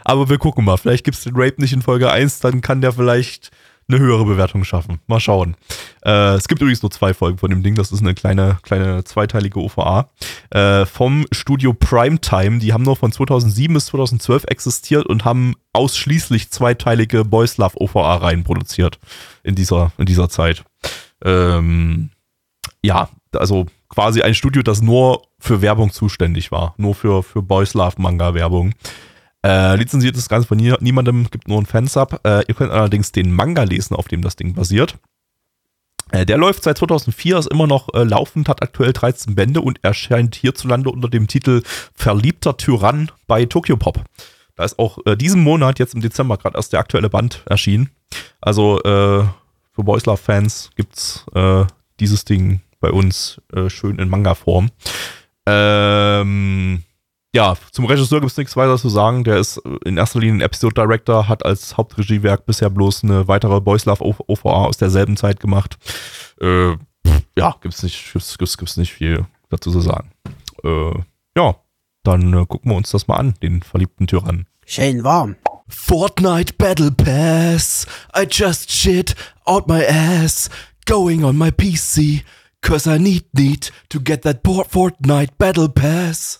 [0.03, 2.81] Aber wir gucken mal, vielleicht gibt es den Rape nicht in Folge 1, dann kann
[2.81, 3.51] der vielleicht
[3.89, 4.99] eine höhere Bewertung schaffen.
[5.07, 5.55] Mal schauen.
[6.03, 9.03] Äh, es gibt übrigens nur zwei Folgen von dem Ding, das ist eine kleine, kleine
[9.05, 10.09] zweiteilige OVA.
[10.49, 16.49] Äh, vom Studio Primetime, die haben nur von 2007 bis 2012 existiert und haben ausschließlich
[16.49, 18.99] zweiteilige Boys Love OVA-Reihen produziert
[19.43, 20.65] in dieser, in dieser Zeit.
[21.23, 22.09] Ähm,
[22.83, 23.67] ja, also
[23.97, 26.75] quasi ein Studio, das nur für Werbung zuständig war.
[26.77, 28.75] Nur für, für Boys Love Manga Werbung.
[29.43, 32.19] Äh, lizenziert ist ganz von nie, niemandem, gibt nur einen Fansub.
[32.23, 34.99] Äh, ihr könnt allerdings den Manga lesen, auf dem das Ding basiert.
[36.11, 39.83] Äh, der läuft seit 2004, ist immer noch äh, laufend, hat aktuell 13 Bände und
[39.83, 41.63] erscheint hierzulande unter dem Titel
[41.95, 44.03] Verliebter Tyrann bei Tokyo Pop.
[44.55, 47.89] Da ist auch äh, diesen Monat, jetzt im Dezember, gerade erst der aktuelle Band erschienen.
[48.41, 49.23] Also äh,
[49.71, 51.65] für Boys Love Fans gibt's äh,
[51.99, 54.69] dieses Ding bei uns äh, schön in Manga-Form.
[55.47, 56.84] Ähm,
[57.34, 59.23] ja, zum Regisseur gibt es nichts weiter zu sagen.
[59.23, 63.28] Der ist äh, in erster Linie ein Episode Director, hat als Hauptregiewerk bisher bloß eine
[63.28, 65.78] weitere Boys Love OVA aus derselben Zeit gemacht.
[66.41, 66.75] Äh,
[67.38, 70.11] ja, gibt's nicht, gibt's, gibt's, gibt's nicht viel dazu zu sagen.
[70.63, 70.93] Äh,
[71.38, 71.55] ja,
[72.03, 74.47] dann äh, gucken wir uns das mal an, den verliebten Tyrannen.
[74.65, 75.36] Schön warm.
[75.67, 77.86] Fortnite Battle Pass.
[78.15, 79.15] I just shit
[79.45, 80.49] out my ass.
[80.86, 82.23] Going on my PC.
[82.62, 86.39] Cause I need need to get that Fortnite Battle Pass.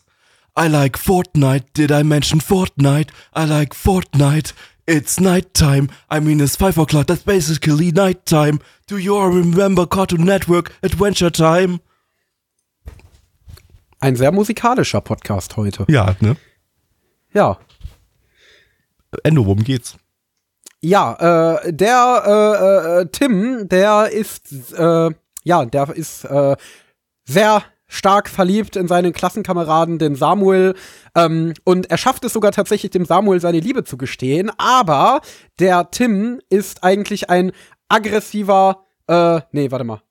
[0.56, 1.74] I like Fortnite.
[1.74, 3.10] Did I mention Fortnite?
[3.34, 4.54] I like Fortnite.
[4.88, 5.90] It's nighttime.
[6.10, 7.08] I mean, it's five o'clock.
[7.08, 8.60] That's basically nighttime.
[8.88, 11.82] Do you all remember Cartoon Network Adventure Time?
[14.00, 15.86] Ein sehr musikalischer Podcast heute.
[15.90, 16.38] Ja, ne?
[17.34, 17.60] Ja.
[19.24, 19.98] Endo, worum geht's?
[20.82, 25.10] Ja, äh, der äh, äh, Tim, der ist, äh,
[25.48, 26.56] ja, der ist äh,
[27.26, 30.76] sehr stark verliebt in seinen Klassenkameraden, den Samuel.
[31.16, 34.52] Ähm, und er schafft es sogar tatsächlich, dem Samuel seine Liebe zu gestehen.
[34.58, 35.22] Aber
[35.60, 37.54] der Tim ist eigentlich ein
[37.88, 40.02] aggressiver, äh, nee, warte mal.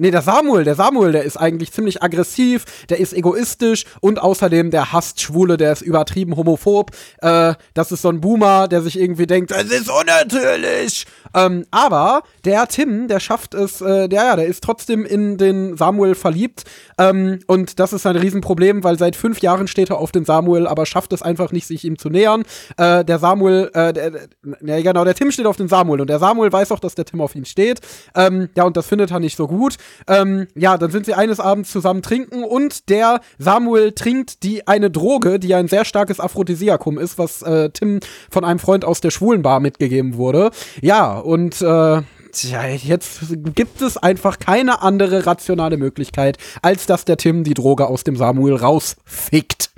[0.00, 4.70] Nee, der Samuel, der Samuel, der ist eigentlich ziemlich aggressiv, der ist egoistisch und außerdem
[4.70, 6.92] der hasst Schwule, der ist übertrieben homophob.
[7.20, 11.04] Äh, das ist so ein Boomer, der sich irgendwie denkt, das ist unnatürlich.
[11.34, 15.76] Ähm, aber der Tim, der schafft es, äh, der, ja, der ist trotzdem in den
[15.76, 16.62] Samuel verliebt.
[16.96, 20.68] Ähm, und das ist ein Riesenproblem, weil seit fünf Jahren steht er auf den Samuel,
[20.68, 22.44] aber schafft es einfach nicht, sich ihm zu nähern.
[22.76, 24.28] Äh, der Samuel, äh, der, der,
[24.62, 27.04] ja, genau, der Tim steht auf den Samuel und der Samuel weiß auch, dass der
[27.04, 27.80] Tim auf ihn steht.
[28.14, 29.76] Ähm, ja, und das findet er nicht so gut.
[30.06, 34.90] Ähm, ja, dann sind sie eines Abends zusammen trinken und der Samuel trinkt die eine
[34.90, 39.10] Droge, die ein sehr starkes Aphrodisiakum ist, was äh, Tim von einem Freund aus der
[39.10, 40.50] Schwulenbar mitgegeben wurde.
[40.80, 43.20] Ja, und äh, Tja, jetzt
[43.54, 48.16] gibt es einfach keine andere rationale Möglichkeit, als dass der Tim die Droge aus dem
[48.16, 49.70] Samuel rausfickt.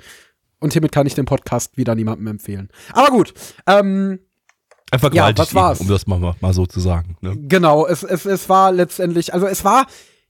[0.59, 2.69] Und hiermit kann ich den Podcast wieder niemandem empfehlen.
[2.93, 3.33] Aber gut,
[3.67, 4.19] ähm,
[4.91, 5.79] Einfach Ja, was war's?
[5.79, 7.15] um das mal, mal, mal so zu sagen.
[7.21, 7.35] Ne?
[7.37, 9.87] Genau, es, es, es war letztendlich, also es war,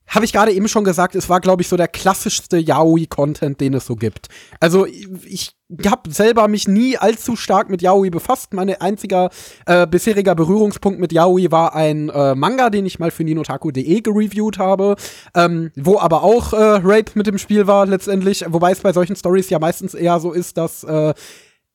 [0.08, 3.74] habe ich gerade eben schon gesagt, es war, glaube ich, so der klassischste Yaoi-Content, den
[3.74, 4.28] es so gibt.
[4.60, 5.56] Also ich
[5.86, 8.54] habe selber mich nie allzu stark mit Yaoi befasst.
[8.54, 9.30] Mein einziger
[9.66, 14.60] äh, bisheriger Berührungspunkt mit Yaoi war ein äh, Manga, den ich mal für ninotaku.de gereviewt
[14.60, 14.96] habe,
[15.34, 18.44] ähm, wo aber auch äh, Rape mit dem Spiel war letztendlich.
[18.48, 21.14] Wobei es bei solchen Stories ja meistens eher so ist, dass äh,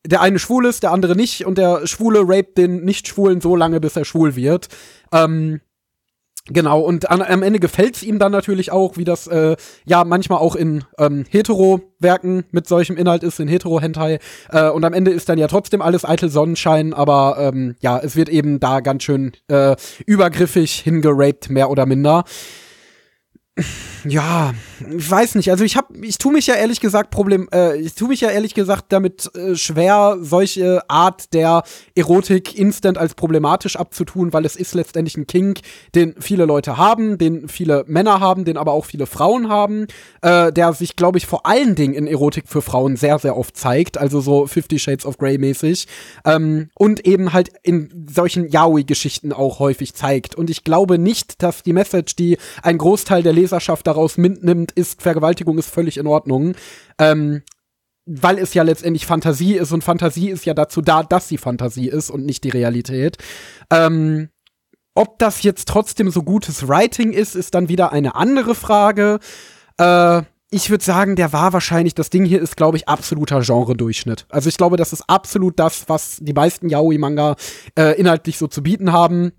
[0.07, 3.81] der eine schwul ist, der andere nicht und der Schwule raped den Nicht-Schwulen so lange,
[3.81, 4.69] bis er schwul wird.
[5.13, 5.61] Ähm,
[6.49, 10.39] Genau, und an, am Ende gefällt's ihm dann natürlich auch, wie das äh, ja manchmal
[10.39, 14.21] auch in ähm, Hetero-Werken mit solchem Inhalt ist, in Hetero-Hentai.
[14.51, 18.15] Äh, und am Ende ist dann ja trotzdem alles eitel Sonnenschein, aber ähm, ja, es
[18.15, 19.75] wird eben da ganz schön äh,
[20.07, 22.23] übergriffig hingeraped, mehr oder minder.
[24.05, 24.55] Ja,
[24.97, 25.51] ich weiß nicht.
[25.51, 28.31] Also ich hab, ich tue mich ja ehrlich gesagt Problem, äh, ich tue mich ja
[28.31, 31.63] ehrlich gesagt damit äh, schwer, solche Art der
[31.95, 35.61] Erotik instant als problematisch abzutun, weil es ist letztendlich ein Kink,
[35.95, 39.87] den viele Leute haben, den viele Männer haben, den aber auch viele Frauen haben,
[40.21, 43.57] äh, der sich, glaube ich, vor allen Dingen in Erotik für Frauen sehr, sehr oft
[43.57, 45.89] zeigt, also so Fifty Shades of Grey mäßig
[46.25, 50.35] ähm, und eben halt in solchen Yaoi-Geschichten auch häufig zeigt.
[50.35, 55.03] Und ich glaube nicht, dass die Message, die ein Großteil der Leserschaft daraus mitnimmt, ist,
[55.03, 56.55] Vergewaltigung ist völlig in Ordnung.
[56.99, 57.43] Ähm,
[58.07, 61.89] weil es ja letztendlich Fantasie ist und Fantasie ist ja dazu da, dass sie Fantasie
[61.89, 63.19] ist und nicht die Realität.
[63.71, 64.29] Ähm,
[64.95, 69.19] ob das jetzt trotzdem so gutes Writing ist, ist dann wieder eine andere Frage.
[69.79, 74.27] Äh, ich würde sagen, der war wahrscheinlich, das Ding hier ist, glaube ich, absoluter Genre-Durchschnitt.
[74.29, 77.35] Also ich glaube, das ist absolut das, was die meisten Yaoi-Manga
[77.77, 79.33] äh, inhaltlich so zu bieten haben.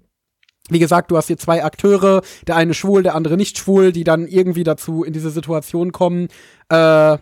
[0.70, 4.04] Wie gesagt, du hast hier zwei Akteure, der eine schwul, der andere nicht schwul, die
[4.04, 6.28] dann irgendwie dazu in diese Situation kommen,
[6.70, 7.18] äh,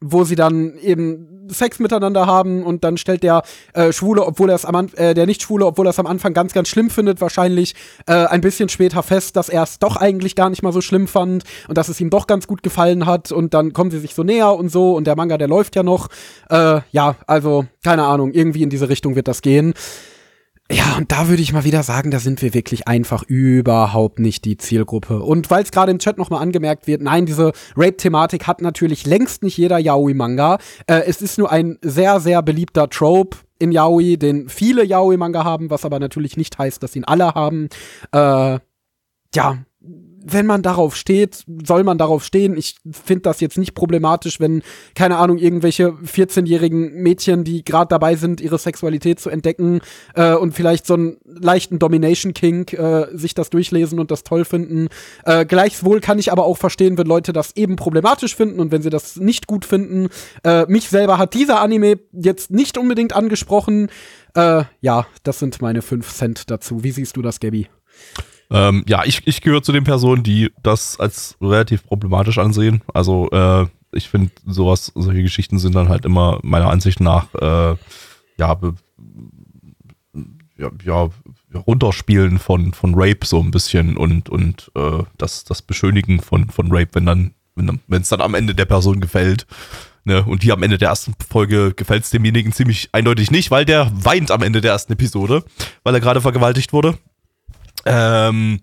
[0.00, 3.42] wo sie dann eben Sex miteinander haben und dann stellt der
[3.74, 6.52] äh, Schwule, obwohl er es am äh, der Nicht-Schwule, obwohl er es am Anfang ganz,
[6.52, 7.74] ganz schlimm findet, wahrscheinlich
[8.06, 11.06] äh, ein bisschen später fest, dass er es doch eigentlich gar nicht mal so schlimm
[11.06, 14.14] fand und dass es ihm doch ganz gut gefallen hat und dann kommen sie sich
[14.14, 16.08] so näher und so und der Manga, der läuft ja noch.
[16.50, 19.74] Äh, ja, also keine Ahnung, irgendwie in diese Richtung wird das gehen.
[20.70, 24.46] Ja, und da würde ich mal wieder sagen, da sind wir wirklich einfach überhaupt nicht
[24.46, 25.20] die Zielgruppe.
[25.20, 29.42] Und weil es gerade im Chat nochmal angemerkt wird, nein, diese Rape-Thematik hat natürlich längst
[29.42, 30.58] nicht jeder Yaoi-Manga.
[30.86, 35.68] Äh, es ist nur ein sehr, sehr beliebter Trope in Yaoi, den viele Yaoi-Manga haben,
[35.68, 37.68] was aber natürlich nicht heißt, dass ihn alle haben.
[38.12, 38.58] Äh,
[39.34, 39.58] ja,
[40.26, 42.56] wenn man darauf steht, soll man darauf stehen.
[42.56, 44.62] Ich finde das jetzt nicht problematisch, wenn,
[44.94, 49.80] keine Ahnung, irgendwelche 14-jährigen Mädchen, die gerade dabei sind, ihre Sexualität zu entdecken
[50.14, 54.88] äh, und vielleicht so einen leichten Domination-Kink äh, sich das durchlesen und das toll finden.
[55.24, 58.82] Äh, gleichwohl kann ich aber auch verstehen, wenn Leute das eben problematisch finden und wenn
[58.82, 60.08] sie das nicht gut finden.
[60.42, 63.88] Äh, mich selber hat dieser Anime jetzt nicht unbedingt angesprochen.
[64.34, 66.82] Äh, ja, das sind meine 5 Cent dazu.
[66.82, 67.68] Wie siehst du das, Gabby?
[68.50, 72.82] Ähm, ja, ich, ich gehöre zu den Personen, die das als relativ problematisch ansehen.
[72.92, 77.76] Also äh, ich finde sowas, solche Geschichten sind dann halt immer meiner Ansicht nach äh,
[78.36, 78.58] ja,
[80.58, 81.10] ja, ja,
[81.66, 86.68] runterspielen von, von Rape so ein bisschen und, und äh, das, das Beschönigen von, von
[86.70, 89.46] Rape, wenn dann, wenn es dann am Ende der Person gefällt.
[90.04, 90.22] Ne?
[90.22, 93.90] Und hier am Ende der ersten Folge gefällt es demjenigen ziemlich eindeutig nicht, weil der
[93.94, 95.44] weint am Ende der ersten Episode,
[95.82, 96.98] weil er gerade vergewaltigt wurde.
[97.86, 98.60] Ähm,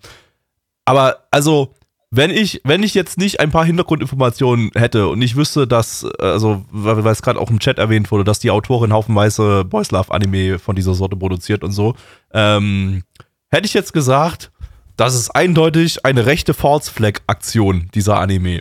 [0.84, 1.74] aber also,
[2.10, 6.64] wenn ich, wenn ich jetzt nicht ein paar Hintergrundinformationen hätte und ich wüsste, dass, also,
[6.70, 10.58] weil es gerade auch im Chat erwähnt wurde, dass die Autorin haufenweise Boys Love Anime
[10.58, 11.94] von dieser Sorte produziert und so,
[12.32, 13.02] ähm,
[13.50, 14.52] hätte ich jetzt gesagt,
[14.96, 18.60] das ist eindeutig eine rechte False Flag Aktion, dieser Anime.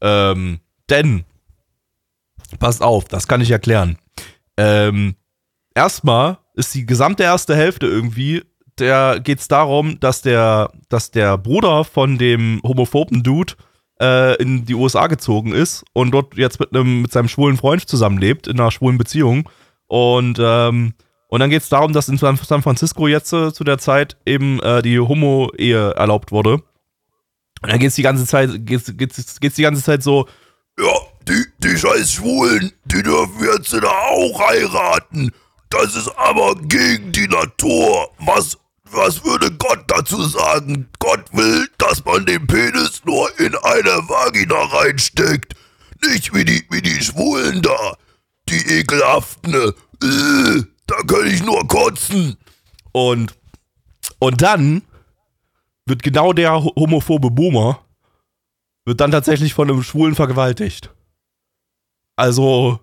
[0.00, 1.24] Ähm, denn,
[2.60, 3.98] passt auf, das kann ich erklären.
[4.56, 5.16] Ähm,
[5.74, 8.44] erstmal ist die gesamte erste Hälfte irgendwie
[8.82, 13.54] der geht es darum, dass der, dass der Bruder von dem homophoben Dude
[14.00, 17.88] äh, in die USA gezogen ist und dort jetzt mit einem mit seinem schwulen Freund
[17.88, 19.48] zusammenlebt in einer schwulen Beziehung
[19.86, 20.94] und ähm,
[21.28, 24.60] und dann geht es darum, dass in San Francisco jetzt äh, zu der Zeit eben
[24.60, 26.56] äh, die Homo-Ehe erlaubt wurde.
[27.62, 30.28] Und dann geht's die ganze Zeit, geht's, geht's, geht's die ganze Zeit so,
[30.78, 30.92] ja,
[31.26, 35.30] die, die scheiß Schwulen, die dürfen jetzt da auch heiraten.
[35.70, 38.10] Das ist aber gegen die Natur.
[38.18, 38.58] Was
[38.92, 40.88] was würde Gott dazu sagen?
[40.98, 45.54] Gott will, dass man den Penis nur in eine Vagina reinsteckt.
[46.04, 47.96] Nicht wie die, wie die Schwulen da.
[48.48, 49.54] Die ekelhaften.
[49.54, 52.36] Äh, da kann ich nur kotzen.
[52.92, 53.34] Und,
[54.18, 54.82] und dann
[55.86, 57.84] wird genau der homophobe Boomer
[58.84, 60.90] wird dann tatsächlich von einem Schwulen vergewaltigt.
[62.16, 62.80] Also,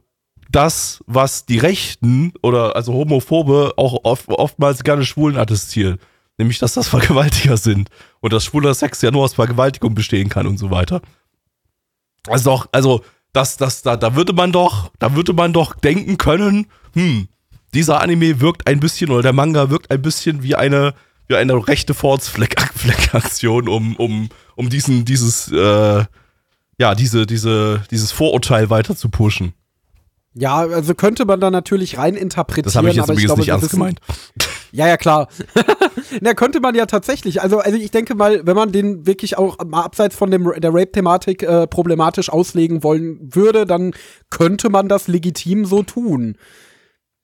[0.49, 5.99] das, was die Rechten oder also Homophobe auch oft, oftmals gerne Schwulen attestieren.
[6.37, 7.89] Nämlich, dass das Vergewaltiger sind
[8.19, 11.01] und dass schwuler Sex ja nur aus Vergewaltigung bestehen kann und so weiter.
[12.27, 16.17] Also doch, also, das, das, da, da würde man doch, da würde man doch denken
[16.17, 17.27] können, hm,
[17.73, 20.95] dieser Anime wirkt ein bisschen, oder der Manga wirkt ein bisschen wie eine,
[21.27, 26.05] wie eine rechte Force-Fleck-Aktion, um, um, um diesen, dieses, äh,
[26.79, 29.53] ja, diese, diese, dieses Vorurteil weiter zu pushen.
[30.33, 32.65] Ja, also könnte man da natürlich rein interpretieren.
[32.65, 33.99] Das habe ich jetzt aber ich glaube, nicht ernst gemeint.
[34.71, 35.27] Ja, ja, klar.
[36.21, 37.41] Na, könnte man ja tatsächlich.
[37.41, 40.71] Also, also ich denke mal, wenn man den wirklich auch mal abseits von dem, der
[40.71, 43.93] Rape-Thematik äh, problematisch auslegen wollen würde, dann
[44.29, 46.37] könnte man das legitim so tun.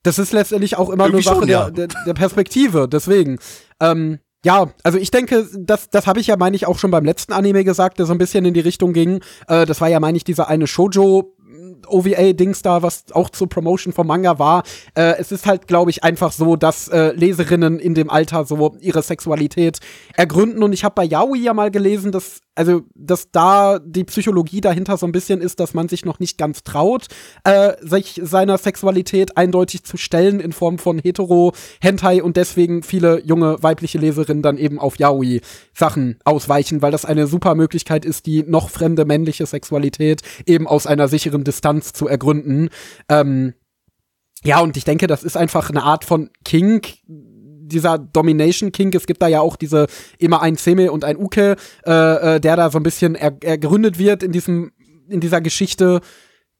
[0.02, 1.70] Das ist letztendlich auch immer Irgendwie nur Sache schon, ja.
[1.70, 2.88] der, der, der, Perspektive.
[2.88, 3.38] Deswegen.
[3.80, 7.04] Ähm, ja, also ich denke, das, das habe ich ja, meine ich, auch schon beim
[7.04, 9.22] letzten Anime gesagt, der so ein bisschen in die Richtung ging.
[9.48, 11.35] Äh, das war ja, meine ich, dieser eine Shoujo
[11.88, 14.64] OVA-Dings da, was auch zur Promotion vom Manga war.
[14.96, 18.76] Äh, es ist halt, glaube ich, einfach so, dass äh, Leserinnen in dem Alter so
[18.80, 19.80] ihre Sexualität
[20.16, 20.64] ergründen.
[20.64, 24.98] Und ich habe bei Yaoi ja mal gelesen, dass also dass da die Psychologie dahinter
[24.98, 27.08] so ein bisschen ist, dass man sich noch nicht ganz traut,
[27.44, 33.22] äh, sich seiner Sexualität eindeutig zu stellen in Form von Hetero, Hentai und deswegen viele
[33.26, 35.42] junge weibliche Leserinnen dann eben auf Yaoi
[35.74, 40.88] Sachen ausweichen, weil das eine super Möglichkeit ist, die noch fremde männliche Sexualität eben aus
[40.88, 42.70] einer sicheren Distanz zu ergründen.
[43.10, 43.54] Ähm,
[44.44, 46.94] ja, und ich denke, das ist einfach eine Art von Kink,
[47.68, 49.88] dieser Domination King, es gibt da ja auch diese
[50.18, 51.56] immer ein Seme und ein Uke,
[51.86, 54.72] äh, äh, der da so ein bisschen er, ergründet wird in diesem
[55.08, 56.02] in dieser Geschichte.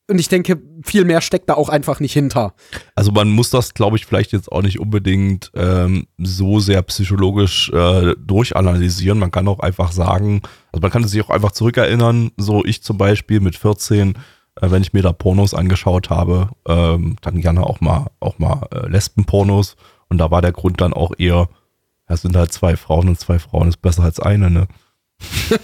[0.08, 2.54] Und ich denke, viel mehr steckt da auch einfach nicht hinter.
[2.94, 7.72] Also man muss das, glaube ich, vielleicht jetzt auch nicht unbedingt ähm, so sehr psychologisch
[7.72, 9.18] äh, durchanalysieren.
[9.18, 13.00] Man kann auch einfach sagen, also man kann sich auch einfach zurückerinnern, so ich zum
[13.00, 14.14] Beispiel mit 14,
[14.62, 18.68] äh, wenn ich mir da Pornos angeschaut habe, ähm, dann gerne auch mal auch mal
[18.72, 19.76] äh, Lesbenpornos.
[20.10, 21.50] Und da war der Grund dann auch eher,
[22.08, 24.68] es sind halt zwei Frauen und zwei Frauen ist besser als eine, ne?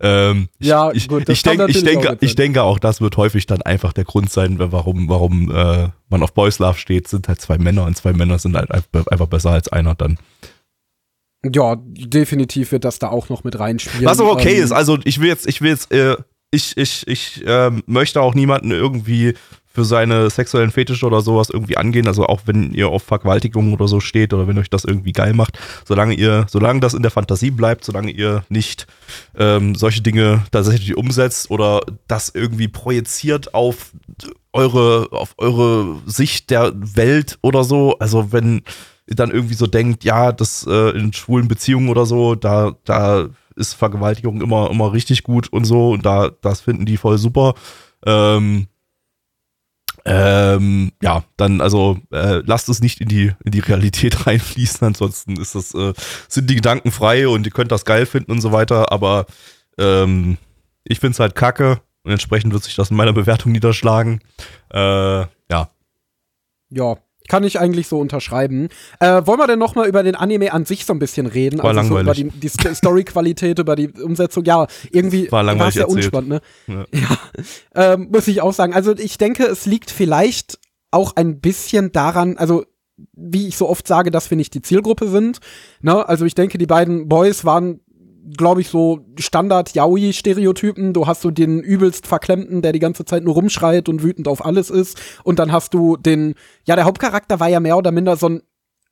[0.00, 3.62] ähm, Ja, ich, gut, ich, denk, ich, denke, ich denke auch, das wird häufig dann
[3.62, 7.58] einfach der Grund sein, warum, warum äh, man auf Boys Love steht, sind halt zwei
[7.58, 10.18] Männer und zwei Männer sind halt einfach besser als einer dann.
[11.44, 14.04] Ja, definitiv wird das da auch noch mit reinspielen.
[14.06, 16.16] Was auch okay Ähm, ist, also ich will jetzt, ich will jetzt, äh,
[16.50, 19.34] ich, ich, ich ähm, möchte auch niemanden irgendwie
[19.78, 22.08] für seine sexuellen Fetische oder sowas irgendwie angehen.
[22.08, 25.34] Also auch wenn ihr auf Vergewaltigung oder so steht oder wenn euch das irgendwie geil
[25.34, 25.56] macht,
[25.86, 28.88] solange ihr, solange das in der Fantasie bleibt, solange ihr nicht
[29.36, 33.92] ähm, solche Dinge tatsächlich umsetzt oder das irgendwie projiziert auf
[34.52, 37.96] eure, auf eure Sicht der Welt oder so.
[38.00, 38.62] Also wenn
[39.06, 43.28] ihr dann irgendwie so denkt, ja, das äh, in schwulen Beziehungen oder so, da, da
[43.54, 47.54] ist Vergewaltigung immer, immer richtig gut und so und da, das finden die voll super.
[48.04, 48.66] Ähm,
[50.08, 55.36] ähm, ja, dann also äh, lasst es nicht in die, in die Realität reinfließen, ansonsten
[55.36, 55.92] ist das, äh,
[56.28, 59.26] sind die Gedanken frei und ihr könnt das geil finden und so weiter, aber
[59.78, 60.38] ähm,
[60.84, 64.20] ich find's halt kacke und entsprechend wird sich das in meiner Bewertung niederschlagen.
[64.72, 65.70] Äh, ja.
[66.70, 66.96] Ja,
[67.28, 68.68] kann ich eigentlich so unterschreiben.
[69.00, 71.58] Äh, wollen wir denn noch mal über den Anime an sich so ein bisschen reden?
[71.58, 72.32] War also so über langweilig.
[72.34, 74.44] die, die Sto- Story-Qualität, über die Umsetzung.
[74.44, 76.40] Ja, irgendwie War langweilig war's ja unspannend, ne?
[76.66, 76.84] Ja.
[77.74, 78.72] Ja, ähm, muss ich auch sagen.
[78.74, 80.58] Also ich denke, es liegt vielleicht
[80.90, 82.64] auch ein bisschen daran, also
[83.12, 85.38] wie ich so oft sage, dass wir nicht die Zielgruppe sind.
[85.82, 86.08] Ne?
[86.08, 87.80] Also ich denke, die beiden Boys waren
[88.36, 90.92] glaube ich, so Standard-Yaoi-Stereotypen.
[90.92, 94.44] Du hast so den übelst Verklemmten, der die ganze Zeit nur rumschreit und wütend auf
[94.44, 95.00] alles ist.
[95.24, 98.42] Und dann hast du den, ja, der Hauptcharakter war ja mehr oder minder so ein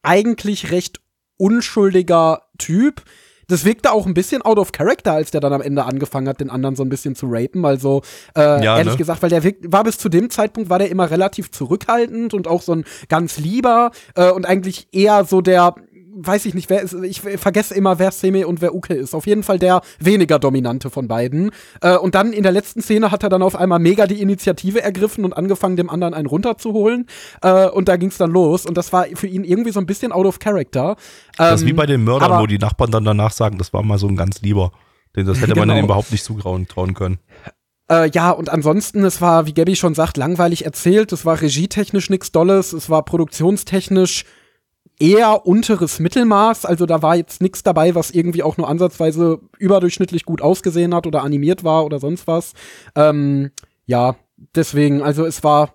[0.03, 1.01] eigentlich recht
[1.37, 3.03] unschuldiger Typ.
[3.49, 6.41] Das wirkte auch ein bisschen out of character, als der dann am Ende angefangen hat,
[6.41, 7.64] den anderen so ein bisschen zu rapen.
[7.64, 8.03] Also,
[8.34, 8.99] äh, Ja, ehrlich ne?
[8.99, 12.49] gesagt, weil der wirkt, war bis zu dem Zeitpunkt, war der immer relativ zurückhaltend und
[12.49, 15.76] auch so ein ganz lieber äh, und eigentlich eher so der,
[16.18, 19.14] weiß ich nicht, wer ist, ich vergesse immer, wer Seme und wer Uke ist.
[19.14, 21.50] Auf jeden Fall der weniger dominante von beiden.
[21.82, 24.82] Äh, und dann in der letzten Szene hat er dann auf einmal mega die Initiative
[24.82, 27.06] ergriffen und angefangen, dem anderen einen runterzuholen.
[27.42, 28.64] Äh, und da ging's dann los.
[28.66, 30.96] Und das war für ihn irgendwie so ein bisschen out of character.
[31.36, 33.82] Das ist Ähm, wie bei den Mördern, wo die Nachbarn dann danach sagen, das war
[33.82, 34.72] mal so ein ganz lieber.
[35.14, 35.74] Den- Das hätte man Genau.
[35.74, 37.18] denen überhaupt nicht zutrauen trauen können.
[37.90, 41.12] Äh, ja, und ansonsten, es war, wie Gabby schon sagt, langweilig erzählt.
[41.12, 42.72] Es war regietechnisch nichts Dolles.
[42.72, 44.24] Es war produktionstechnisch
[44.99, 46.64] eher unteres Mittelmaß.
[46.64, 51.07] Also da war jetzt nichts dabei, was irgendwie auch nur ansatzweise überdurchschnittlich gut ausgesehen hat
[51.07, 52.53] oder animiert war oder sonst was.
[52.94, 53.51] Ähm,
[53.84, 54.16] ja,
[54.55, 55.74] deswegen, also es war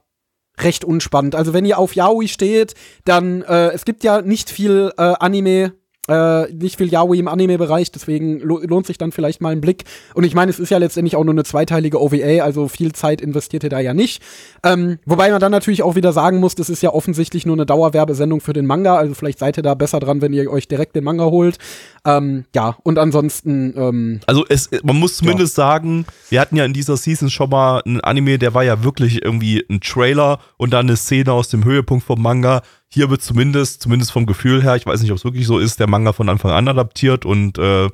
[0.60, 1.36] recht unspannend.
[1.36, 2.74] Also wenn ihr auf Yaoi steht,
[3.06, 5.74] dann, äh, es gibt ja nicht viel äh, Anime,
[6.08, 9.84] äh, nicht viel Yaoi im Anime-Bereich, deswegen lo lohnt sich dann vielleicht mal ein Blick.
[10.16, 13.22] Und ich meine, es ist ja letztendlich auch nur eine zweiteilige OVA, also viel Zeit
[13.22, 14.22] investiert ihr da ja nicht.
[14.64, 17.66] Ähm, wobei man dann natürlich auch wieder sagen muss, das ist ja offensichtlich nur eine
[17.66, 20.96] Dauerwerbesendung für den Manga, also vielleicht seid ihr da besser dran, wenn ihr euch direkt
[20.96, 21.58] den Manga holt.
[22.04, 26.74] Ähm, ja, und ansonsten, ähm, Also es, man muss zumindest sagen, wir hatten ja in
[26.74, 30.88] dieser Season schon mal einen Anime, der war ja wirklich irgendwie ein Trailer und dann
[30.88, 32.64] eine Szene aus dem Höhepunkt vom Manga.
[32.94, 35.80] Hier wird zumindest, zumindest vom Gefühl her, ich weiß nicht, ob es wirklich so ist,
[35.80, 37.90] der Manga von Anfang an adaptiert und äh,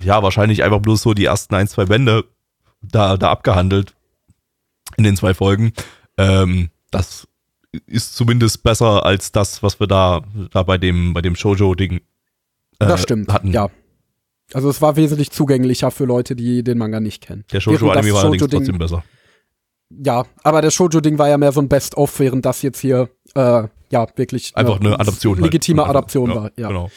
[0.00, 2.24] ja, wahrscheinlich einfach bloß so die ersten ein, zwei Bände
[2.82, 3.94] da, da abgehandelt
[4.96, 5.72] in den zwei Folgen.
[6.18, 7.28] Ähm, das
[7.86, 12.00] ist zumindest besser als das, was wir da, da bei dem, bei dem Shoujo-Ding äh,
[12.78, 13.52] das stimmt, hatten.
[13.52, 13.70] ja.
[14.52, 17.44] Also es war wesentlich zugänglicher für Leute, die den Manga nicht kennen.
[17.52, 19.04] Der Shoujo-Anime war allerdings trotzdem besser.
[19.90, 23.64] Ja, aber das Shoujo-Ding war ja mehr so ein Best-of, während das jetzt hier, äh,
[23.92, 25.34] ja, wirklich Einfach eine Adaption.
[25.36, 25.44] halt.
[25.46, 26.50] legitime Einfach, Adaption war.
[26.56, 26.68] Ja.
[26.68, 26.90] Genau.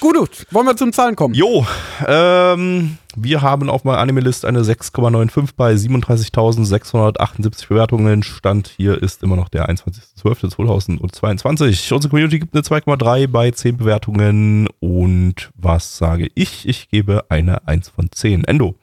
[0.00, 1.32] Gut, gut, wollen wir zum Zahlen kommen?
[1.34, 1.64] Jo,
[2.08, 8.24] ähm, wir haben auf meiner Anime-List eine 6,95 bei 37.678 Bewertungen.
[8.24, 11.94] Stand hier ist immer noch der 21.12.2022.
[11.94, 14.66] Unsere Community gibt eine 2,3 bei 10 Bewertungen.
[14.80, 16.66] Und was sage ich?
[16.68, 18.42] Ich gebe eine 1 von 10.
[18.44, 18.74] Endo.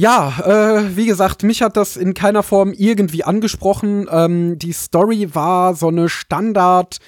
[0.00, 4.08] Ja, äh, wie gesagt, mich hat das in keiner Form irgendwie angesprochen.
[4.10, 7.00] Ähm, die Story war so eine Standard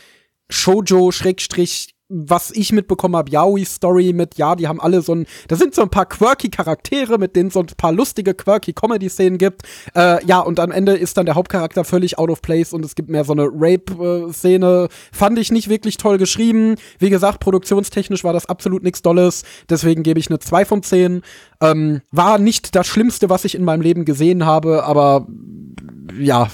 [0.51, 5.56] Shoujo Schrägstrich was ich mitbekommen habe, Yaoi-Story mit, ja, die haben alle so ein, da
[5.56, 9.62] sind so ein paar quirky Charaktere, mit denen so ein paar lustige, quirky Comedy-Szenen gibt.
[9.94, 12.94] Äh, ja, und am Ende ist dann der Hauptcharakter völlig out of place und es
[12.94, 14.88] gibt mehr so eine Rape-Szene.
[15.10, 16.76] Fand ich nicht wirklich toll geschrieben.
[16.98, 19.44] Wie gesagt, produktionstechnisch war das absolut nichts Dolles.
[19.70, 21.22] Deswegen gebe ich eine 2 von 10.
[21.60, 25.26] Ähm, war nicht das Schlimmste, was ich in meinem Leben gesehen habe, aber
[26.18, 26.48] ja,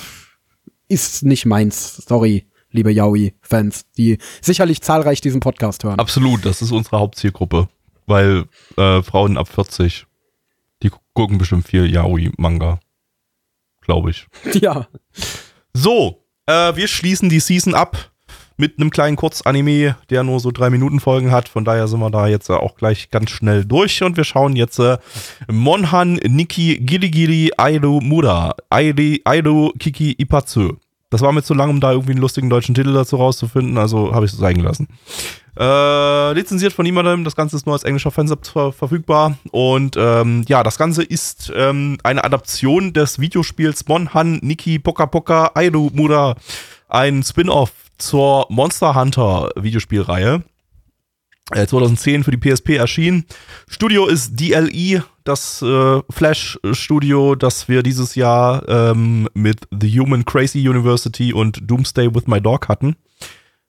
[0.89, 1.97] ist nicht meins.
[2.07, 5.99] Sorry liebe Yaoi-Fans, die sicherlich zahlreich diesen Podcast hören.
[5.99, 7.69] Absolut, das ist unsere Hauptzielgruppe.
[8.07, 8.45] Weil
[8.77, 10.07] äh, Frauen ab 40,
[10.83, 12.81] die gucken bestimmt viel Yaoi-Manga.
[13.83, 14.27] Glaube ich.
[14.61, 14.89] Ja.
[15.75, 18.11] So, äh, wir schließen die Season ab
[18.57, 21.49] mit einem kleinen Kurzanime, der nur so drei Minuten Folgen hat.
[21.49, 24.57] Von daher sind wir da jetzt äh, auch gleich ganz schnell durch und wir schauen
[24.57, 24.99] jetzt äh,
[25.51, 30.77] Monhan Nikki Girigiri Aido Mura Aido Kiki Ipatsu.
[31.11, 34.15] Das war mir zu lang, um da irgendwie einen lustigen deutschen Titel dazu rauszufinden, also
[34.15, 34.89] habe ich es sein gelassen.
[35.59, 39.39] Äh, lizenziert von niemandem, das Ganze ist nur als englischer Fansub ver verfügbar.
[39.51, 45.51] Und ähm, ja, das Ganze ist ähm, eine Adaption des Videospiels Monhan Nikki Poka Poka
[45.55, 46.37] Airu Mura.
[46.89, 50.43] Ein Spin-off zur Monster Hunter Videospielreihe.
[51.55, 53.25] 2010 äh, für die PSP erschienen.
[53.69, 60.67] Studio ist DLE, das äh, Flash-Studio, das wir dieses Jahr ähm, mit The Human Crazy
[60.69, 62.97] University und Doomsday with My Dog hatten.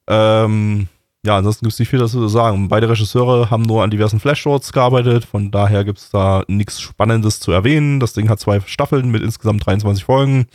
[0.07, 0.87] Ähm,
[1.25, 2.69] ja, ansonsten gibt es nicht viel dazu zu sagen.
[2.69, 7.39] Beide Regisseure haben nur an diversen Flash-Shorts gearbeitet, von daher gibt es da nichts Spannendes
[7.39, 7.99] zu erwähnen.
[7.99, 10.47] Das Ding hat zwei Staffeln mit insgesamt 23 Folgen.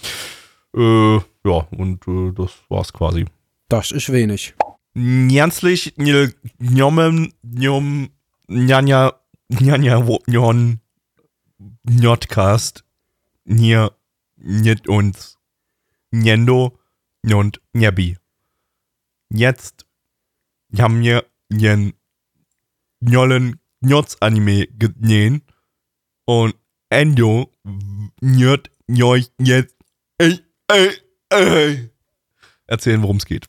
[0.74, 3.26] Äh, ja, und äh, das war's quasi.
[3.68, 4.54] Das ist wenig.
[4.96, 5.92] Njanslich,
[6.60, 8.08] njomem, njom,
[8.48, 9.10] njanja,
[9.60, 10.78] njanja, njon,
[11.84, 12.84] njotcast,
[13.46, 13.88] nje,
[14.36, 15.36] njet uns,
[16.12, 16.70] njendo,
[17.22, 18.16] njont, njebi.
[19.30, 19.84] Jetzt
[20.78, 21.92] haben wir njen,
[23.00, 25.40] njollen, njots Anime genähen
[26.26, 26.54] und
[26.90, 27.50] Endo,
[28.22, 29.74] njot, njoj, jetzt,
[30.18, 30.38] ey,
[30.68, 30.90] ey,
[31.30, 31.90] ey.
[32.66, 33.48] Erzählen, worum es geht.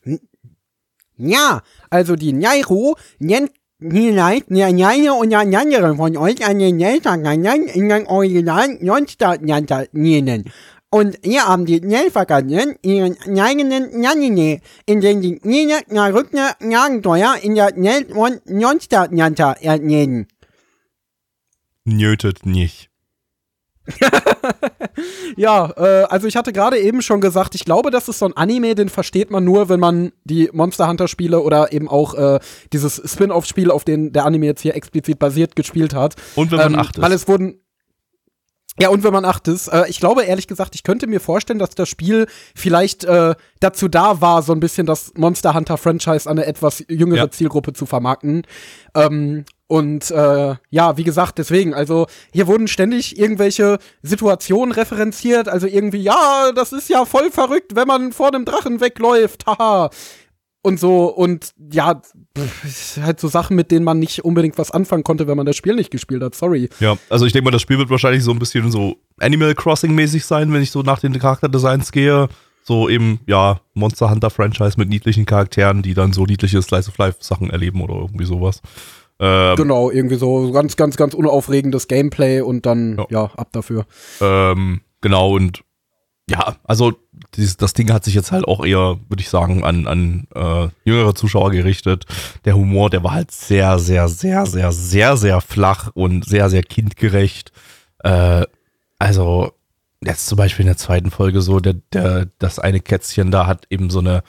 [1.16, 6.78] Ja, also die Nairo nennt Vielleicht der Nane und der andere von euch an den
[6.78, 10.50] Nelvergangenen in den originalen Nonstart-Nanta nennen.
[10.88, 17.36] Und ihr habt die Nelvergangenen ihren eigenen Nanine, in den die Nene nach Rückner Nagenteuer
[17.42, 20.26] in der Nel- und Nonstart-Nanta ernehmen.
[21.84, 22.88] Nötet nicht.
[25.36, 28.36] ja, äh, also ich hatte gerade eben schon gesagt, ich glaube, das ist so ein
[28.36, 32.40] Anime, den versteht man nur, wenn man die Monster Hunter Spiele oder eben auch äh,
[32.72, 36.16] dieses Spin-off-Spiel, auf den der Anime jetzt hier explizit basiert, gespielt hat.
[36.34, 37.02] Und wenn man ähm, acht ist.
[37.02, 37.60] Weil es wurden
[38.78, 41.58] ja, und wenn man acht ist, äh, ich glaube ehrlich gesagt, ich könnte mir vorstellen,
[41.58, 46.28] dass das Spiel vielleicht äh, dazu da war, so ein bisschen das Monster Hunter Franchise
[46.28, 47.30] an eine etwas jüngere Ja.
[47.30, 48.42] Zielgruppe zu vermarkten.
[48.94, 55.66] Ähm, und äh, ja, wie gesagt, deswegen, also hier wurden ständig irgendwelche Situationen referenziert, also
[55.66, 59.90] irgendwie, ja, das ist ja voll verrückt, wenn man vor einem Drachen wegläuft, haha.
[60.62, 62.00] Und so, und ja,
[62.36, 65.56] pff, halt so Sachen, mit denen man nicht unbedingt was anfangen konnte, wenn man das
[65.56, 66.68] Spiel nicht gespielt hat, sorry.
[66.80, 69.94] Ja, also ich denke mal, das Spiel wird wahrscheinlich so ein bisschen so Animal Crossing
[69.94, 72.28] mäßig sein, wenn ich so nach den Charakterdesigns gehe.
[72.64, 76.98] So eben, ja, Monster Hunter Franchise mit niedlichen Charakteren, die dann so niedliche Slice of
[76.98, 78.60] Life Sachen erleben oder irgendwie sowas.
[79.18, 83.06] Ähm, Genau, irgendwie so ganz, ganz, ganz unaufregendes Gameplay und dann, Ja.
[83.10, 83.86] ja, ab dafür.
[84.20, 85.62] ähm, genau, und
[86.28, 86.92] ja, also
[87.34, 90.68] dieses, das Ding hat sich jetzt halt auch eher, würde ich sagen, an, an äh,
[90.84, 92.04] jüngere Zuschauer gerichtet.
[92.44, 96.62] Der Humor, der war halt sehr, sehr, sehr, sehr, sehr, sehr flach und sehr, sehr
[96.62, 97.52] kindgerecht.
[98.00, 98.44] Äh,
[98.98, 99.52] also,
[100.04, 103.66] jetzt zum Beispiel in der zweiten Folge so, der, der, das eine Kätzchen da hat
[103.70, 104.22] eben so eine,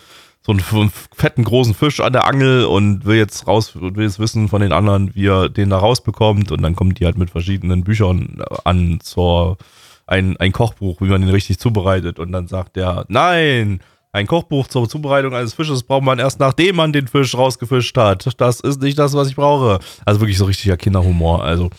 [0.47, 4.47] so einen fetten großen Fisch an der Angel und will jetzt raus, will jetzt wissen
[4.47, 7.83] von den anderen, wie er den da rausbekommt und dann kommt die halt mit verschiedenen
[7.83, 9.57] Büchern an zur,
[10.05, 13.81] ein, ein Kochbuch, wie man den richtig zubereitet und dann sagt der, nein,
[14.13, 18.29] ein Kochbuch zur Zubereitung eines Fisches braucht man erst nachdem man den Fisch rausgefischt hat.
[18.39, 19.79] Das ist nicht das, was ich brauche.
[20.05, 21.43] Also wirklich so richtiger Kinderhumor.
[21.43, 21.69] Also,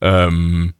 [0.00, 0.72] ähm,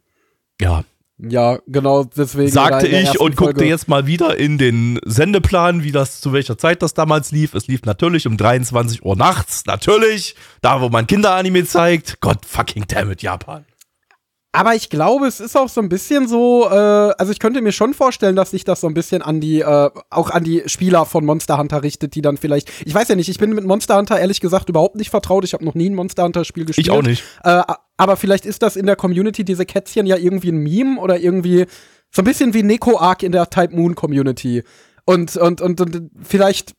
[0.59, 0.83] ja,
[1.17, 2.51] Ja, genau, deswegen.
[2.51, 6.57] sagte ich und guckte Folge- jetzt mal wieder in den Sendeplan, wie das zu welcher
[6.57, 7.53] Zeit das damals lief.
[7.53, 12.19] Es lief natürlich um 23 Uhr nachts, natürlich, da wo man Kinderanime zeigt.
[12.19, 13.63] Gott fucking damn it, Japan.
[14.51, 17.73] Aber ich glaube, es ist auch so ein bisschen so, äh, also ich könnte mir
[17.73, 21.05] schon vorstellen, dass sich das so ein bisschen an die, äh, auch an die Spieler
[21.05, 23.97] von Monster Hunter richtet, die dann vielleicht, ich weiß ja nicht, ich bin mit Monster
[23.97, 25.43] Hunter ehrlich gesagt überhaupt nicht vertraut.
[25.43, 26.87] Ich habe noch nie ein Monster Hunter Spiel gespielt.
[26.87, 27.21] Ich auch nicht.
[27.43, 27.63] Äh,
[27.97, 31.65] aber vielleicht ist das in der Community, diese Kätzchen ja irgendwie ein Meme oder irgendwie
[32.11, 34.63] so ein bisschen wie Neko Arc in der Type Moon Community.
[35.05, 36.73] Und, und, und, und vielleicht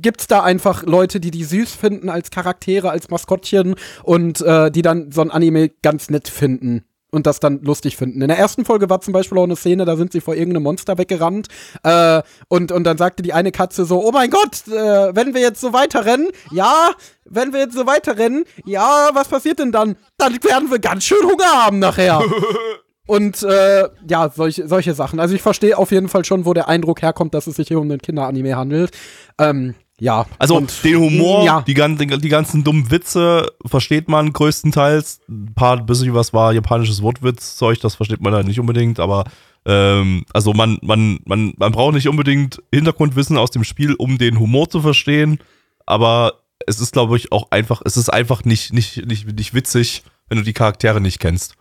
[0.00, 4.82] gibt's da einfach Leute, die die süß finden als Charaktere, als Maskottchen und äh, die
[4.82, 8.20] dann so ein Anime ganz nett finden und das dann lustig finden.
[8.22, 10.64] In der ersten Folge war zum Beispiel auch eine Szene, da sind sie vor irgendeinem
[10.64, 11.48] Monster weggerannt
[11.82, 15.40] äh, und, und dann sagte die eine Katze so, oh mein Gott, äh, wenn wir
[15.40, 16.90] jetzt so weiterrennen, ja,
[17.24, 19.96] wenn wir jetzt so weiterrennen, ja, was passiert denn dann?
[20.16, 22.22] Dann werden wir ganz schön Hunger haben nachher.
[23.06, 25.18] Und äh, ja, solche, solche Sachen.
[25.18, 27.80] Also ich verstehe auf jeden Fall schon, wo der Eindruck herkommt, dass es sich hier
[27.80, 28.90] um einen Kinderanime handelt.
[29.38, 30.26] Ähm, ja.
[30.38, 31.62] Also und, den Humor, ja.
[31.62, 35.20] die, gan- die ganzen dummen Witze versteht man größtenteils.
[35.28, 39.24] Ein paar bisschen was war japanisches Wortwitzzeug, das versteht man halt nicht unbedingt, aber
[39.66, 44.38] ähm, also man, man, man, man braucht nicht unbedingt Hintergrundwissen aus dem Spiel, um den
[44.38, 45.38] Humor zu verstehen,
[45.84, 46.34] aber
[46.66, 50.38] es ist, glaube ich, auch einfach, es ist einfach nicht, nicht, nicht, nicht witzig, wenn
[50.38, 51.54] du die Charaktere nicht kennst.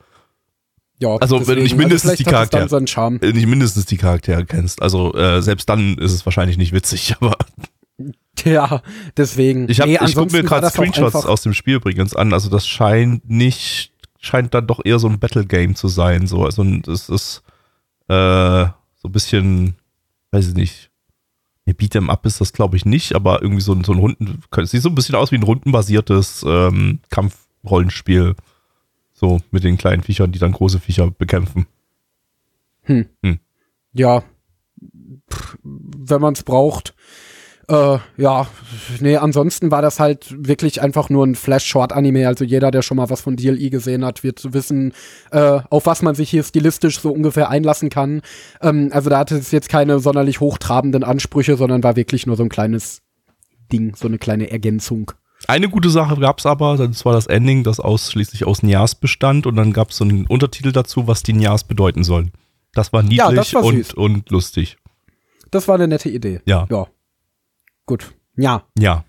[0.99, 2.63] Ja, Also, wenn du nicht mindestens vielleicht die Charaktere-.
[3.21, 4.81] Äh, Nicht mindestens die Charaktere kennst.
[4.81, 7.35] Also äh, selbst dann ist es wahrscheinlich nicht witzig, aber
[8.43, 8.81] Ja,
[9.17, 9.67] deswegen.
[9.69, 12.33] Ich, hab, Nee, ich gucke mir gerade Screenshots aus dem Spiel übrigens an.
[12.33, 16.27] Also das scheint nicht, scheint dann doch eher so ein Battle Game zu sein.
[16.27, 17.43] So, also es ist
[18.07, 19.75] äh, so ein bisschen,
[20.31, 20.91] weiß ich nicht.
[21.65, 24.41] Ne, Beat'em Up ist das glaube ich nicht, aber irgendwie so ein, so ein Runden,
[24.63, 28.35] sieht so ein bisschen aus wie ein rundenbasiertes ähm, Kampfrollenspiel.
[29.13, 31.65] So mit den kleinen Viechern, die dann große Viecher bekämpfen.
[33.93, 34.23] Ja,
[35.29, 36.95] Pff, wenn man es braucht.
[37.69, 38.47] Äh, ja,
[39.01, 42.25] nee, ansonsten war das halt wirklich einfach nur ein Flash-Short-Anime.
[42.27, 44.93] Also jeder, der schon mal was von DLI gesehen hat, wird wissen,
[45.31, 48.21] äh, auf was man sich hier stilistisch so ungefähr einlassen kann.
[48.61, 52.43] Ähm, also da hatte es jetzt keine sonderlich hochtrabenden Ansprüche, sondern war wirklich nur so
[52.43, 53.01] ein kleines
[53.71, 55.11] Ding, so eine kleine Ergänzung.
[55.47, 59.45] Eine gute Sache gab es aber, das war das Ending, das ausschließlich aus Njas bestand
[59.45, 62.31] und dann gab es so einen Untertitel dazu, was die Njas bedeuten sollen.
[62.73, 64.77] Das war niedlich Ja, das war und, und lustig.
[65.51, 66.41] Das war eine nette Idee.
[66.45, 66.65] Ja.
[66.69, 66.87] Ja.
[67.87, 68.13] Gut.
[68.35, 69.03] Ja, Ja.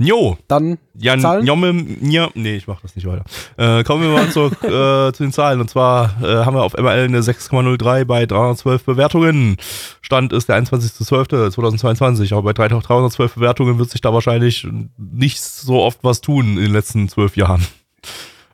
[0.00, 1.44] Jo, dann Jan, Zahlen?
[1.44, 3.24] Jomme, Nja, nee, ich mach das nicht weiter.
[3.56, 5.60] Äh, kommen wir mal zur, äh, zu den Zahlen.
[5.60, 9.56] Und zwar äh, haben wir auf ML eine 6,03 bei 312 Bewertungen.
[10.00, 12.32] Stand ist der 21.12.2022.
[12.32, 16.72] Aber bei 312 Bewertungen wird sich da wahrscheinlich nicht so oft was tun in den
[16.72, 17.66] letzten zwölf Jahren.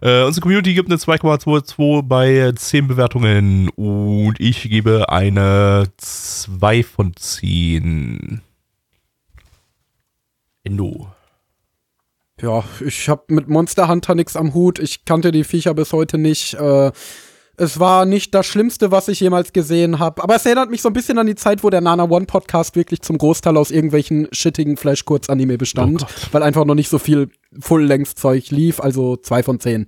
[0.00, 7.14] Äh, unsere Community gibt eine 2,22 bei 10 Bewertungen und ich gebe eine 2 von
[7.14, 8.40] 10.
[10.64, 11.08] Endo.
[12.40, 14.78] Ja, ich habe mit Monster Hunter nix am Hut.
[14.78, 16.54] Ich kannte die Viecher bis heute nicht.
[16.54, 16.90] Äh,
[17.56, 20.22] es war nicht das Schlimmste, was ich jemals gesehen habe.
[20.22, 22.74] Aber es erinnert mich so ein bisschen an die Zeit, wo der Nana One Podcast
[22.74, 26.02] wirklich zum Großteil aus irgendwelchen shittigen Flash-Kurz-Anime bestand.
[26.02, 28.80] Oh weil einfach noch nicht so viel Full-Length-Zeug lief.
[28.80, 29.86] Also zwei von zehn.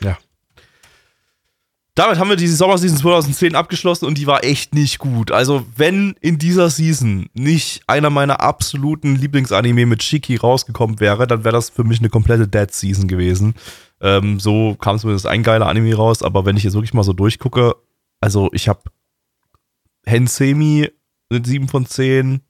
[0.00, 0.16] Ja.
[1.98, 5.32] Damit haben wir die Sommerseason 2010 abgeschlossen und die war echt nicht gut.
[5.32, 11.42] Also, wenn in dieser Season nicht einer meiner absoluten Lieblingsanime mit Shiki rausgekommen wäre, dann
[11.42, 13.56] wäre das für mich eine komplette Dead Season gewesen.
[14.00, 17.12] Ähm, so kam zumindest ein geiler Anime raus, aber wenn ich jetzt wirklich mal so
[17.12, 17.74] durchgucke,
[18.20, 18.82] also ich habe
[20.06, 20.92] Hensemi
[21.30, 22.42] mit 7 von 10,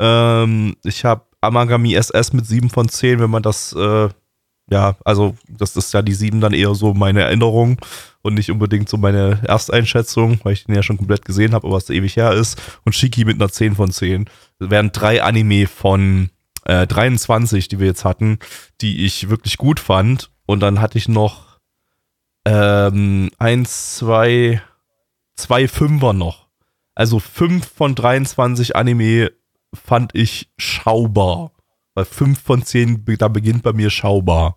[0.00, 4.08] ähm, ich habe Amagami SS mit 7 von 10, wenn man das äh,
[4.70, 7.78] ja, also das ist ja die 7 dann eher so meine Erinnerung
[8.22, 11.76] und nicht unbedingt so meine Ersteinschätzung, weil ich den ja schon komplett gesehen habe, aber
[11.76, 12.60] was ewig her ist.
[12.84, 14.26] Und Shiki mit einer 10 von 10.
[14.58, 16.30] Das wären drei Anime von
[16.64, 18.38] äh, 23, die wir jetzt hatten,
[18.80, 20.30] die ich wirklich gut fand.
[20.46, 21.58] Und dann hatte ich noch
[22.44, 24.62] ähm, eins, zwei,
[25.36, 26.48] zwei Fünfer noch.
[26.94, 29.30] Also fünf von 23 Anime
[29.72, 31.52] fand ich schaubar.
[31.98, 34.54] Weil fünf von zehn, da beginnt bei mir schaubar.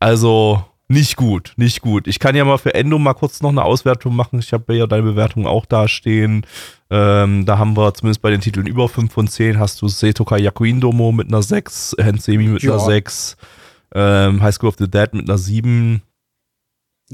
[0.00, 2.06] Also nicht gut, nicht gut.
[2.06, 4.38] Ich kann ja mal für Endo mal kurz noch eine Auswertung machen.
[4.38, 6.46] Ich habe ja deine Bewertung auch da stehen.
[6.88, 10.38] Ähm, da haben wir zumindest bei den Titeln über 5 von 10 hast du Setoka
[10.38, 12.70] Yakuin Domo mit einer 6, Hensemi mit Ja.
[12.76, 13.36] einer 6,
[13.94, 16.00] ähm, High School of the Dead mit einer 7.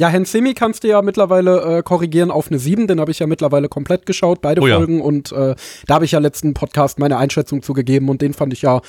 [0.01, 3.27] Ja, Hensemi kannst du ja mittlerweile äh, korrigieren auf eine 7, den habe ich ja
[3.27, 4.77] mittlerweile komplett geschaut, beide Oh ja.
[4.77, 5.03] Folgen.
[5.03, 5.55] Und äh,
[5.87, 8.81] da habe ich ja letzten Podcast meine Einschätzung zugegeben und den fand ich ja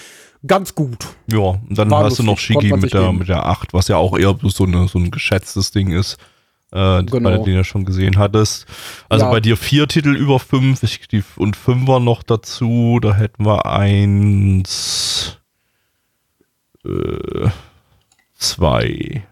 [0.48, 1.08] ganz gut.
[1.30, 3.18] Ja, und dann War hast du noch lustig, Shigi mit der, geben.
[3.18, 6.14] mit der 8, was ja auch eher so, eine, so ein geschätztes Ding ist.
[6.72, 7.36] Äh, Genau.
[7.40, 8.66] Du den ja schon gesehen hattest.
[9.10, 9.32] Also Ja.
[9.32, 13.00] bei dir vier Titel über fünf ich, die, und Fünfer noch dazu.
[13.02, 15.40] Da hätten wir eins,
[16.86, 17.50] äh,
[18.38, 19.24] zwei,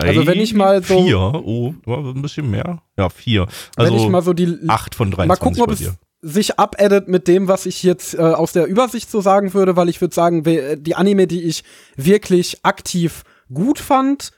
[0.00, 0.08] drei.
[0.08, 1.18] Also wenn ich mal so- Vier.
[1.18, 2.82] Oh, ein bisschen mehr.
[2.98, 3.46] Ja, vier.
[3.76, 5.92] Also Wenn ich mal so die acht von 23 Mal gucken, ob es
[6.22, 9.88] sich abedit mit dem, was ich jetzt äh, aus der Übersicht so sagen würde, weil
[9.88, 11.62] ich würde sagen, die Anime, die ich
[11.96, 13.22] wirklich aktiv
[13.52, 14.32] gut fand,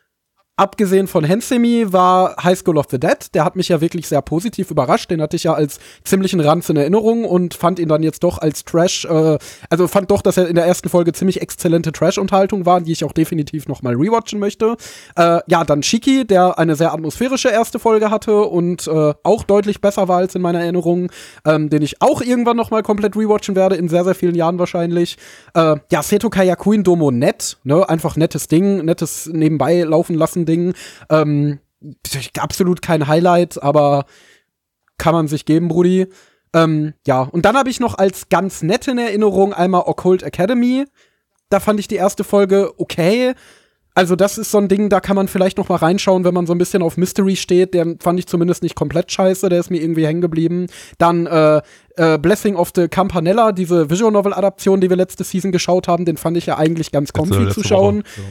[0.59, 3.17] abgesehen von Hensemi war High School of the Dead.
[3.33, 5.11] Der hat mich ja wirklich sehr positiv überrascht.
[5.11, 8.39] Den hatte ich ja als ziemlichen Ranz in Erinnerung und fand ihn dann jetzt doch
[8.39, 9.39] als Trash, äh,
[9.71, 13.05] also fand doch, dass er in der ersten Folge ziemlich exzellente Trash-Unterhaltung war, die ich
[13.05, 14.77] auch definitiv noch mal rewatchen möchte.
[15.17, 19.81] Äh, ja, dann Shiki, der eine sehr atmosphärische erste Folge hatte und äh, auch deutlich
[19.81, 21.13] besser war als in meiner Erinnerung,
[21.47, 24.59] ähm, den ich auch irgendwann noch mal komplett rewatchen werde, in sehr, sehr vielen Jahren
[24.59, 25.19] wahrscheinlich.
[25.55, 30.75] Äh, ja, Seto Kayakuin Domo nett, ne, einfach nettes Ding, nettes nebenbei laufen lassen Ding.
[31.11, 31.61] Ähm,
[32.39, 34.07] absolut kein Highlight, aber
[34.97, 36.09] kann man sich geben, Brudi.
[36.55, 40.85] Ähm, ja, und dann habe ich noch als ganz nette in Erinnerung einmal Occult Academy.
[41.51, 43.35] Da fand ich die erste Folge okay.
[43.95, 46.47] Also das ist so ein Ding, da kann man vielleicht noch mal reinschauen, wenn man
[46.47, 47.75] so ein bisschen auf Mystery steht.
[47.75, 50.69] Der fand ich zumindest nicht komplett scheiße, der ist mir irgendwie hängen geblieben.
[50.99, 51.61] Dann äh,
[51.97, 56.05] äh, Blessing of the Campanella, diese Visual Novel Adaption, die wir letzte Season geschaut haben,
[56.05, 57.99] den fand ich ja eigentlich ganz comfy zu schauen.
[57.99, 58.23] Woche, ja.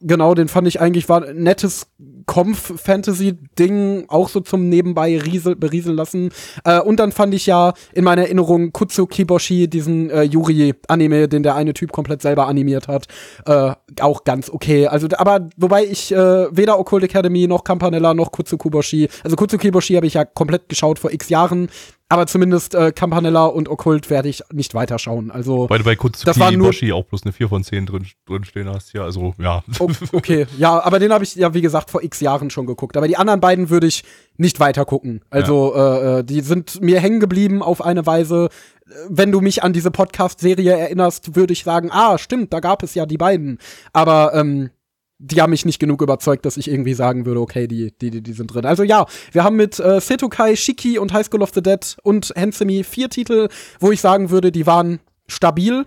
[0.00, 1.86] Genau, den fand ich eigentlich war ein nettes
[2.26, 6.30] Conf-Fantasy-Ding, auch so zum Nebenbei riesel, berieseln lassen.
[6.64, 11.44] Äh, und dann fand ich ja in meiner Erinnerung Kutsu Kiboshi, diesen äh, Yuri-Anime, den
[11.44, 13.06] der eine Typ komplett selber animiert hat,
[13.46, 14.88] äh, auch ganz okay.
[14.88, 16.16] Also, aber wobei ich äh,
[16.50, 20.68] weder Occult Academy noch Campanella noch Kutsu Kiboshi, also Kutsu Kiboshi habe ich ja komplett
[20.68, 21.68] geschaut vor x Jahren.
[22.10, 25.30] Aber zumindest äh, Campanella und Okkult werde ich nicht weiterschauen.
[25.30, 28.68] Also, Weil du bei Kutsuki Boshi auch bloß eine 4 von 10 drin, drin stehen
[28.68, 28.94] hast.
[28.94, 29.62] Ja, also, ja.
[29.78, 32.96] O- Okay, ja, aber den habe ich ja, wie gesagt, vor x Jahren schon geguckt.
[32.96, 34.04] Aber die anderen beiden würde ich
[34.38, 35.20] nicht weiter gucken.
[35.28, 38.48] Also, äh, äh, die sind mir hängen geblieben auf eine Weise.
[39.10, 42.94] Wenn du mich an diese Podcast-Serie erinnerst, würde ich sagen, ah, stimmt, da gab es
[42.94, 43.58] ja die beiden.
[43.92, 44.70] Aber ähm,
[45.18, 48.22] die haben mich nicht genug überzeugt, dass ich irgendwie sagen würde, okay, die, die, die,
[48.22, 48.64] die sind drin.
[48.64, 52.32] Also ja, wir haben mit äh, Setokai, Shiki und High School of the Dead und
[52.36, 53.48] Hansemi vier Titel,
[53.80, 55.86] wo ich sagen würde, die waren stabil.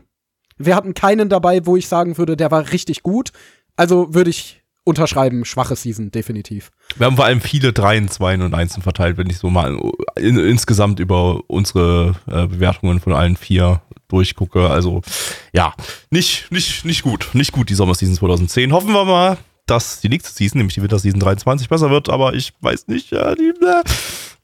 [0.57, 3.31] Wir hatten keinen dabei, wo ich sagen würde, der war richtig gut.
[3.77, 6.71] Also würde ich unterschreiben, schwache Season, definitiv.
[6.97, 9.77] Wir haben vor allem viele Dreien, Zweien und Einsen verteilt, wenn ich so mal
[10.15, 14.69] in, insgesamt über unsere äh, Bewertungen von allen vier durchgucke.
[14.69, 15.01] Also
[15.53, 15.73] ja,
[16.09, 17.29] nicht, nicht, nicht gut.
[17.33, 18.73] Nicht gut, die Sommerseason 2010.
[18.73, 22.53] Hoffen wir mal, dass die nächste Season, nämlich die Winterseason 23, besser wird, aber ich
[22.61, 23.83] weiß nicht, ja, die, äh,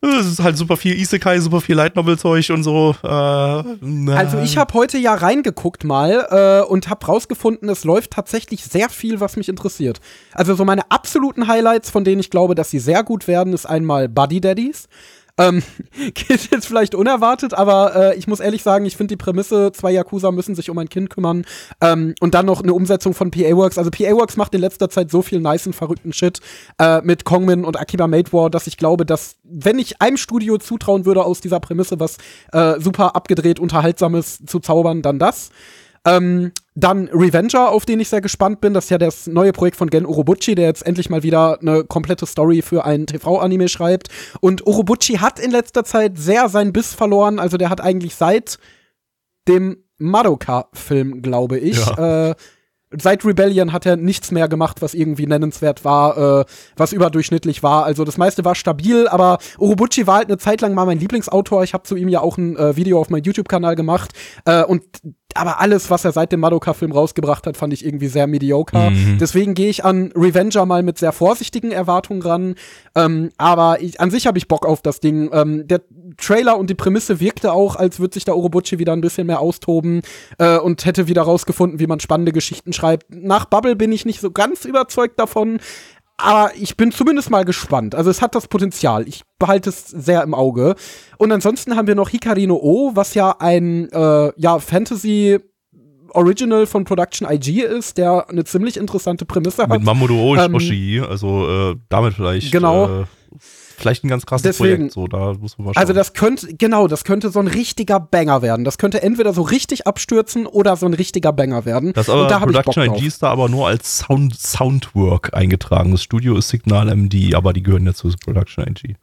[0.02, 2.95] es ist halt super viel Isekai, super viel Light Novel Zeug und so.
[3.03, 8.64] Äh, Also ich habe heute ja reingeguckt mal äh, und habe rausgefunden, es läuft tatsächlich
[8.64, 9.99] sehr viel, was mich interessiert.
[10.34, 13.65] Also so meine absoluten Highlights, von denen ich glaube, dass sie sehr gut werden, ist
[13.65, 14.88] einmal Buddy Daddies.
[15.38, 15.62] Ähm,
[16.14, 19.92] geht jetzt vielleicht unerwartet, aber äh, ich muss ehrlich sagen, ich finde die Prämisse, zwei
[19.92, 21.46] Yakuza müssen sich um ein Kind kümmern
[21.82, 23.78] ähm, und dann noch eine Umsetzung von PA Works.
[23.78, 26.40] Also PA Works macht in letzter Zeit so viel nice und verrückten Shit
[26.80, 30.58] äh, mit Kongmin und Akiba Made War, dass ich glaube, dass wenn ich einem Studio
[30.58, 32.18] zutrauen würde, aus dieser Prämisse was
[32.52, 35.52] äh, super abgedreht, unterhaltsames zu zaubern, dann das.
[36.08, 38.74] Ähm, dann Revenger, auf den ich sehr gespannt bin.
[38.74, 41.84] Das ist ja das neue Projekt von Gen Urobuchi, der jetzt endlich mal wieder eine
[41.84, 44.10] komplette Story für ein TV-Anime schreibt.
[44.40, 47.40] Und Urobuchi hat in letzter Zeit sehr seinen Biss verloren.
[47.40, 48.60] Also der hat eigentlich seit
[49.48, 52.36] dem Madoka-Film, glaube ich, äh,
[52.92, 57.86] seit Rebellion hat er nichts mehr gemacht, was irgendwie nennenswert war, äh, was überdurchschnittlich war.
[57.86, 61.64] Also das meiste war stabil, aber Urobuchi war halt eine Zeit lang mal mein Lieblingsautor.
[61.64, 64.12] Ich habe zu ihm ja auch ein äh, Video auf meinem YouTube-Kanal gemacht.
[64.46, 64.84] Äh, und
[65.38, 68.92] aber alles, was er seit dem Madoka-Film rausgebracht hat, fand ich irgendwie sehr mediocre.
[69.20, 72.56] Deswegen gehe ich an Revenger mal mit sehr vorsichtigen Erwartungen ran.
[72.96, 75.30] Ähm, aber ich, an sich habe ich Bock auf das Ding.
[75.32, 75.82] Ähm, der
[76.18, 79.40] Trailer und die Prämisse wirkte auch, als würde sich da Urobuchi wieder ein bisschen mehr
[79.40, 80.02] austoben
[80.38, 83.14] äh, und hätte wieder rausgefunden, wie man spannende Geschichten schreibt.
[83.14, 85.60] Nach Bubble bin ich nicht so ganz überzeugt davon.
[86.18, 87.94] Aber ich bin zumindest mal gespannt.
[87.94, 89.07] Also es hat das Potenzial.
[89.07, 90.76] Ich behalte es sehr im Auge.
[91.18, 95.39] Und ansonsten haben wir noch Hikari no O, was ja ein äh, ja, Fantasy
[96.14, 99.69] Original von Production IG ist, der eine ziemlich interessante Prämisse hat.
[99.69, 102.52] Mit Mamoru Ähm, Oshii, also äh, damit vielleicht.
[102.52, 103.02] Genau.
[103.02, 103.06] Äh,
[103.78, 104.94] vielleicht ein ganz krasses Deswegen- Projekt.
[104.94, 105.82] So, da muss man mal schauen.
[105.82, 108.66] Also das könnte, genau, das könnte so ein richtiger Banger werden.
[108.66, 111.94] Das könnte entweder so richtig abstürzen oder so ein richtiger Banger werden.
[111.94, 112.95] Das aber Und da ich Bock Production.
[112.95, 115.91] IG ist da aber nur als Sound, Soundwork eingetragen.
[115.91, 118.95] Das Studio ist Signal MD, aber die gehören ja zu Production IG.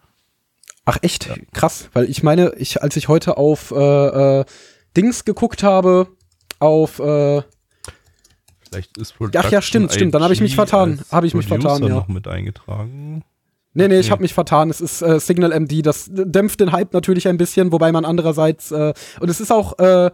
[0.84, 1.30] Ach echt?
[1.52, 4.44] Krass, weil ich meine, ich, als ich heute auf äh, äh,
[4.96, 6.08] Dings geguckt habe,
[6.58, 7.42] auf äh,
[8.68, 10.14] Vielleicht ist Ach ja, stimmt, stimmt.
[10.14, 11.00] Dann habe ich mich IG vertan.
[11.10, 11.88] Habe ich mich vertan, ja.
[11.90, 13.22] noch mit eingetragen.
[13.74, 14.70] Nee, nee, ich habe mich vertan.
[14.70, 15.84] Es ist äh, Signal MD.
[15.84, 19.78] Das dämpft den Hype natürlich ein bisschen, wobei man andererseits äh, und es ist auch
[19.78, 20.10] äh,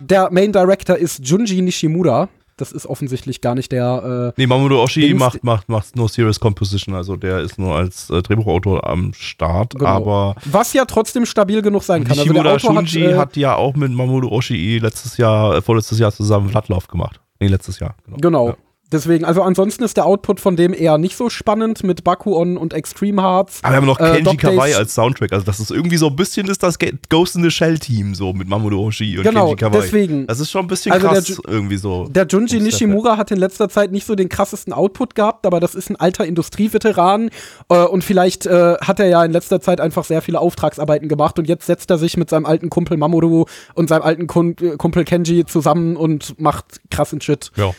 [0.00, 2.28] der Main Director ist Junji Nishimura.
[2.58, 4.32] Das ist offensichtlich gar nicht der.
[4.36, 8.08] Äh, Nee, Mamoru Oshii macht, macht, macht nur Serious Composition, also der ist nur als
[8.08, 9.86] äh, Drehbuchautor am Start, Genau.
[9.90, 12.18] aber was ja trotzdem stabil genug sein kann.
[12.18, 15.60] Also der Nishimura hat, Shunji äh, hat, ja auch mit Mamoru Oshii letztes Jahr, äh,
[15.62, 17.20] vorletztes Jahr zusammen Flatlauf gemacht.
[17.40, 18.16] Nee, letztes Jahr, genau.
[18.20, 18.48] Genau.
[18.48, 18.56] Ja.
[18.92, 22.72] Deswegen, also ansonsten ist der Output von dem eher nicht so spannend mit Bakuon und
[22.74, 23.60] Extreme Hearts.
[23.62, 25.32] Aber wir haben noch Äh, Kenji Days- Kawai als Soundtrack.
[25.32, 28.32] Also das ist irgendwie so ein bisschen ist das Ghost in the Shell Team so
[28.32, 29.80] mit Mamoru Oshii und Genau, Kenji Kawai.
[29.82, 30.26] deswegen.
[30.26, 32.06] Das ist schon ein bisschen Also der krass Ju- irgendwie so.
[32.08, 35.74] Der Junji Nishimura hat in letzter Zeit nicht so den krassesten Output gehabt, aber das
[35.74, 37.30] ist ein alter Industrieveteran
[37.68, 41.38] äh, und vielleicht äh, hat er ja in letzter Zeit einfach sehr viele Auftragsarbeiten gemacht
[41.38, 43.44] und jetzt setzt er sich mit seinem alten Kumpel Mamoru
[43.74, 44.22] und seinem alten
[44.60, 47.50] äh, Kumpel Kenji zusammen und macht krassen Shit.
[47.56, 47.72] Ja.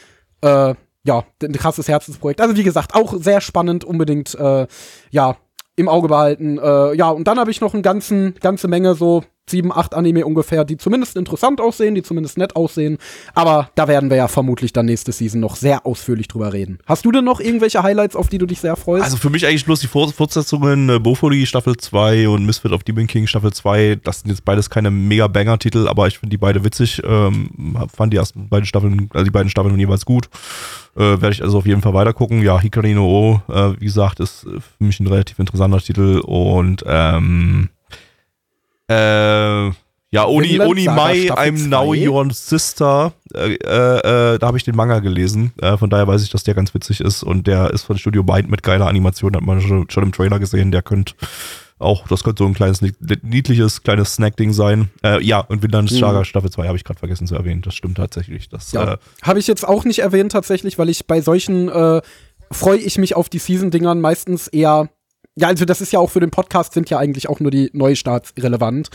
[0.71, 2.41] Äh, ja, ein krasses Herzensprojekt.
[2.41, 4.67] Also wie gesagt, auch sehr spannend, unbedingt äh,
[5.11, 5.37] ja
[5.75, 6.57] im Auge behalten.
[6.57, 10.25] Äh, ja, und dann habe ich noch eine ganzen, ganze Menge so sieben, acht Anime
[10.25, 12.97] ungefähr, die zumindest interessant aussehen, die zumindest nett aussehen.
[13.33, 16.79] Aber da werden wir ja vermutlich dann nächste Season noch sehr ausführlich drüber reden.
[16.85, 19.05] Hast du denn noch irgendwelche Highlights, auf die du dich sehr freust?
[19.05, 22.83] Also für mich eigentlich bloß die Fort- Fortsetzungen äh, Bofoli Staffel 2 und Misfit of
[22.83, 23.99] Demon King Staffel 2.
[24.03, 27.01] Das sind jetzt beides keine mega Banger-Titel, aber ich finde die beide witzig.
[27.05, 30.27] Ähm, fand die ersten beiden Staffeln, also die beiden Staffeln jeweils gut.
[30.97, 32.41] Äh, Werde ich also auf jeden Fall weiter gucken.
[32.41, 36.21] Ja, Hikari no O, äh, wie gesagt, ist äh, für mich ein relativ interessanter Titel
[36.25, 37.69] und ähm,
[38.89, 39.71] äh,
[40.09, 42.09] ja, Oni, Oni Mai, I'm Now 2.
[42.09, 45.51] Your Sister, äh, äh, äh, da habe ich den Manga gelesen.
[45.61, 48.23] Äh, von daher weiß ich, dass der ganz witzig ist und der ist von Studio
[48.23, 50.71] Bind mit geiler Animation, hat man schon, schon im Trailer gesehen.
[50.71, 51.13] Der könnte
[51.79, 52.81] auch, das könnte so ein kleines,
[53.21, 54.89] niedliches, kleines Snack-Ding sein.
[55.03, 55.97] Äh, ja, und Vinland Mhm.
[55.97, 57.61] Saga Staffel 2 habe ich gerade vergessen zu erwähnen.
[57.61, 58.49] Das stimmt tatsächlich.
[58.49, 58.93] Das, Ja.
[58.93, 62.01] äh, Habe ich jetzt auch nicht erwähnt tatsächlich, weil ich bei solchen äh,
[62.51, 64.89] freue ich mich auf die Season-Dingern meistens eher.
[65.39, 67.69] Ja, also das ist ja auch für den Podcast sind ja eigentlich auch nur die
[67.73, 68.89] Neustarts relevant.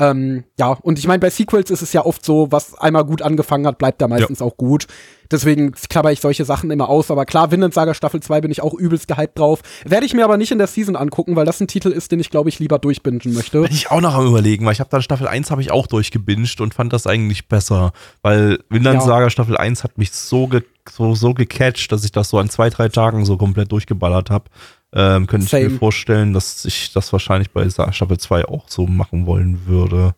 [0.00, 3.22] Ähm, ja, und ich meine, bei Sequels ist es ja oft so, was einmal gut
[3.22, 4.88] angefangen hat, bleibt da meistens auch gut.
[5.30, 7.12] Deswegen klapper ich solche Sachen immer aus.
[7.12, 9.60] Aber klar, Vinland Saga Staffel 2 bin ich auch übelst gehypt drauf.
[9.84, 12.18] Werde ich mir aber nicht in der Season angucken, weil das ein Titel ist, den
[12.18, 13.62] ich, glaube ich, lieber durchbingen möchte.
[13.62, 15.86] Bin ich auch noch am überlegen, weil ich habe dann Staffel 1 habe ich auch
[15.86, 17.92] durchgebinged und fand das eigentlich besser,
[18.22, 19.06] weil Vinland Ja.
[19.06, 22.50] Saga Staffel 1 hat mich so ge so, so gecatcht, dass ich das so an
[22.50, 24.50] zwei, drei Tagen so komplett durchgeballert habe.
[24.96, 25.78] Ähm, könnte ich mir Same.
[25.78, 30.14] vorstellen, dass ich das wahrscheinlich bei Staffel 2 auch so machen wollen würde.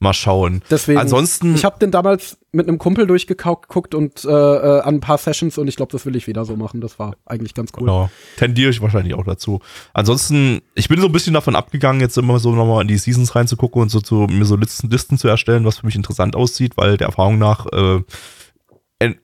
[0.00, 0.62] Mal schauen.
[0.68, 5.00] Deswegen, Ansonsten, ich habe den damals mit einem Kumpel durchgeguckt und äh, äh, an ein
[5.00, 6.80] paar Sessions und ich glaube, das will ich wieder so machen.
[6.80, 7.88] Das war eigentlich ganz cool.
[7.88, 9.60] Ja, tendiere ich wahrscheinlich auch dazu.
[9.92, 13.36] Ansonsten, ich bin so ein bisschen davon abgegangen, jetzt immer so nochmal in die Seasons
[13.36, 16.76] reinzugucken und so zu, mir so Listen, Listen zu erstellen, was für mich interessant aussieht,
[16.76, 18.02] weil der Erfahrung nach äh,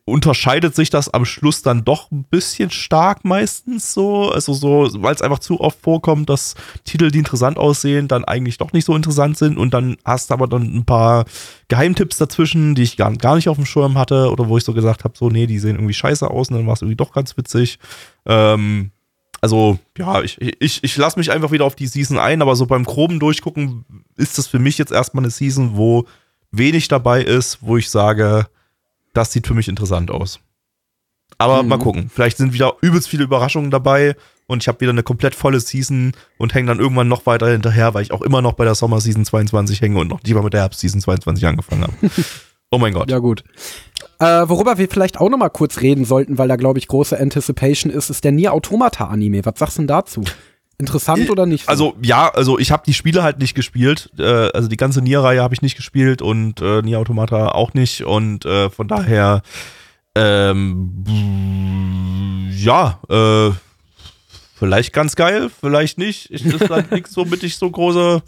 [0.04, 4.30] unterscheidet sich das am Schluss dann doch ein bisschen stark meistens so.
[4.30, 6.54] Also so, weil es einfach zu oft vorkommt, dass
[6.84, 10.34] Titel, die interessant aussehen, dann eigentlich doch nicht so interessant sind und dann hast du
[10.34, 11.24] aber dann ein paar
[11.68, 14.74] Geheimtipps dazwischen, die ich gar, gar nicht auf dem Schirm hatte oder wo ich so
[14.74, 17.12] gesagt habe, so, nee, die sehen irgendwie scheiße aus und dann war es irgendwie doch
[17.12, 17.78] ganz witzig.
[18.26, 18.90] Ähm,
[19.40, 22.66] also, ja, ich, ich, ich lasse mich einfach wieder auf die Season ein, aber so
[22.66, 23.86] beim groben Durchgucken
[24.16, 26.04] ist das für mich jetzt erstmal eine Season, wo
[26.50, 28.46] wenig dabei ist, wo ich sage,
[29.12, 30.40] das sieht für mich interessant aus.
[31.38, 31.68] Aber Mhm.
[31.68, 32.10] mal gucken.
[32.12, 34.16] Vielleicht sind wieder übelst viele Überraschungen dabei
[34.46, 37.94] und ich habe wieder eine komplett volle Season und hänge dann irgendwann noch weiter hinterher,
[37.94, 40.60] weil ich auch immer noch bei der Sommer-Season 22 hänge und noch lieber mit der
[40.62, 41.94] Herbst-Season 22 angefangen habe.
[42.70, 43.10] oh mein Gott.
[43.10, 43.44] Ja, gut.
[44.18, 47.18] Äh, worüber wir vielleicht auch noch mal kurz reden sollten, weil da, glaube ich, große
[47.18, 49.44] Anticipation ist, ist der Nier Automata-Anime.
[49.44, 50.22] Was sagst du denn dazu?
[50.82, 51.64] Interessant oder nicht?
[51.64, 51.70] so?
[51.70, 54.10] Also ja, also ich habe die Spiele halt nicht gespielt.
[54.18, 58.04] Äh, also die ganze Nier-Reihe habe ich nicht gespielt und äh, Nier Automata auch nicht.
[58.04, 59.42] Und äh, von daher,
[60.16, 61.04] ähm,
[62.50, 63.50] ja, äh,
[64.56, 66.30] vielleicht ganz geil, vielleicht nicht.
[66.30, 68.22] Ich, ist halt nichts, womit ich so große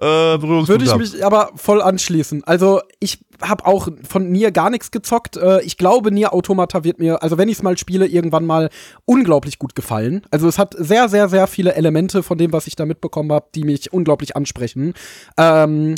[0.00, 0.98] äh, Berührungspunkte Würde ich hab.
[0.98, 2.44] mich aber voll anschließen.
[2.44, 5.36] Also ich habe auch von Nier gar nichts gezockt.
[5.36, 8.70] Äh, ich glaube, Nier Automata wird mir, also wenn ich es mal spiele, irgendwann mal
[9.04, 10.22] unglaublich gut gefallen.
[10.30, 13.46] Also es hat sehr, sehr, sehr viele Elemente von dem, was ich da mitbekommen habe,
[13.54, 14.94] die mich unglaublich ansprechen.
[15.36, 15.94] Ähm,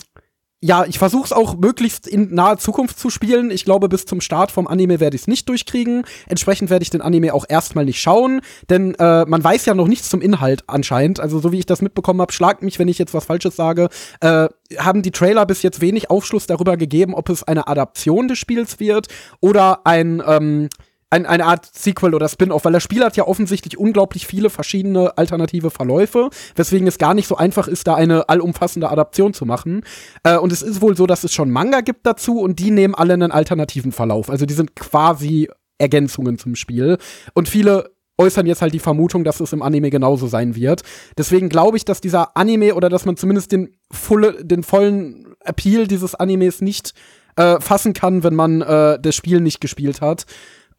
[0.62, 3.50] ja, ich versuche es auch möglichst in naher Zukunft zu spielen.
[3.50, 6.04] Ich glaube, bis zum Start vom Anime werde ich es nicht durchkriegen.
[6.28, 9.88] Entsprechend werde ich den Anime auch erstmal nicht schauen, denn äh, man weiß ja noch
[9.88, 11.18] nichts zum Inhalt anscheinend.
[11.18, 13.88] Also so wie ich das mitbekommen habe, schlagt mich, wenn ich jetzt was Falsches sage.
[14.20, 18.38] Äh, haben die Trailer bis jetzt wenig Aufschluss darüber gegeben, ob es eine Adaption des
[18.38, 19.08] Spiels wird
[19.40, 20.68] oder ein ähm,
[21.10, 25.18] ein, eine Art Sequel oder Spin-off, weil das Spiel hat ja offensichtlich unglaublich viele verschiedene
[25.18, 29.82] alternative Verläufe, weswegen es gar nicht so einfach ist, da eine allumfassende Adaption zu machen.
[30.22, 32.94] Äh, und es ist wohl so, dass es schon Manga gibt dazu und die nehmen
[32.94, 34.30] alle einen alternativen Verlauf.
[34.30, 36.98] Also die sind quasi Ergänzungen zum Spiel.
[37.34, 40.82] Und viele äußern jetzt halt die Vermutung, dass es im Anime genauso sein wird.
[41.16, 45.86] Deswegen glaube ich, dass dieser Anime oder dass man zumindest den, volle, den vollen Appeal
[45.86, 46.92] dieses Animes nicht
[47.36, 50.26] äh, fassen kann, wenn man äh, das Spiel nicht gespielt hat.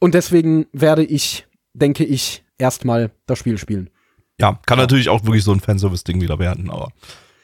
[0.01, 3.89] Und deswegen werde ich, denke ich, erstmal das Spiel spielen.
[4.39, 6.91] Ja, kann natürlich auch wirklich so ein Fanservice-Ding wieder werden, aber.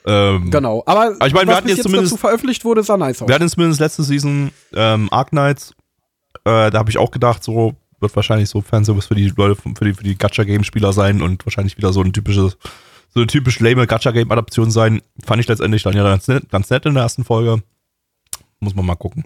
[0.05, 0.81] Ähm, Genau.
[0.85, 3.27] Aber, Aber ich meine, wir hatten bis jetzt zumindest- dazu veröffentlicht wurde, sah nice aus.
[3.27, 5.73] Wir hatten zumindest letzte Season ähm, Ark Knights.
[6.45, 9.85] Äh, da habe ich auch gedacht, so, wird wahrscheinlich so Fanservice für die Leute, für
[9.85, 12.57] die, für die Gacha-Game-Spieler sein und wahrscheinlich wieder so ein typisches,
[13.13, 15.01] so eine typisch lame Gacha-Game-Adaption sein.
[15.25, 17.61] Fand ich letztendlich dann ja ganz nett, ganz nett in der ersten Folge.
[18.59, 19.25] Muss man mal gucken.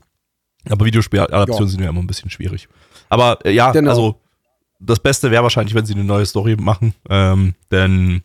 [0.69, 1.71] Aber Videospiel-Adaptionen Ja.
[1.71, 2.67] sind ja immer ein bisschen schwierig.
[3.11, 3.89] Aber äh, ja, Genau.
[3.91, 4.21] also
[4.79, 8.23] das Beste wäre wahrscheinlich, wenn sie eine neue Story machen, ähm, denn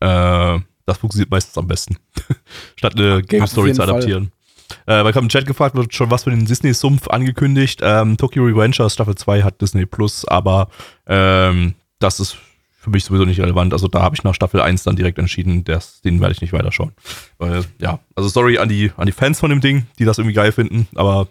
[0.00, 1.96] äh, das funktioniert meistens am besten,
[2.76, 4.30] statt eine Game Story zu adaptieren.
[4.86, 7.80] Äh, weil ich habe im Chat gefragt, wird schon was für den Disney-Sumpf angekündigt.
[7.82, 10.68] Ähm, Tokyo Revengers Staffel 2 hat Disney Plus, aber
[11.06, 12.36] ähm, das ist
[12.78, 13.72] für mich sowieso nicht relevant.
[13.72, 16.52] Also da habe ich nach Staffel 1 dann direkt entschieden, das, den werde ich nicht
[16.52, 16.92] weiterschauen.
[17.38, 20.34] Weil, ja, also sorry an die, an die Fans von dem Ding, die das irgendwie
[20.34, 21.26] geil finden, aber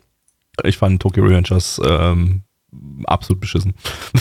[0.64, 2.42] ich fand Tokyo Revengers ähm,
[3.06, 3.74] absolut beschissen.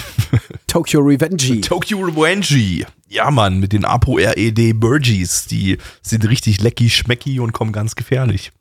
[0.66, 1.60] Tokyo Revenge.
[1.60, 2.86] Tokyo Revenge.
[3.08, 5.46] Ja, Mann, mit den Apo-RED Burgies.
[5.46, 8.52] Die sind richtig lecky, schmecky und kommen ganz gefährlich.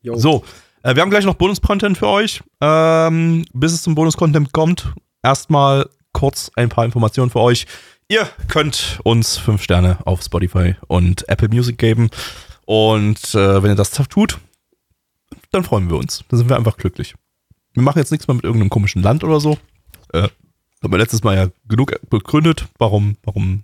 [0.00, 0.16] Jo.
[0.16, 0.44] So,
[0.82, 2.42] äh, wir haben gleich noch Bonus-Content für euch.
[2.60, 4.92] Ähm, bis es zum Bonus-Content kommt,
[5.22, 7.66] erstmal kurz ein paar Informationen für euch.
[8.08, 12.08] Ihr könnt uns fünf Sterne auf Spotify und Apple Music geben.
[12.64, 14.38] Und äh, wenn ihr das tut,
[15.50, 16.24] dann freuen wir uns.
[16.28, 17.14] Dann sind wir einfach glücklich.
[17.78, 19.56] Wir machen jetzt nichts mehr mit irgendeinem komischen Land oder so.
[20.12, 20.22] Äh,
[20.82, 23.62] haben wir letztes Mal ja genug begründet, warum, warum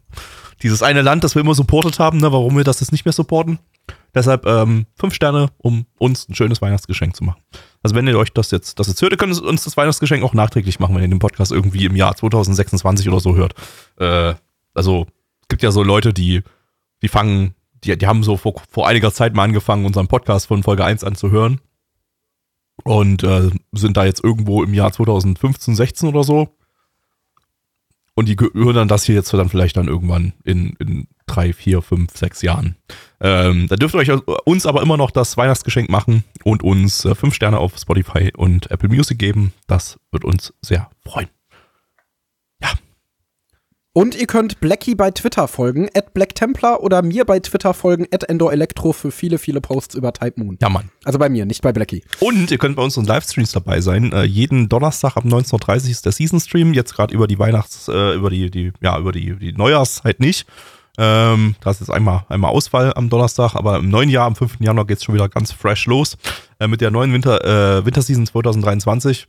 [0.62, 3.12] dieses eine Land, das wir immer supportet haben, ne, warum wir das jetzt nicht mehr
[3.12, 3.58] supporten.
[4.14, 7.42] Deshalb ähm, fünf Sterne, um uns ein schönes Weihnachtsgeschenk zu machen.
[7.82, 10.32] Also wenn ihr euch das jetzt, das jetzt hört, ihr könnt uns das Weihnachtsgeschenk auch
[10.32, 13.54] nachträglich machen, wenn ihr den Podcast irgendwie im Jahr 2026 oder so hört.
[13.98, 14.34] Äh,
[14.74, 15.08] also
[15.42, 16.42] es gibt ja so Leute, die,
[17.02, 20.62] die fangen, die, die haben so vor, vor einiger Zeit mal angefangen, unseren Podcast von
[20.62, 21.60] Folge 1 an zu hören.
[22.82, 26.48] Und äh, sind da jetzt irgendwo im Jahr 2015, 16 oder so.
[28.14, 31.82] Und die hören dann das hier jetzt dann vielleicht dann irgendwann in, in drei, vier,
[31.82, 32.76] fünf, sechs Jahren.
[33.20, 34.10] Ähm, da dürft ihr euch
[34.44, 38.70] uns aber immer noch das Weihnachtsgeschenk machen und uns äh, fünf Sterne auf Spotify und
[38.70, 39.52] Apple Music geben.
[39.66, 41.33] Das wird uns sehr freuen.
[43.96, 48.08] Und ihr könnt Blackie bei Twitter folgen, at Black Templar, oder mir bei Twitter folgen,
[48.10, 50.58] at Endor Electro für viele, viele Posts über Type Moon.
[50.60, 50.90] Ja, Mann.
[51.04, 52.02] Also bei mir, nicht bei Blackie.
[52.18, 54.12] Und ihr könnt bei unseren Livestreams dabei sein.
[54.12, 56.74] Äh, jeden Donnerstag ab 19.30 Uhr ist der Season Stream.
[56.74, 60.44] Jetzt gerade über die Weihnachts-, äh, über die, die, ja, über die, die Neujahrszeit nicht.
[60.98, 64.56] Ähm, da ist jetzt einmal, einmal Ausfall am Donnerstag, aber im neuen Jahr, am 5.
[64.58, 66.16] Januar geht's schon wieder ganz fresh los.
[66.58, 67.44] Äh, mit der neuen Winter,
[67.78, 69.26] äh, Winterseason 2023.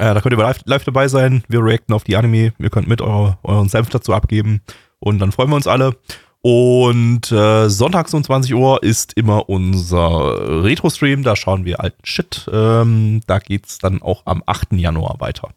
[0.00, 1.44] Äh, da könnt ihr live, dabei sein.
[1.48, 2.54] Wir reacten auf die Anime.
[2.58, 4.62] Ihr könnt mit eure, euren Senf dazu abgeben.
[4.98, 5.94] Und dann freuen wir uns alle.
[6.40, 11.22] Und äh, sonntags um 20 Uhr ist immer unser Retro-Stream.
[11.22, 12.48] Da schauen wir alten Shit.
[12.50, 14.72] Ähm, da geht's dann auch am 8.
[14.72, 15.50] Januar weiter.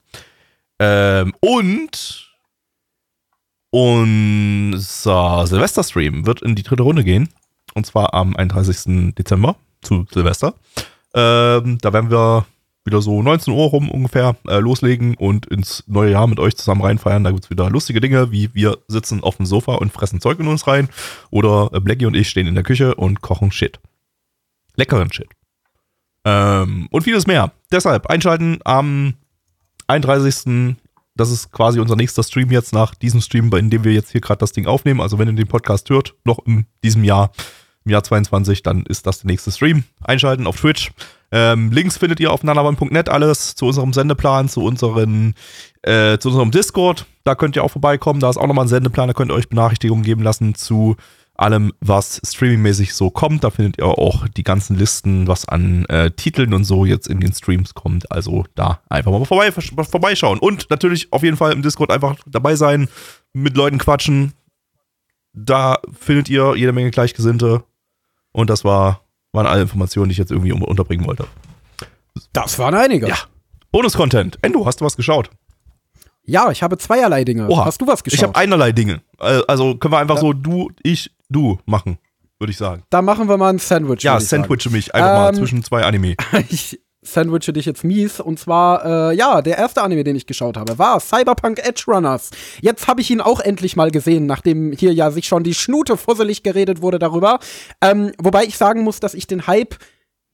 [0.77, 2.29] Ähm, und
[3.69, 7.29] unser Silvester-Stream wird in die dritte Runde gehen.
[7.75, 9.15] Und zwar am 31.
[9.15, 10.53] Dezember zu Silvester.
[11.13, 12.45] Ähm, da werden wir
[12.85, 16.81] wieder so 19 Uhr rum ungefähr äh, loslegen und ins neue Jahr mit euch zusammen
[16.81, 17.23] reinfeiern.
[17.23, 20.47] Da gibt's wieder lustige Dinge, wie wir sitzen auf dem Sofa und fressen Zeug in
[20.47, 20.89] uns rein.
[21.29, 23.79] Oder äh, Blackie und ich stehen in der Küche und kochen Shit.
[24.75, 25.29] Leckeren Shit.
[26.25, 27.51] Ähm, und vieles mehr.
[27.71, 29.13] Deshalb einschalten am
[29.87, 30.75] 31.
[31.15, 34.21] Das ist quasi unser nächster Stream jetzt nach diesem Stream, in dem wir jetzt hier
[34.21, 34.99] gerade das Ding aufnehmen.
[34.99, 37.31] Also wenn ihr den Podcast hört, noch in diesem Jahr,
[37.85, 39.83] im Jahr 22, dann ist das der nächste Stream.
[40.01, 40.91] Einschalten auf Twitch.
[41.31, 45.33] Ähm, Links findet ihr auf nanaband.net alles zu unserem Sendeplan, zu, unseren,
[45.81, 47.05] äh, zu unserem Discord.
[47.23, 48.19] Da könnt ihr auch vorbeikommen.
[48.19, 49.07] Da ist auch nochmal ein Sendeplan.
[49.07, 50.95] Da könnt ihr euch Benachrichtigungen geben lassen zu
[51.35, 53.43] allem, was streamingmäßig so kommt.
[53.43, 57.19] Da findet ihr auch die ganzen Listen, was an äh, Titeln und so jetzt in
[57.19, 58.11] den Streams kommt.
[58.11, 60.39] Also da einfach mal vorbei, vorbeischauen.
[60.39, 62.87] Und natürlich auf jeden Fall im Discord einfach dabei sein,
[63.33, 64.33] mit Leuten quatschen.
[65.33, 67.63] Da findet ihr jede Menge Gleichgesinnte.
[68.33, 69.01] Und das war,
[69.31, 71.25] waren alle Informationen, die ich jetzt irgendwie un- unterbringen wollte.
[72.33, 73.07] Das waren einige.
[73.07, 73.17] Ja.
[73.71, 74.37] Bonus-Content.
[74.41, 75.29] Endo, hast du was geschaut?
[76.25, 77.47] Ja, ich habe zweierlei Dinge.
[77.49, 77.65] Oha.
[77.65, 78.17] Hast du was geschaut?
[78.17, 79.01] Ich habe einerlei Dinge.
[79.19, 81.97] Äh, Also können wir einfach so du, ich, du machen,
[82.39, 82.83] würde ich sagen.
[82.89, 84.03] da machen wir mal ein Sandwich.
[84.03, 86.15] Ja, sandwiche mich einfach mal Ähm, zwischen zwei Anime.
[86.49, 88.19] ich sandwiche dich jetzt mies.
[88.19, 92.31] Und zwar, äh, ja, der erste Anime, den ich geschaut habe, war Cyberpunk Edge Runners.
[92.61, 95.97] Jetzt habe ich ihn auch endlich mal gesehen, nachdem hier ja sich schon die Schnute
[95.97, 97.39] fusselig geredet wurde darüber.
[97.81, 99.75] Ähm, wobei ich sagen muss, dass ich den Hype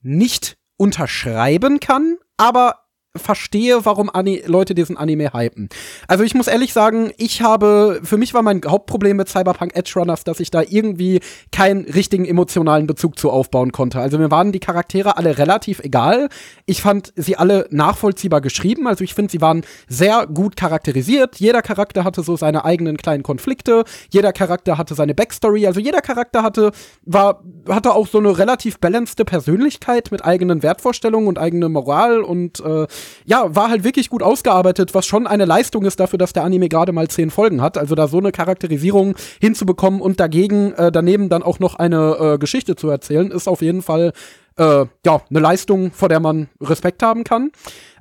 [0.02, 2.79] nicht unterschreiben kann, aber
[3.16, 5.70] verstehe, warum Ani Leute diesen Anime hypen.
[6.08, 9.94] Also ich muss ehrlich sagen, ich habe, für mich war mein Hauptproblem mit Cyberpunk Edge
[9.96, 11.20] Runners, dass ich da irgendwie
[11.52, 14.00] keinen richtigen emotionalen Bezug zu aufbauen konnte.
[14.00, 16.30] Also mir waren die Charaktere alle relativ egal.
[16.68, 18.88] Ich fand sie alle nachvollziehbar geschrieben.
[18.88, 21.38] Also ich finde, sie waren sehr gut charakterisiert.
[21.38, 23.86] Jeder Charakter hatte so seine eigenen kleinen Konflikte.
[24.12, 25.66] Jeder Charakter hatte seine Backstory.
[25.66, 26.72] Also jeder Charakter hatte,
[27.06, 32.60] war, hatte auch so eine relativ balanced Persönlichkeit mit eigenen Wertvorstellungen und eigener Moral und
[32.60, 32.86] äh,
[33.26, 36.70] ja, war halt wirklich gut ausgearbeitet, was schon eine Leistung ist dafür, dass der Anime
[36.70, 37.78] gerade mal zehn Folgen hat.
[37.78, 42.38] Also da so eine Charakterisierung hinzubekommen und dagegen äh, daneben dann auch noch eine äh,
[42.38, 44.14] Geschichte zu erzählen, ist auf jeden Fall
[44.58, 47.52] äh, ja eine Leistung, vor der man Respekt haben kann.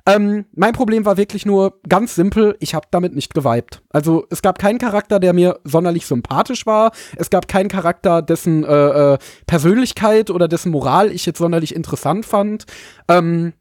[0.05, 3.81] Ähm, mein Problem war wirklich nur ganz simpel, ich habe damit nicht geweibt.
[3.89, 6.91] Also es gab keinen Charakter, der mir sonderlich sympathisch war.
[7.15, 12.25] Es gab keinen Charakter, dessen äh, äh, Persönlichkeit oder dessen Moral ich jetzt sonderlich interessant
[12.25, 12.65] fand.
[13.07, 13.53] Ähm,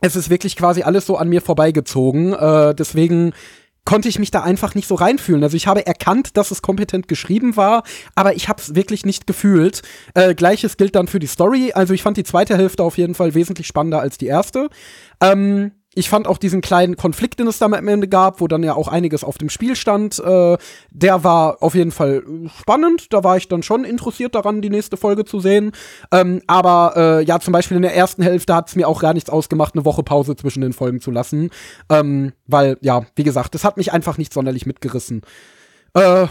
[0.00, 2.32] es ist wirklich quasi alles so an mir vorbeigezogen.
[2.32, 3.32] Äh, deswegen
[3.84, 5.42] konnte ich mich da einfach nicht so reinfühlen.
[5.42, 9.26] Also ich habe erkannt, dass es kompetent geschrieben war, aber ich habe es wirklich nicht
[9.26, 9.82] gefühlt.
[10.14, 11.72] Äh, Gleiches gilt dann für die Story.
[11.72, 14.68] Also ich fand die zweite Hälfte auf jeden Fall wesentlich spannender als die erste.
[15.20, 18.62] Ähm, ich fand auch diesen kleinen Konflikt, den es da am Ende gab, wo dann
[18.62, 20.58] ja auch einiges auf dem Spiel stand, äh,
[20.90, 22.22] der war auf jeden Fall
[22.60, 23.14] spannend.
[23.14, 25.72] Da war ich dann schon interessiert daran, die nächste Folge zu sehen.
[26.12, 29.14] Ähm, aber äh, ja, zum Beispiel in der ersten Hälfte hat es mir auch gar
[29.14, 31.50] nichts ausgemacht, eine Woche Pause zwischen den Folgen zu lassen.
[31.88, 35.22] Ähm, weil, ja, wie gesagt, das hat mich einfach nicht sonderlich mitgerissen.
[35.96, 36.26] Äh,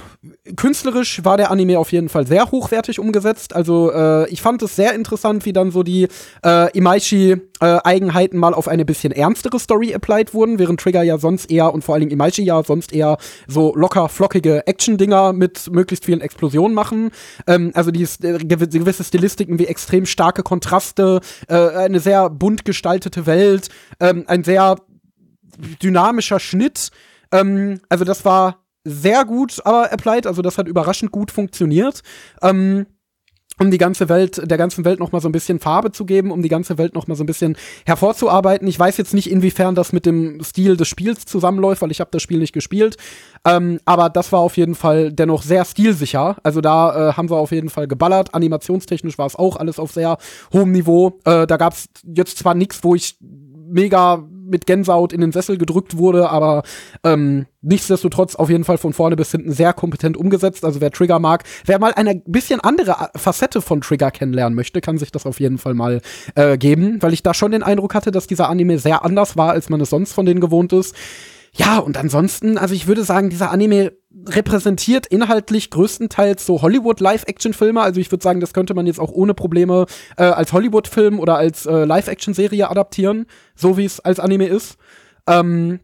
[0.56, 3.56] künstlerisch war der Anime auf jeden Fall sehr hochwertig umgesetzt.
[3.56, 6.08] Also äh, ich fand es sehr interessant, wie dann so die
[6.46, 11.74] äh, Imaishi-Eigenheiten mal auf eine bisschen ernstere Story applied wurden, während Trigger ja sonst eher
[11.74, 13.18] und vor allen Dingen Imaishi ja sonst eher
[13.48, 17.10] so locker flockige Action-Dinger mit möglichst vielen Explosionen machen.
[17.48, 23.26] Ähm, also die äh, gewisse Stilistiken wie extrem starke Kontraste, äh, eine sehr bunt gestaltete
[23.26, 23.70] Welt,
[24.00, 24.76] ähm, ein sehr
[25.82, 26.92] dynamischer Schnitt.
[27.32, 32.02] Ähm, also das war sehr gut aber applied, also das hat überraschend gut funktioniert.
[32.42, 32.86] Ähm,
[33.58, 36.32] um die ganze Welt, der ganzen Welt noch mal so ein bisschen Farbe zu geben,
[36.32, 37.56] um die ganze Welt noch mal so ein bisschen
[37.86, 38.68] hervorzuarbeiten.
[38.68, 42.12] Ich weiß jetzt nicht, inwiefern das mit dem Stil des Spiels zusammenläuft, weil ich habe
[42.12, 42.98] das Spiel nicht gespielt.
[43.46, 46.36] Ähm, aber das war auf jeden Fall dennoch sehr stilsicher.
[46.44, 48.34] Also da äh, haben wir auf jeden Fall geballert.
[48.34, 50.18] Animationstechnisch war es auch alles auf sehr
[50.52, 51.20] hohem Niveau.
[51.24, 55.58] Äh, da gab es jetzt zwar nichts, wo ich mega mit Gänsehaut in den Sessel
[55.58, 56.64] gedrückt wurde, aber
[57.04, 60.64] ähm, nichtsdestotrotz auf jeden Fall von vorne bis hinten sehr kompetent umgesetzt.
[60.64, 64.98] Also wer Trigger mag, wer mal eine bisschen andere Facette von Trigger kennenlernen möchte, kann
[64.98, 66.02] sich das auf jeden Fall mal
[66.36, 69.52] äh, geben, weil ich da schon den Eindruck hatte, dass dieser Anime sehr anders war,
[69.52, 70.96] als man es sonst von denen gewohnt ist.
[71.58, 73.94] Ja, und ansonsten, also ich würde sagen, dieser Anime
[74.28, 77.82] repräsentiert inhaltlich größtenteils so Hollywood-Live-Action-Filme.
[77.82, 79.86] Also ich würde sagen, das könnte man jetzt auch ohne Probleme
[80.18, 83.26] äh, als Hollywood-Film oder als äh, Live-Action-Serie adaptieren,
[83.56, 84.78] so wie es als Anime ist.
[85.28, 85.80] Ähm,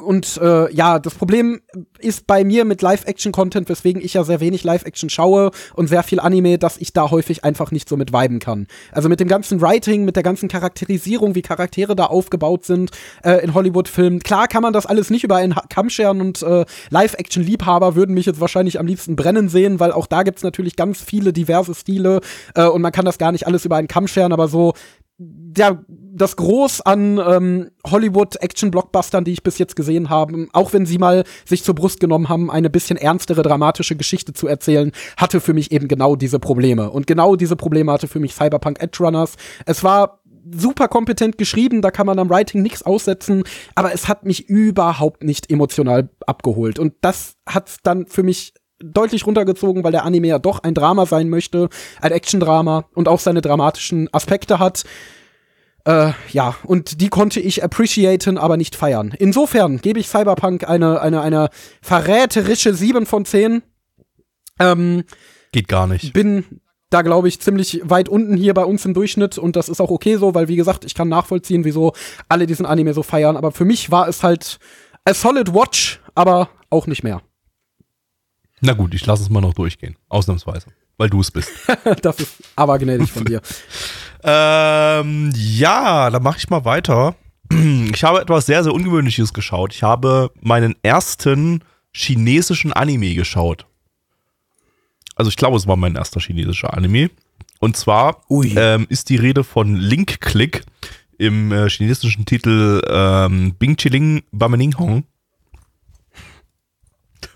[0.00, 1.60] und äh, ja, das Problem
[1.98, 6.20] ist bei mir mit Live-Action-Content, weswegen ich ja sehr wenig Live-Action schaue und sehr viel
[6.20, 8.66] Anime, dass ich da häufig einfach nicht so mit viben kann.
[8.92, 12.90] Also mit dem ganzen Writing, mit der ganzen Charakterisierung, wie Charaktere da aufgebaut sind
[13.22, 14.20] äh, in Hollywood-Filmen.
[14.20, 18.26] Klar kann man das alles nicht über einen Kamm scheren und äh, Live-Action-Liebhaber würden mich
[18.26, 22.20] jetzt wahrscheinlich am liebsten brennen sehen, weil auch da gibt's natürlich ganz viele diverse Stile
[22.54, 24.74] äh, und man kann das gar nicht alles über einen Kamm scheren, aber so
[25.20, 30.98] der, das Groß an ähm, Hollywood-Action-Blockbustern, die ich bis jetzt gesehen habe, auch wenn sie
[30.98, 35.54] mal sich zur Brust genommen haben, eine bisschen ernstere, dramatische Geschichte zu erzählen, hatte für
[35.54, 36.90] mich eben genau diese Probleme.
[36.90, 39.34] Und genau diese Probleme hatte für mich Cyberpunk Edge Runners.
[39.66, 40.20] Es war
[40.50, 43.42] super kompetent geschrieben, da kann man am Writing nichts aussetzen,
[43.74, 46.78] aber es hat mich überhaupt nicht emotional abgeholt.
[46.78, 51.06] Und das hat dann für mich deutlich runtergezogen, weil der Anime ja doch ein Drama
[51.06, 51.68] sein möchte,
[52.00, 54.84] ein Action-Drama und auch seine dramatischen Aspekte hat.
[55.84, 59.14] Äh, ja, und die konnte ich appreciaten, aber nicht feiern.
[59.18, 61.48] Insofern gebe ich Cyberpunk eine, eine, eine
[61.80, 63.62] verräterische 7 von 10.
[64.60, 65.04] Ähm,
[65.52, 66.12] Geht gar nicht.
[66.12, 66.60] Bin
[66.90, 69.90] da, glaube ich, ziemlich weit unten hier bei uns im Durchschnitt und das ist auch
[69.90, 71.92] okay so, weil, wie gesagt, ich kann nachvollziehen, wieso
[72.28, 74.58] alle diesen Anime so feiern, aber für mich war es halt
[75.04, 77.20] a solid watch, aber auch nicht mehr.
[78.60, 79.96] Na gut, ich lasse es mal noch durchgehen.
[80.08, 80.66] Ausnahmsweise.
[80.96, 81.50] Weil du es bist.
[82.02, 83.40] das ist aber gnädig von dir.
[84.22, 87.14] ähm, ja, dann mache ich mal weiter.
[87.50, 89.72] Ich habe etwas sehr, sehr Ungewöhnliches geschaut.
[89.72, 93.66] Ich habe meinen ersten chinesischen Anime geschaut.
[95.14, 97.10] Also ich glaube, es war mein erster chinesischer Anime.
[97.60, 100.64] Und zwar ähm, ist die Rede von Link Click
[101.18, 105.04] im äh, chinesischen Titel ähm, Bing Chiling Bamening Hong.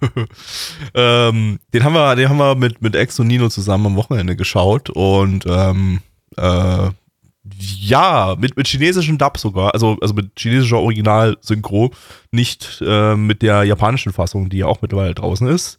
[0.95, 4.37] ähm, den haben wir, den haben wir mit, mit Ex und Nino zusammen am Wochenende
[4.37, 6.01] geschaut und ähm,
[6.37, 6.91] äh,
[7.81, 11.91] ja, mit, mit chinesischem Dub sogar, also, also mit chinesischer Original-Synchro,
[12.31, 15.79] nicht äh, mit der japanischen Fassung, die ja auch mittlerweile draußen ist.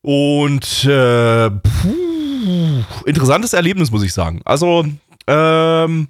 [0.00, 4.40] Und äh, puh, interessantes Erlebnis, muss ich sagen.
[4.44, 4.86] Also,
[5.26, 6.08] ähm,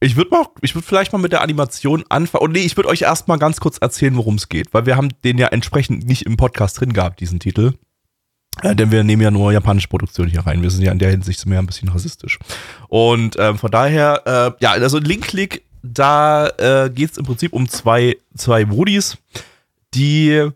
[0.00, 2.44] ich würde mal, ich würde vielleicht mal mit der Animation anfangen.
[2.44, 5.08] Und nee, ich würde euch erstmal ganz kurz erzählen, worum es geht, weil wir haben
[5.24, 7.72] den ja entsprechend nicht im Podcast drin gehabt, diesen Titel.
[8.62, 10.62] Äh, denn wir nehmen ja nur japanische Produktion hier rein.
[10.62, 12.38] Wir sind ja in der Hinsicht mehr ein bisschen rassistisch.
[12.88, 14.22] Und ähm, von daher,
[14.58, 19.18] äh, ja, also Link Click da äh, geht es im Prinzip um zwei, zwei Woodies,
[19.94, 20.50] die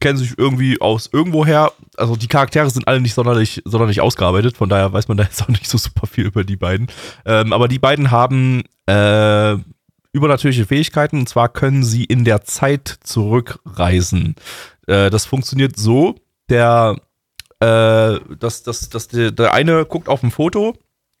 [0.00, 1.72] kennen sich irgendwie aus irgendwoher.
[1.96, 5.42] Also die Charaktere sind alle nicht sonderlich, sonderlich ausgearbeitet, von daher weiß man da jetzt
[5.42, 6.88] auch nicht so super viel über die beiden.
[7.24, 9.56] Ähm, aber die beiden haben äh,
[10.12, 14.36] übernatürliche Fähigkeiten und zwar können sie in der Zeit zurückreisen.
[14.86, 16.16] Äh, das funktioniert so,
[16.48, 16.96] der,
[17.60, 20.74] äh, dass, dass, dass der, der eine guckt auf ein Foto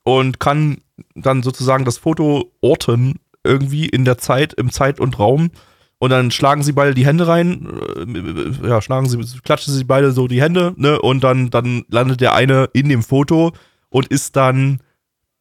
[0.04, 0.78] und kann
[1.14, 5.50] dann sozusagen das Foto orten irgendwie in der Zeit, im Zeit und Raum
[5.98, 10.12] und dann schlagen sie beide die Hände rein, äh, ja, schlagen sie, klatschen sie beide
[10.12, 13.52] so die Hände, ne, und dann, dann landet der eine in dem Foto
[13.88, 14.80] und ist dann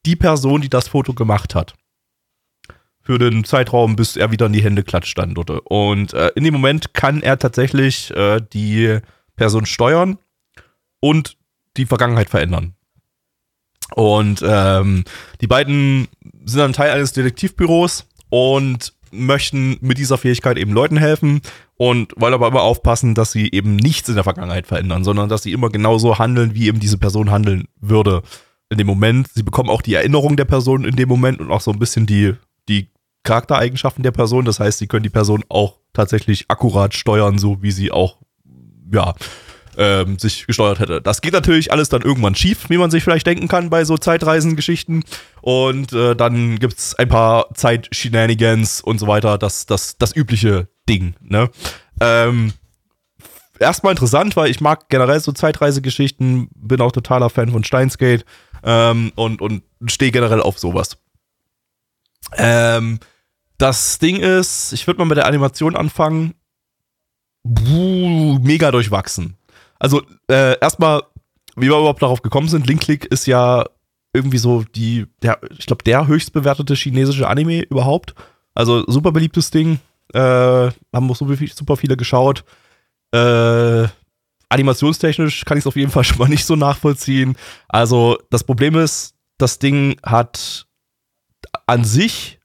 [0.06, 1.76] die Person, die das Foto gemacht hat.
[3.02, 5.50] Für den Zeitraum, bis er wieder in die Hände klatscht dann dort.
[5.50, 9.00] Und äh, in dem Moment kann er tatsächlich äh, die
[9.38, 10.18] Person steuern
[11.00, 11.38] und
[11.78, 12.74] die Vergangenheit verändern.
[13.96, 15.06] Und ähm,
[15.40, 16.10] die beiden
[16.44, 21.42] sind dann Teil eines Detektivbüros und möchten mit dieser Fähigkeit eben Leuten helfen
[21.76, 25.44] und wollen aber immer aufpassen, dass sie eben nichts in der Vergangenheit verändern, sondern dass
[25.44, 28.24] sie immer genauso handeln, wie eben diese Person handeln würde
[28.70, 29.28] in dem Moment.
[29.34, 32.06] Sie bekommen auch die Erinnerung der Person in dem Moment und auch so ein bisschen
[32.06, 32.34] die,
[32.68, 32.90] die
[33.24, 34.46] Charaktereigenschaften der Person.
[34.46, 38.18] Das heißt, sie können die Person auch tatsächlich akkurat steuern, so wie sie auch,
[38.92, 39.14] ja,
[39.78, 41.02] ähm, sich gesteuert hätte.
[41.02, 43.98] Das geht natürlich alles dann irgendwann schief, wie man sich vielleicht denken kann bei so
[43.98, 45.04] Zeitreisengeschichten.
[45.42, 49.38] Und äh, dann gibt's ein paar Zeit-Shenanigans und so weiter.
[49.38, 51.50] Das, das, das übliche Ding, ne?
[52.02, 52.54] Ähm,
[53.60, 58.26] erstmal interessant, weil ich mag generell so Zeitreisegeschichten, bin auch totaler Fan von Steinsgate
[58.64, 60.98] ähm, und, und stehe generell auf sowas.
[62.36, 63.00] Ähm,
[63.58, 66.34] das Ding ist, ich würde mal mit der Animation anfangen.
[67.44, 69.37] Buh, mega durchwachsen.
[69.80, 71.04] Also äh, erstmal,
[71.56, 73.66] wie wir überhaupt darauf gekommen sind, Link Click ist ja
[74.14, 78.16] irgendwie so die, der, ich glaube, der höchst bewertete chinesische Anime überhaupt.
[78.56, 79.80] Also super beliebtes Ding.
[80.14, 82.44] Äh, haben auch super viele geschaut.
[83.12, 83.88] Äh,
[84.50, 87.36] animationstechnisch kann ich es auf jeden Fall schon mal nicht so nachvollziehen.
[87.68, 90.68] Also das Problem ist, das Ding hat
[91.66, 92.40] an sich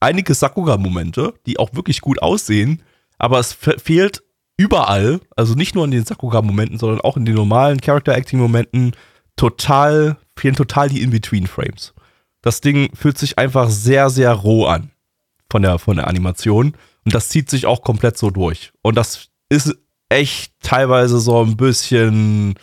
[0.00, 2.82] einige Sakuga-Momente, die auch wirklich gut aussehen,
[3.18, 4.22] aber es fehlt
[4.56, 8.92] überall, also nicht nur in den Sakuga-Momenten, sondern auch in den normalen Character-Acting-Momenten,
[9.36, 11.94] total, fehlen total die In-Between-Frames.
[12.42, 14.90] Das Ding fühlt sich einfach sehr, sehr roh an
[15.50, 16.74] von der, von der Animation.
[17.04, 18.72] Und das zieht sich auch komplett so durch.
[18.82, 19.76] Und das ist
[20.08, 22.54] echt teilweise so ein bisschen,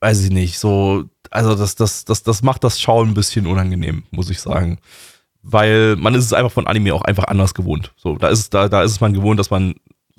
[0.00, 4.04] weiß ich nicht, so, also das, das, das, das macht das Schauen ein bisschen unangenehm,
[4.10, 4.78] muss ich sagen.
[5.42, 7.92] Weil man ist es einfach von Anime auch einfach anders gewohnt.
[7.96, 9.74] So, da ist es, da, da ist es man gewohnt, dass man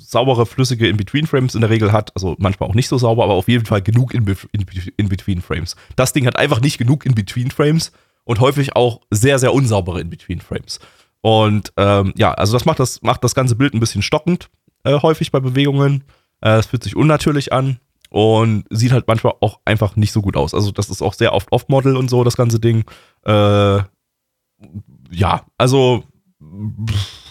[0.10, 2.12] saubere, flüssige In-Between-Frames in der Regel hat.
[2.16, 5.76] Also manchmal auch nicht so sauber, aber auf jeden Fall genug In-Between-Frames.
[5.96, 7.92] Das Ding hat einfach nicht genug In-Between-Frames
[8.24, 10.80] und häufig auch sehr, sehr unsaubere In-Between-Frames.
[11.22, 14.50] Und ähm, ja, also das macht das, macht das ganze Bild ein bisschen stockend,
[14.84, 16.04] äh, häufig bei Bewegungen.
[16.42, 17.80] Äh, es fühlt sich unnatürlich an
[18.10, 20.54] und sieht halt manchmal auch einfach nicht so gut aus.
[20.54, 22.86] Also das ist auch sehr oft Off-Model und so, das ganze Ding.
[23.26, 23.80] Äh,
[25.12, 26.04] ja, also
[26.90, 27.27] pff,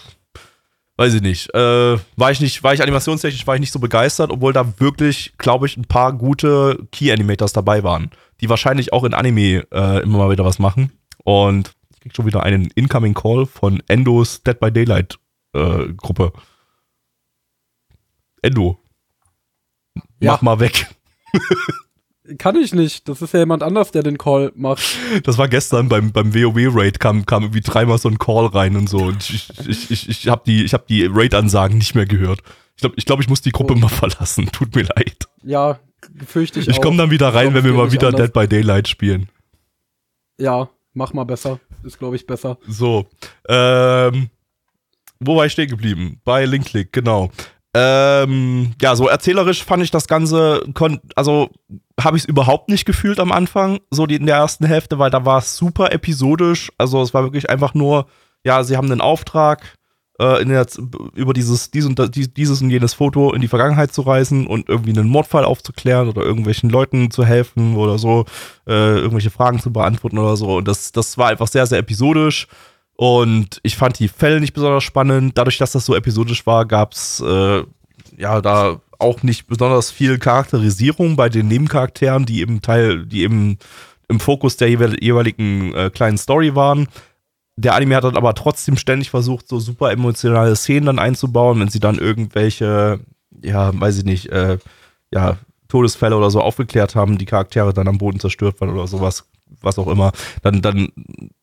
[0.97, 4.31] weiß ich nicht, äh, war ich nicht, war ich animationstechnisch, war ich nicht so begeistert,
[4.31, 8.11] obwohl da wirklich, glaube ich, ein paar gute Key-Animators dabei waren,
[8.41, 10.91] die wahrscheinlich auch in Anime äh, immer mal wieder was machen.
[11.23, 15.17] Und ich krieg schon wieder einen Incoming Call von Endos Dead by Daylight
[15.53, 16.33] äh, Gruppe.
[18.41, 18.79] Endo.
[20.19, 20.33] Ja.
[20.33, 20.87] Mach mal weg.
[22.37, 23.07] Kann ich nicht.
[23.07, 24.83] Das ist ja jemand anders, der den Call macht.
[25.23, 28.89] Das war gestern beim, beim WoW-Raid, kam, kam irgendwie dreimal so ein Call rein und
[28.89, 28.97] so.
[28.97, 32.41] Und ich, ich, ich, ich habe die, ich hab die Raid-Ansagen nicht mehr gehört.
[32.75, 33.77] Ich glaube, ich, glaub, ich muss die Gruppe oh.
[33.77, 34.47] mal verlassen.
[34.51, 35.27] Tut mir leid.
[35.43, 35.79] Ja,
[36.25, 38.27] fürchte ich Ich komme dann wieder rein, wenn wir mal wieder anders.
[38.27, 39.29] Dead by Daylight spielen.
[40.37, 41.59] Ja, mach mal besser.
[41.83, 42.57] Ist, glaube ich, besser.
[42.67, 43.07] So.
[43.47, 44.29] Ähm,
[45.19, 46.21] wo war ich stehen geblieben?
[46.23, 47.31] Bei Linklick, genau.
[47.79, 50.63] Ähm, ja, so erzählerisch fand ich das Ganze,
[51.15, 51.49] also
[52.01, 55.11] habe ich es überhaupt nicht gefühlt am Anfang, so die in der ersten Hälfte, weil
[55.11, 56.71] da war es super episodisch.
[56.79, 58.07] Also es war wirklich einfach nur,
[58.43, 59.61] ja, sie haben einen Auftrag,
[60.17, 60.65] äh, der,
[61.13, 64.97] über dieses, dies und, dieses und jenes Foto in die Vergangenheit zu reisen und irgendwie
[64.97, 68.25] einen Mordfall aufzuklären oder irgendwelchen Leuten zu helfen oder so,
[68.65, 70.57] äh, irgendwelche Fragen zu beantworten oder so.
[70.57, 72.47] Und das, das war einfach sehr, sehr episodisch.
[72.97, 75.37] Und ich fand die Fälle nicht besonders spannend.
[75.37, 77.63] Dadurch, dass das so episodisch war, gab es äh,
[78.17, 83.59] ja da auch nicht besonders viel Charakterisierung bei den Nebencharakteren, die eben Teil, die eben
[84.09, 86.87] im Fokus der jeweiligen äh, kleinen Story waren.
[87.55, 91.69] Der Anime hat dann aber trotzdem ständig versucht, so super emotionale Szenen dann einzubauen, wenn
[91.69, 92.99] sie dann irgendwelche,
[93.43, 94.57] ja, weiß ich nicht, äh,
[95.13, 95.37] ja,
[95.67, 99.29] Todesfälle oder so aufgeklärt haben, die Charaktere dann am Boden zerstört waren oder sowas,
[99.61, 100.11] was auch immer,
[100.41, 100.89] dann, dann,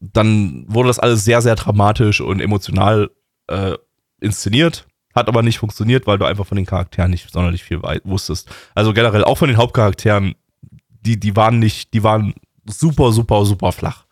[0.01, 3.11] dann wurde das alles sehr, sehr dramatisch und emotional
[3.49, 3.75] äh,
[4.21, 4.87] inszeniert.
[5.15, 8.51] Hat aber nicht funktioniert, weil du einfach von den Charakteren nicht sonderlich viel wusstest.
[8.75, 10.35] Also generell auch von den Hauptcharakteren,
[10.89, 12.35] die, die waren nicht, die waren
[12.67, 14.07] super, super, super flach.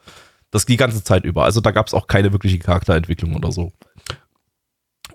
[0.52, 1.44] Das die ganze Zeit über.
[1.44, 3.72] Also da gab es auch keine wirkliche Charakterentwicklung oder so.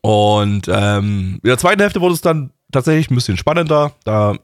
[0.02, 3.94] Und ähm, in der zweiten Hälfte wurde es dann tatsächlich ein bisschen spannender.
[4.04, 4.36] Da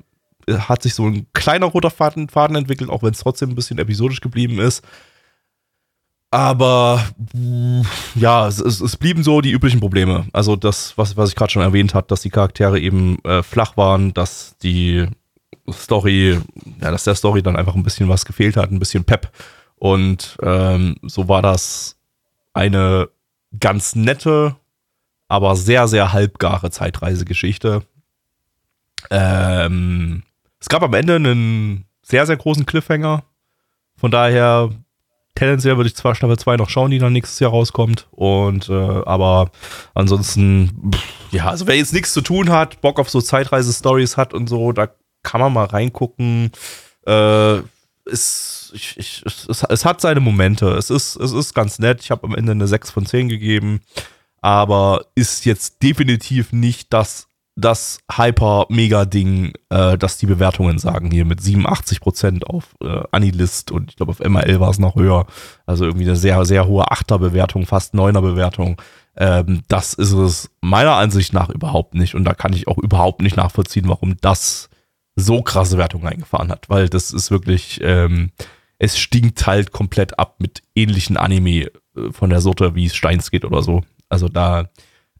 [0.49, 3.77] hat sich so ein kleiner roter Faden, Faden entwickelt, auch wenn es trotzdem ein bisschen
[3.77, 4.83] episodisch geblieben ist.
[6.33, 7.05] Aber
[8.15, 10.25] ja, es, es, blieben so die üblichen Probleme.
[10.33, 13.77] Also das, was, was ich gerade schon erwähnt habe, dass die Charaktere eben äh, flach
[13.77, 15.05] waren, dass die
[15.71, 16.39] Story,
[16.81, 19.31] ja, dass der Story dann einfach ein bisschen was gefehlt hat, ein bisschen Pep.
[19.75, 21.97] Und ähm, so war das
[22.53, 23.09] eine
[23.59, 24.55] ganz nette,
[25.27, 27.83] aber sehr, sehr halbgare Zeitreisegeschichte.
[29.11, 30.23] Ähm,
[30.63, 33.25] es gab am Ende einen sehr, sehr großen Cliffhanger.
[33.97, 34.69] Von daher,
[35.35, 38.07] tendenziell würde ich zwar Staffel 2 noch schauen, die dann nächstes Jahr rauskommt.
[38.11, 39.51] Und, äh, aber
[39.93, 41.03] ansonsten, pff,
[41.33, 44.71] ja, also wer jetzt nichts zu tun hat, Bock auf so Zeitreise-Stories hat und so,
[44.71, 44.87] da
[45.21, 46.53] kann man mal reingucken.
[47.05, 47.57] Äh,
[48.05, 50.69] ist, ich, ich, es, es, hat seine Momente.
[50.77, 51.99] Es ist, es ist ganz nett.
[51.99, 53.81] Ich habe am Ende eine 6 von 10 gegeben.
[54.39, 61.39] Aber ist jetzt definitiv nicht das, das Hyper-Mega-Ding, äh, das die Bewertungen sagen hier mit
[61.39, 65.27] 87% auf äh, Anilist und ich glaube auf MRL war es noch höher.
[65.65, 68.81] Also irgendwie eine sehr, sehr hohe 8er-Bewertung, fast 9er-Bewertung.
[69.15, 72.15] Ähm, das ist es meiner Ansicht nach überhaupt nicht.
[72.15, 74.69] Und da kann ich auch überhaupt nicht nachvollziehen, warum das
[75.15, 78.31] so krasse Wertungen eingefahren hat, weil das ist wirklich, ähm,
[78.79, 83.45] es stinkt halt komplett ab mit ähnlichen Anime äh, von der Sorte, wie Steins geht
[83.45, 83.83] oder so.
[84.09, 84.69] Also da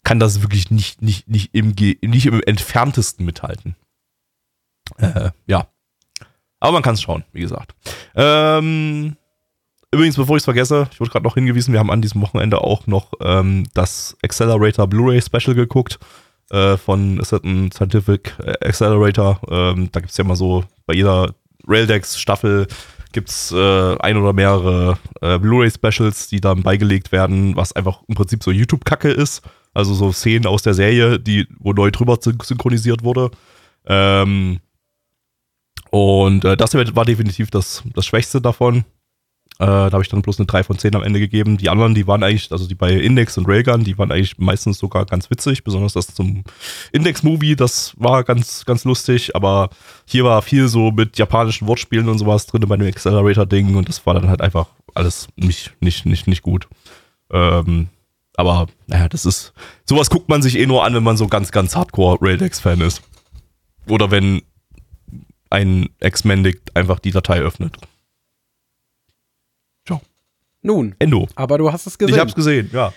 [0.03, 3.75] kann das wirklich nicht, nicht, nicht, im, nicht im entferntesten mithalten.
[4.97, 5.67] Äh, ja.
[6.59, 7.75] Aber man kann es schauen, wie gesagt.
[8.15, 9.15] Ähm,
[9.91, 12.61] übrigens, bevor ich es vergesse, ich wurde gerade noch hingewiesen, wir haben an diesem Wochenende
[12.61, 15.99] auch noch ähm, das Accelerator Blu-ray Special geguckt
[16.51, 19.41] äh, von ein Scientific Accelerator.
[19.49, 21.34] Ähm, da gibt es ja immer so bei jeder
[21.67, 22.67] Raildex-Staffel
[23.13, 28.15] gibt es äh, ein oder mehrere äh, Blu-ray-Specials, die dann beigelegt werden, was einfach im
[28.15, 29.43] Prinzip so YouTube-Kacke ist.
[29.73, 33.31] Also so Szenen aus der Serie, die, wo neu drüber synchronisiert wurde.
[33.85, 34.59] Ähm,
[35.89, 38.85] und äh, das war definitiv das, das Schwächste davon.
[39.59, 41.57] Äh, da habe ich dann bloß eine 3 von 10 am Ende gegeben.
[41.57, 44.79] Die anderen, die waren eigentlich, also die bei Index und Railgun, die waren eigentlich meistens
[44.79, 46.43] sogar ganz witzig, besonders das zum
[46.91, 49.69] Index-Movie, das war ganz, ganz lustig, aber
[50.05, 54.05] hier war viel so mit japanischen Wortspielen und sowas drin bei dem Accelerator-Ding und das
[54.07, 56.67] war dann halt einfach alles nicht, nicht, nicht, nicht gut.
[57.31, 57.89] Ähm,
[58.35, 59.53] aber naja, das ist,
[59.85, 63.01] sowas guckt man sich eh nur an, wenn man so ganz, ganz hardcore Raildex-Fan ist.
[63.88, 64.41] Oder wenn
[65.49, 67.77] ein Ex-Mendic einfach die Datei öffnet.
[70.64, 70.95] Nun.
[70.97, 71.27] Endo.
[71.35, 72.15] Aber du hast es gesehen.
[72.15, 72.93] Ich hab's gesehen, ja.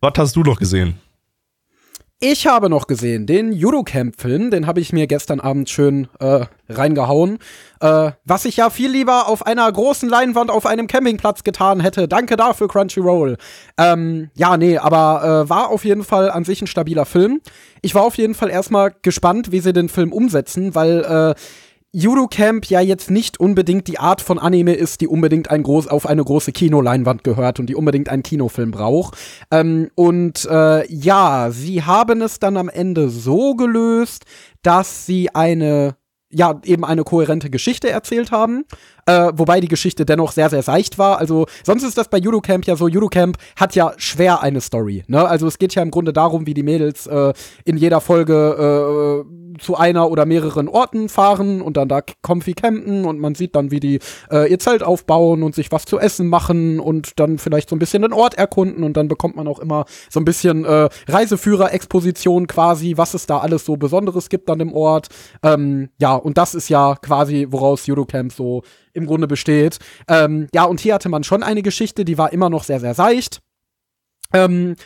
[0.00, 0.98] Was hast du noch gesehen?
[2.20, 7.38] Ich habe noch gesehen den Judocamp-Film, den habe ich mir gestern Abend schön äh, reingehauen.
[7.80, 12.08] Äh, was ich ja viel lieber auf einer großen Leinwand auf einem Campingplatz getan hätte.
[12.08, 13.36] Danke dafür, Crunchyroll.
[13.76, 17.40] Ähm, ja, nee, aber äh, war auf jeden Fall an sich ein stabiler Film.
[17.82, 21.40] Ich war auf jeden Fall erstmal gespannt, wie sie den Film umsetzen, weil äh,
[22.00, 25.88] Judo Camp ja jetzt nicht unbedingt die Art von Anime ist, die unbedingt ein groß,
[25.88, 29.18] auf eine große Kinoleinwand gehört und die unbedingt einen Kinofilm braucht.
[29.50, 34.26] Ähm, und äh, ja, sie haben es dann am Ende so gelöst,
[34.62, 35.96] dass sie eine
[36.30, 38.64] ja, eben eine kohärente Geschichte erzählt haben,
[39.08, 41.18] äh, wobei die Geschichte dennoch sehr, sehr seicht war.
[41.18, 45.26] Also, sonst ist das bei Judocamp ja so, Judocamp hat ja schwer eine Story, ne?
[45.26, 47.32] Also, es geht ja im Grunde darum, wie die Mädels äh,
[47.64, 53.04] in jeder Folge äh, zu einer oder mehreren Orten fahren und dann da comfy campen
[53.04, 53.98] und man sieht dann, wie die
[54.30, 57.78] äh, ihr Zelt aufbauen und sich was zu essen machen und dann vielleicht so ein
[57.78, 62.46] bisschen den Ort erkunden und dann bekommt man auch immer so ein bisschen äh, Reiseführer-Exposition
[62.46, 65.08] quasi, was es da alles so Besonderes gibt an dem Ort.
[65.42, 68.62] Ähm, ja, und das ist ja quasi, woraus Judocamp so
[68.98, 69.78] im Grunde besteht.
[70.08, 72.94] Ähm, ja, und hier hatte man schon eine Geschichte, die war immer noch sehr, sehr
[72.94, 73.40] seicht.
[74.34, 74.76] Ähm,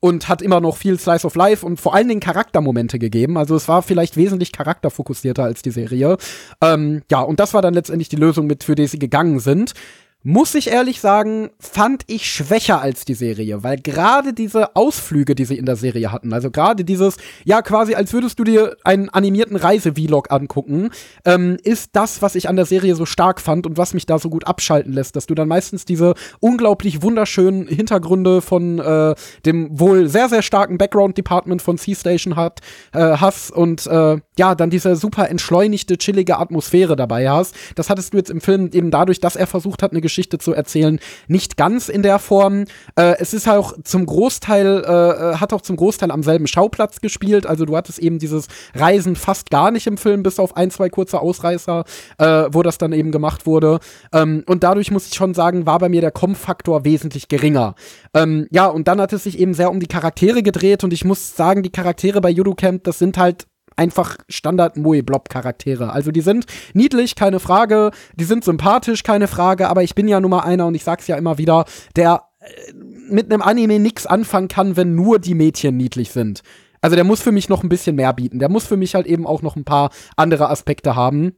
[0.00, 3.36] und hat immer noch viel Slice of Life und vor allen Dingen Charaktermomente gegeben.
[3.36, 6.16] Also es war vielleicht wesentlich charakterfokussierter als die Serie.
[6.62, 9.74] Ähm, ja, und das war dann letztendlich die Lösung, mit für die sie gegangen sind.
[10.22, 15.46] Muss ich ehrlich sagen, fand ich schwächer als die Serie, weil gerade diese Ausflüge, die
[15.46, 19.08] sie in der Serie hatten, also gerade dieses, ja, quasi als würdest du dir einen
[19.08, 20.90] animierten Reise-Vlog angucken,
[21.24, 24.18] ähm, ist das, was ich an der Serie so stark fand und was mich da
[24.18, 29.14] so gut abschalten lässt, dass du dann meistens diese unglaublich wunderschönen Hintergründe von äh,
[29.46, 32.50] dem wohl sehr, sehr starken Background-Department von C-Station äh,
[32.92, 37.54] hast und äh, ja, dann diese super entschleunigte, chillige Atmosphäre dabei hast.
[37.74, 40.52] Das hattest du jetzt im Film eben dadurch, dass er versucht hat, eine Geschichte zu
[40.52, 42.64] erzählen, nicht ganz in der Form.
[42.96, 47.46] Äh, es ist auch zum Großteil, äh, hat auch zum Großteil am selben Schauplatz gespielt.
[47.46, 50.88] Also du hattest eben dieses Reisen fast gar nicht im Film, bis auf ein, zwei
[50.88, 51.84] kurze Ausreißer,
[52.18, 53.78] äh, wo das dann eben gemacht wurde.
[54.12, 57.76] Ähm, und dadurch muss ich schon sagen, war bei mir der Com-Faktor wesentlich geringer.
[58.12, 61.04] Ähm, ja, und dann hat es sich eben sehr um die Charaktere gedreht und ich
[61.04, 63.46] muss sagen, die Charaktere bei Judo Camp, das sind halt
[63.80, 65.90] einfach Standard Moe Blob Charaktere.
[65.92, 66.44] Also die sind
[66.74, 70.66] niedlich, keine Frage, die sind sympathisch, keine Frage, aber ich bin ja nun mal einer
[70.66, 71.64] und ich sag's ja immer wieder,
[71.96, 72.74] der äh,
[73.10, 76.42] mit einem Anime nix anfangen kann, wenn nur die Mädchen niedlich sind.
[76.82, 78.38] Also der muss für mich noch ein bisschen mehr bieten.
[78.38, 81.32] Der muss für mich halt eben auch noch ein paar andere Aspekte haben.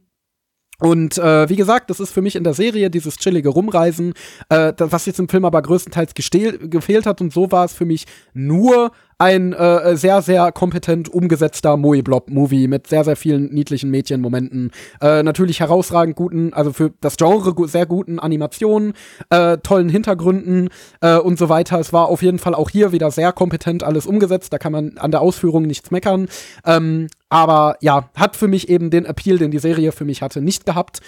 [0.79, 4.13] Und äh, wie gesagt, das ist für mich in der Serie dieses chillige Rumreisen,
[4.49, 7.21] äh, das, was jetzt im Film aber größtenteils gefehlt hat.
[7.21, 8.91] Und so war es für mich nur
[9.23, 14.71] ein äh, sehr, sehr kompetent umgesetzter Moe-Blob-Movie mit sehr, sehr vielen niedlichen Mädchenmomenten.
[14.99, 18.93] Äh, natürlich herausragend guten, also für das Genre sehr guten Animationen,
[19.29, 20.67] äh, tollen Hintergründen
[20.99, 21.79] äh, und so weiter.
[21.79, 24.51] Es war auf jeden Fall auch hier wieder sehr kompetent alles umgesetzt.
[24.51, 26.27] Da kann man an der Ausführung nichts meckern.
[26.65, 30.41] Ähm, aber ja, hat für mich eben den Appeal, den die Serie für mich hatte,
[30.41, 30.99] nicht gehabt.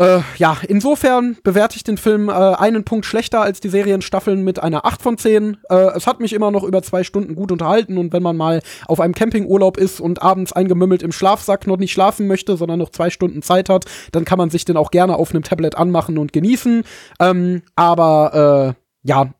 [0.00, 4.58] Äh, ja, insofern bewerte ich den Film äh, einen Punkt schlechter als die Serienstaffeln mit
[4.58, 5.58] einer 8 von 10.
[5.68, 8.62] Äh, es hat mich immer noch über zwei Stunden gut unterhalten und wenn man mal
[8.86, 12.88] auf einem Campingurlaub ist und abends eingemümmelt im Schlafsack noch nicht schlafen möchte, sondern noch
[12.88, 16.16] zwei Stunden Zeit hat, dann kann man sich den auch gerne auf einem Tablet anmachen
[16.16, 16.82] und genießen.
[17.20, 19.34] Ähm, aber äh, ja,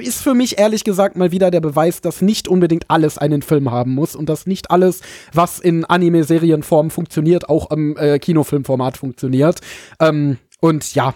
[0.00, 3.70] ist für mich ehrlich gesagt mal wieder der Beweis, dass nicht unbedingt alles einen Film
[3.70, 5.00] haben muss und dass nicht alles,
[5.32, 9.60] was in Anime-Serienform funktioniert, auch im äh, Kinofilmformat funktioniert.
[10.00, 11.14] Ähm, und ja,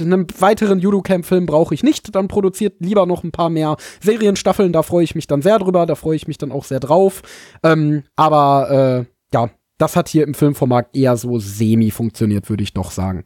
[0.00, 2.14] einen weiteren Judo-Camp-Film brauche ich nicht.
[2.14, 4.72] Dann produziert lieber noch ein paar mehr Serienstaffeln.
[4.72, 5.84] Da freue ich mich dann sehr drüber.
[5.84, 7.22] Da freue ich mich dann auch sehr drauf.
[7.62, 12.72] Ähm, aber äh, ja, das hat hier im Filmformat eher so semi funktioniert, würde ich
[12.72, 13.24] doch sagen.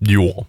[0.00, 0.46] Jo,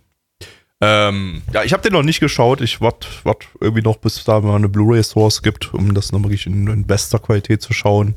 [0.81, 2.61] ähm, ja, ich habe den noch nicht geschaut.
[2.61, 6.45] Ich warte wart irgendwie noch, bis da mal eine Blu-ray-Source gibt, um das noch wirklich
[6.45, 8.15] in, in bester Qualität zu schauen.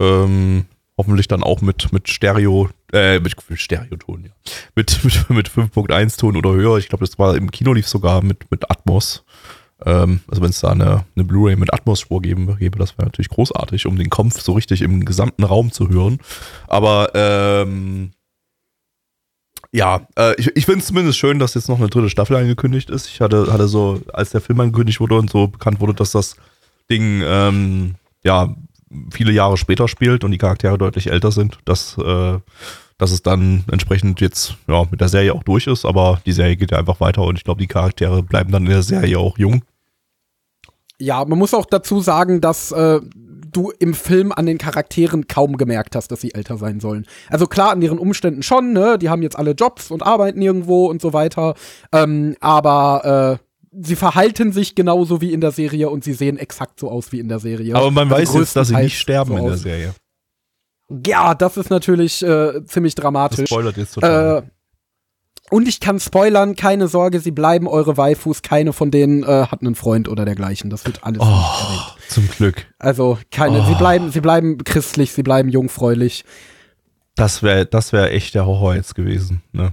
[0.00, 0.66] Ähm,
[0.96, 4.30] hoffentlich dann auch mit, mit Stereo, äh, mit, mit Stereoton, ja.
[4.74, 6.78] Mit, mit, mit 5.1 Ton oder höher.
[6.78, 9.24] Ich glaube, das war im Kino lief sogar mit, mit Atmos.
[9.84, 13.28] Ähm, also wenn es da eine, eine Blu-ray mit Atmos-Spur geben gäbe, das wäre natürlich
[13.28, 16.18] großartig, um den Kampf so richtig im gesamten Raum zu hören.
[16.66, 18.12] Aber ähm,
[19.72, 22.90] ja, äh, ich, ich finde es zumindest schön, dass jetzt noch eine dritte Staffel angekündigt
[22.90, 23.06] ist.
[23.08, 26.36] Ich hatte, hatte so, als der Film angekündigt wurde und so bekannt wurde, dass das
[26.90, 28.54] Ding ähm, ja
[29.12, 32.38] viele Jahre später spielt und die Charaktere deutlich älter sind, dass, äh,
[32.96, 36.56] dass es dann entsprechend jetzt ja, mit der Serie auch durch ist, aber die Serie
[36.56, 39.36] geht ja einfach weiter und ich glaube, die Charaktere bleiben dann in der Serie auch
[39.36, 39.62] jung.
[40.98, 43.00] Ja, man muss auch dazu sagen, dass äh,
[43.50, 47.06] du im Film an den Charakteren kaum gemerkt hast, dass sie älter sein sollen.
[47.28, 48.98] Also klar, an ihren Umständen schon, ne?
[48.98, 51.54] Die haben jetzt alle Jobs und arbeiten irgendwo und so weiter.
[51.92, 53.44] Ähm, aber äh,
[53.82, 57.20] sie verhalten sich genauso wie in der Serie und sie sehen exakt so aus wie
[57.20, 57.74] in der Serie.
[57.74, 59.94] Aber man also weiß jetzt, dass sie nicht sterben so in der Serie.
[61.06, 63.40] Ja, das ist natürlich äh, ziemlich dramatisch.
[63.40, 64.44] Das spoilert jetzt total.
[64.44, 64.57] Äh,
[65.50, 69.60] und ich kann spoilern, keine Sorge, sie bleiben eure Waifus, keine von denen äh, hat
[69.60, 70.70] einen Freund oder dergleichen.
[70.70, 71.96] Das wird alles oh.
[72.08, 72.66] Zum Glück.
[72.78, 73.64] Also keine, oh.
[73.66, 76.24] sie bleiben, sie bleiben christlich, sie bleiben jungfräulich.
[77.14, 79.72] Das wäre, das wäre echt der Horror jetzt gewesen, ne?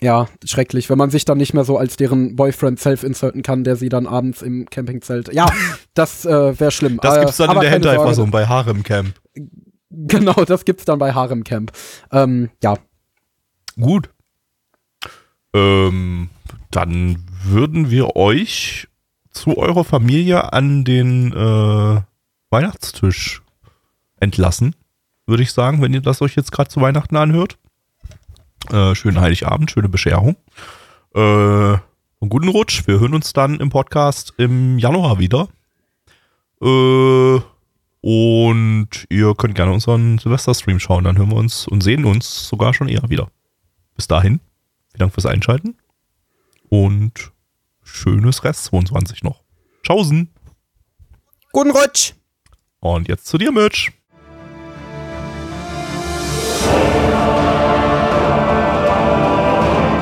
[0.00, 3.76] Ja, schrecklich, wenn man sich dann nicht mehr so als deren Boyfriend self-inserten kann, der
[3.76, 5.32] sie dann abends im Campingzelt.
[5.32, 5.46] Ja,
[5.94, 6.98] das äh, wäre schlimm.
[7.00, 9.14] Das gibt's dann äh, in der Hentai-Fassung bei Harem Camp.
[9.90, 11.72] Genau, das gibt's dann bei Harem Camp.
[12.10, 12.76] Ähm, ja.
[13.80, 14.10] Gut.
[15.54, 16.28] Ähm,
[16.70, 18.88] dann würden wir euch
[19.30, 22.00] zu eurer Familie an den äh,
[22.50, 23.42] Weihnachtstisch
[24.18, 24.74] entlassen,
[25.26, 27.58] würde ich sagen, wenn ihr das euch jetzt gerade zu Weihnachten anhört.
[28.70, 30.36] Äh, schönen Heiligabend, schöne Bescherung.
[31.14, 32.86] Äh, einen guten Rutsch.
[32.86, 35.48] Wir hören uns dann im Podcast im Januar wieder.
[36.62, 37.40] Äh,
[38.00, 41.04] und ihr könnt gerne unseren Silvester-Stream schauen.
[41.04, 43.28] Dann hören wir uns und sehen uns sogar schon eher wieder.
[43.96, 44.40] Bis dahin.
[44.94, 45.76] Vielen Dank fürs Einschalten
[46.68, 47.32] und
[47.82, 49.42] schönes Rest 22 noch.
[49.82, 50.32] Tschaußen.
[51.50, 52.12] Guten Rutsch.
[52.78, 53.90] Und jetzt zu dir, Mitch.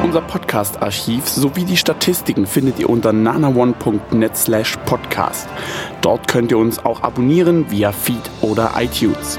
[0.05, 5.49] Unser Podcast-Archiv sowie die Statistiken findet ihr unter nanaone.net slash podcast.
[6.03, 9.39] Dort könnt ihr uns auch abonnieren via Feed oder iTunes.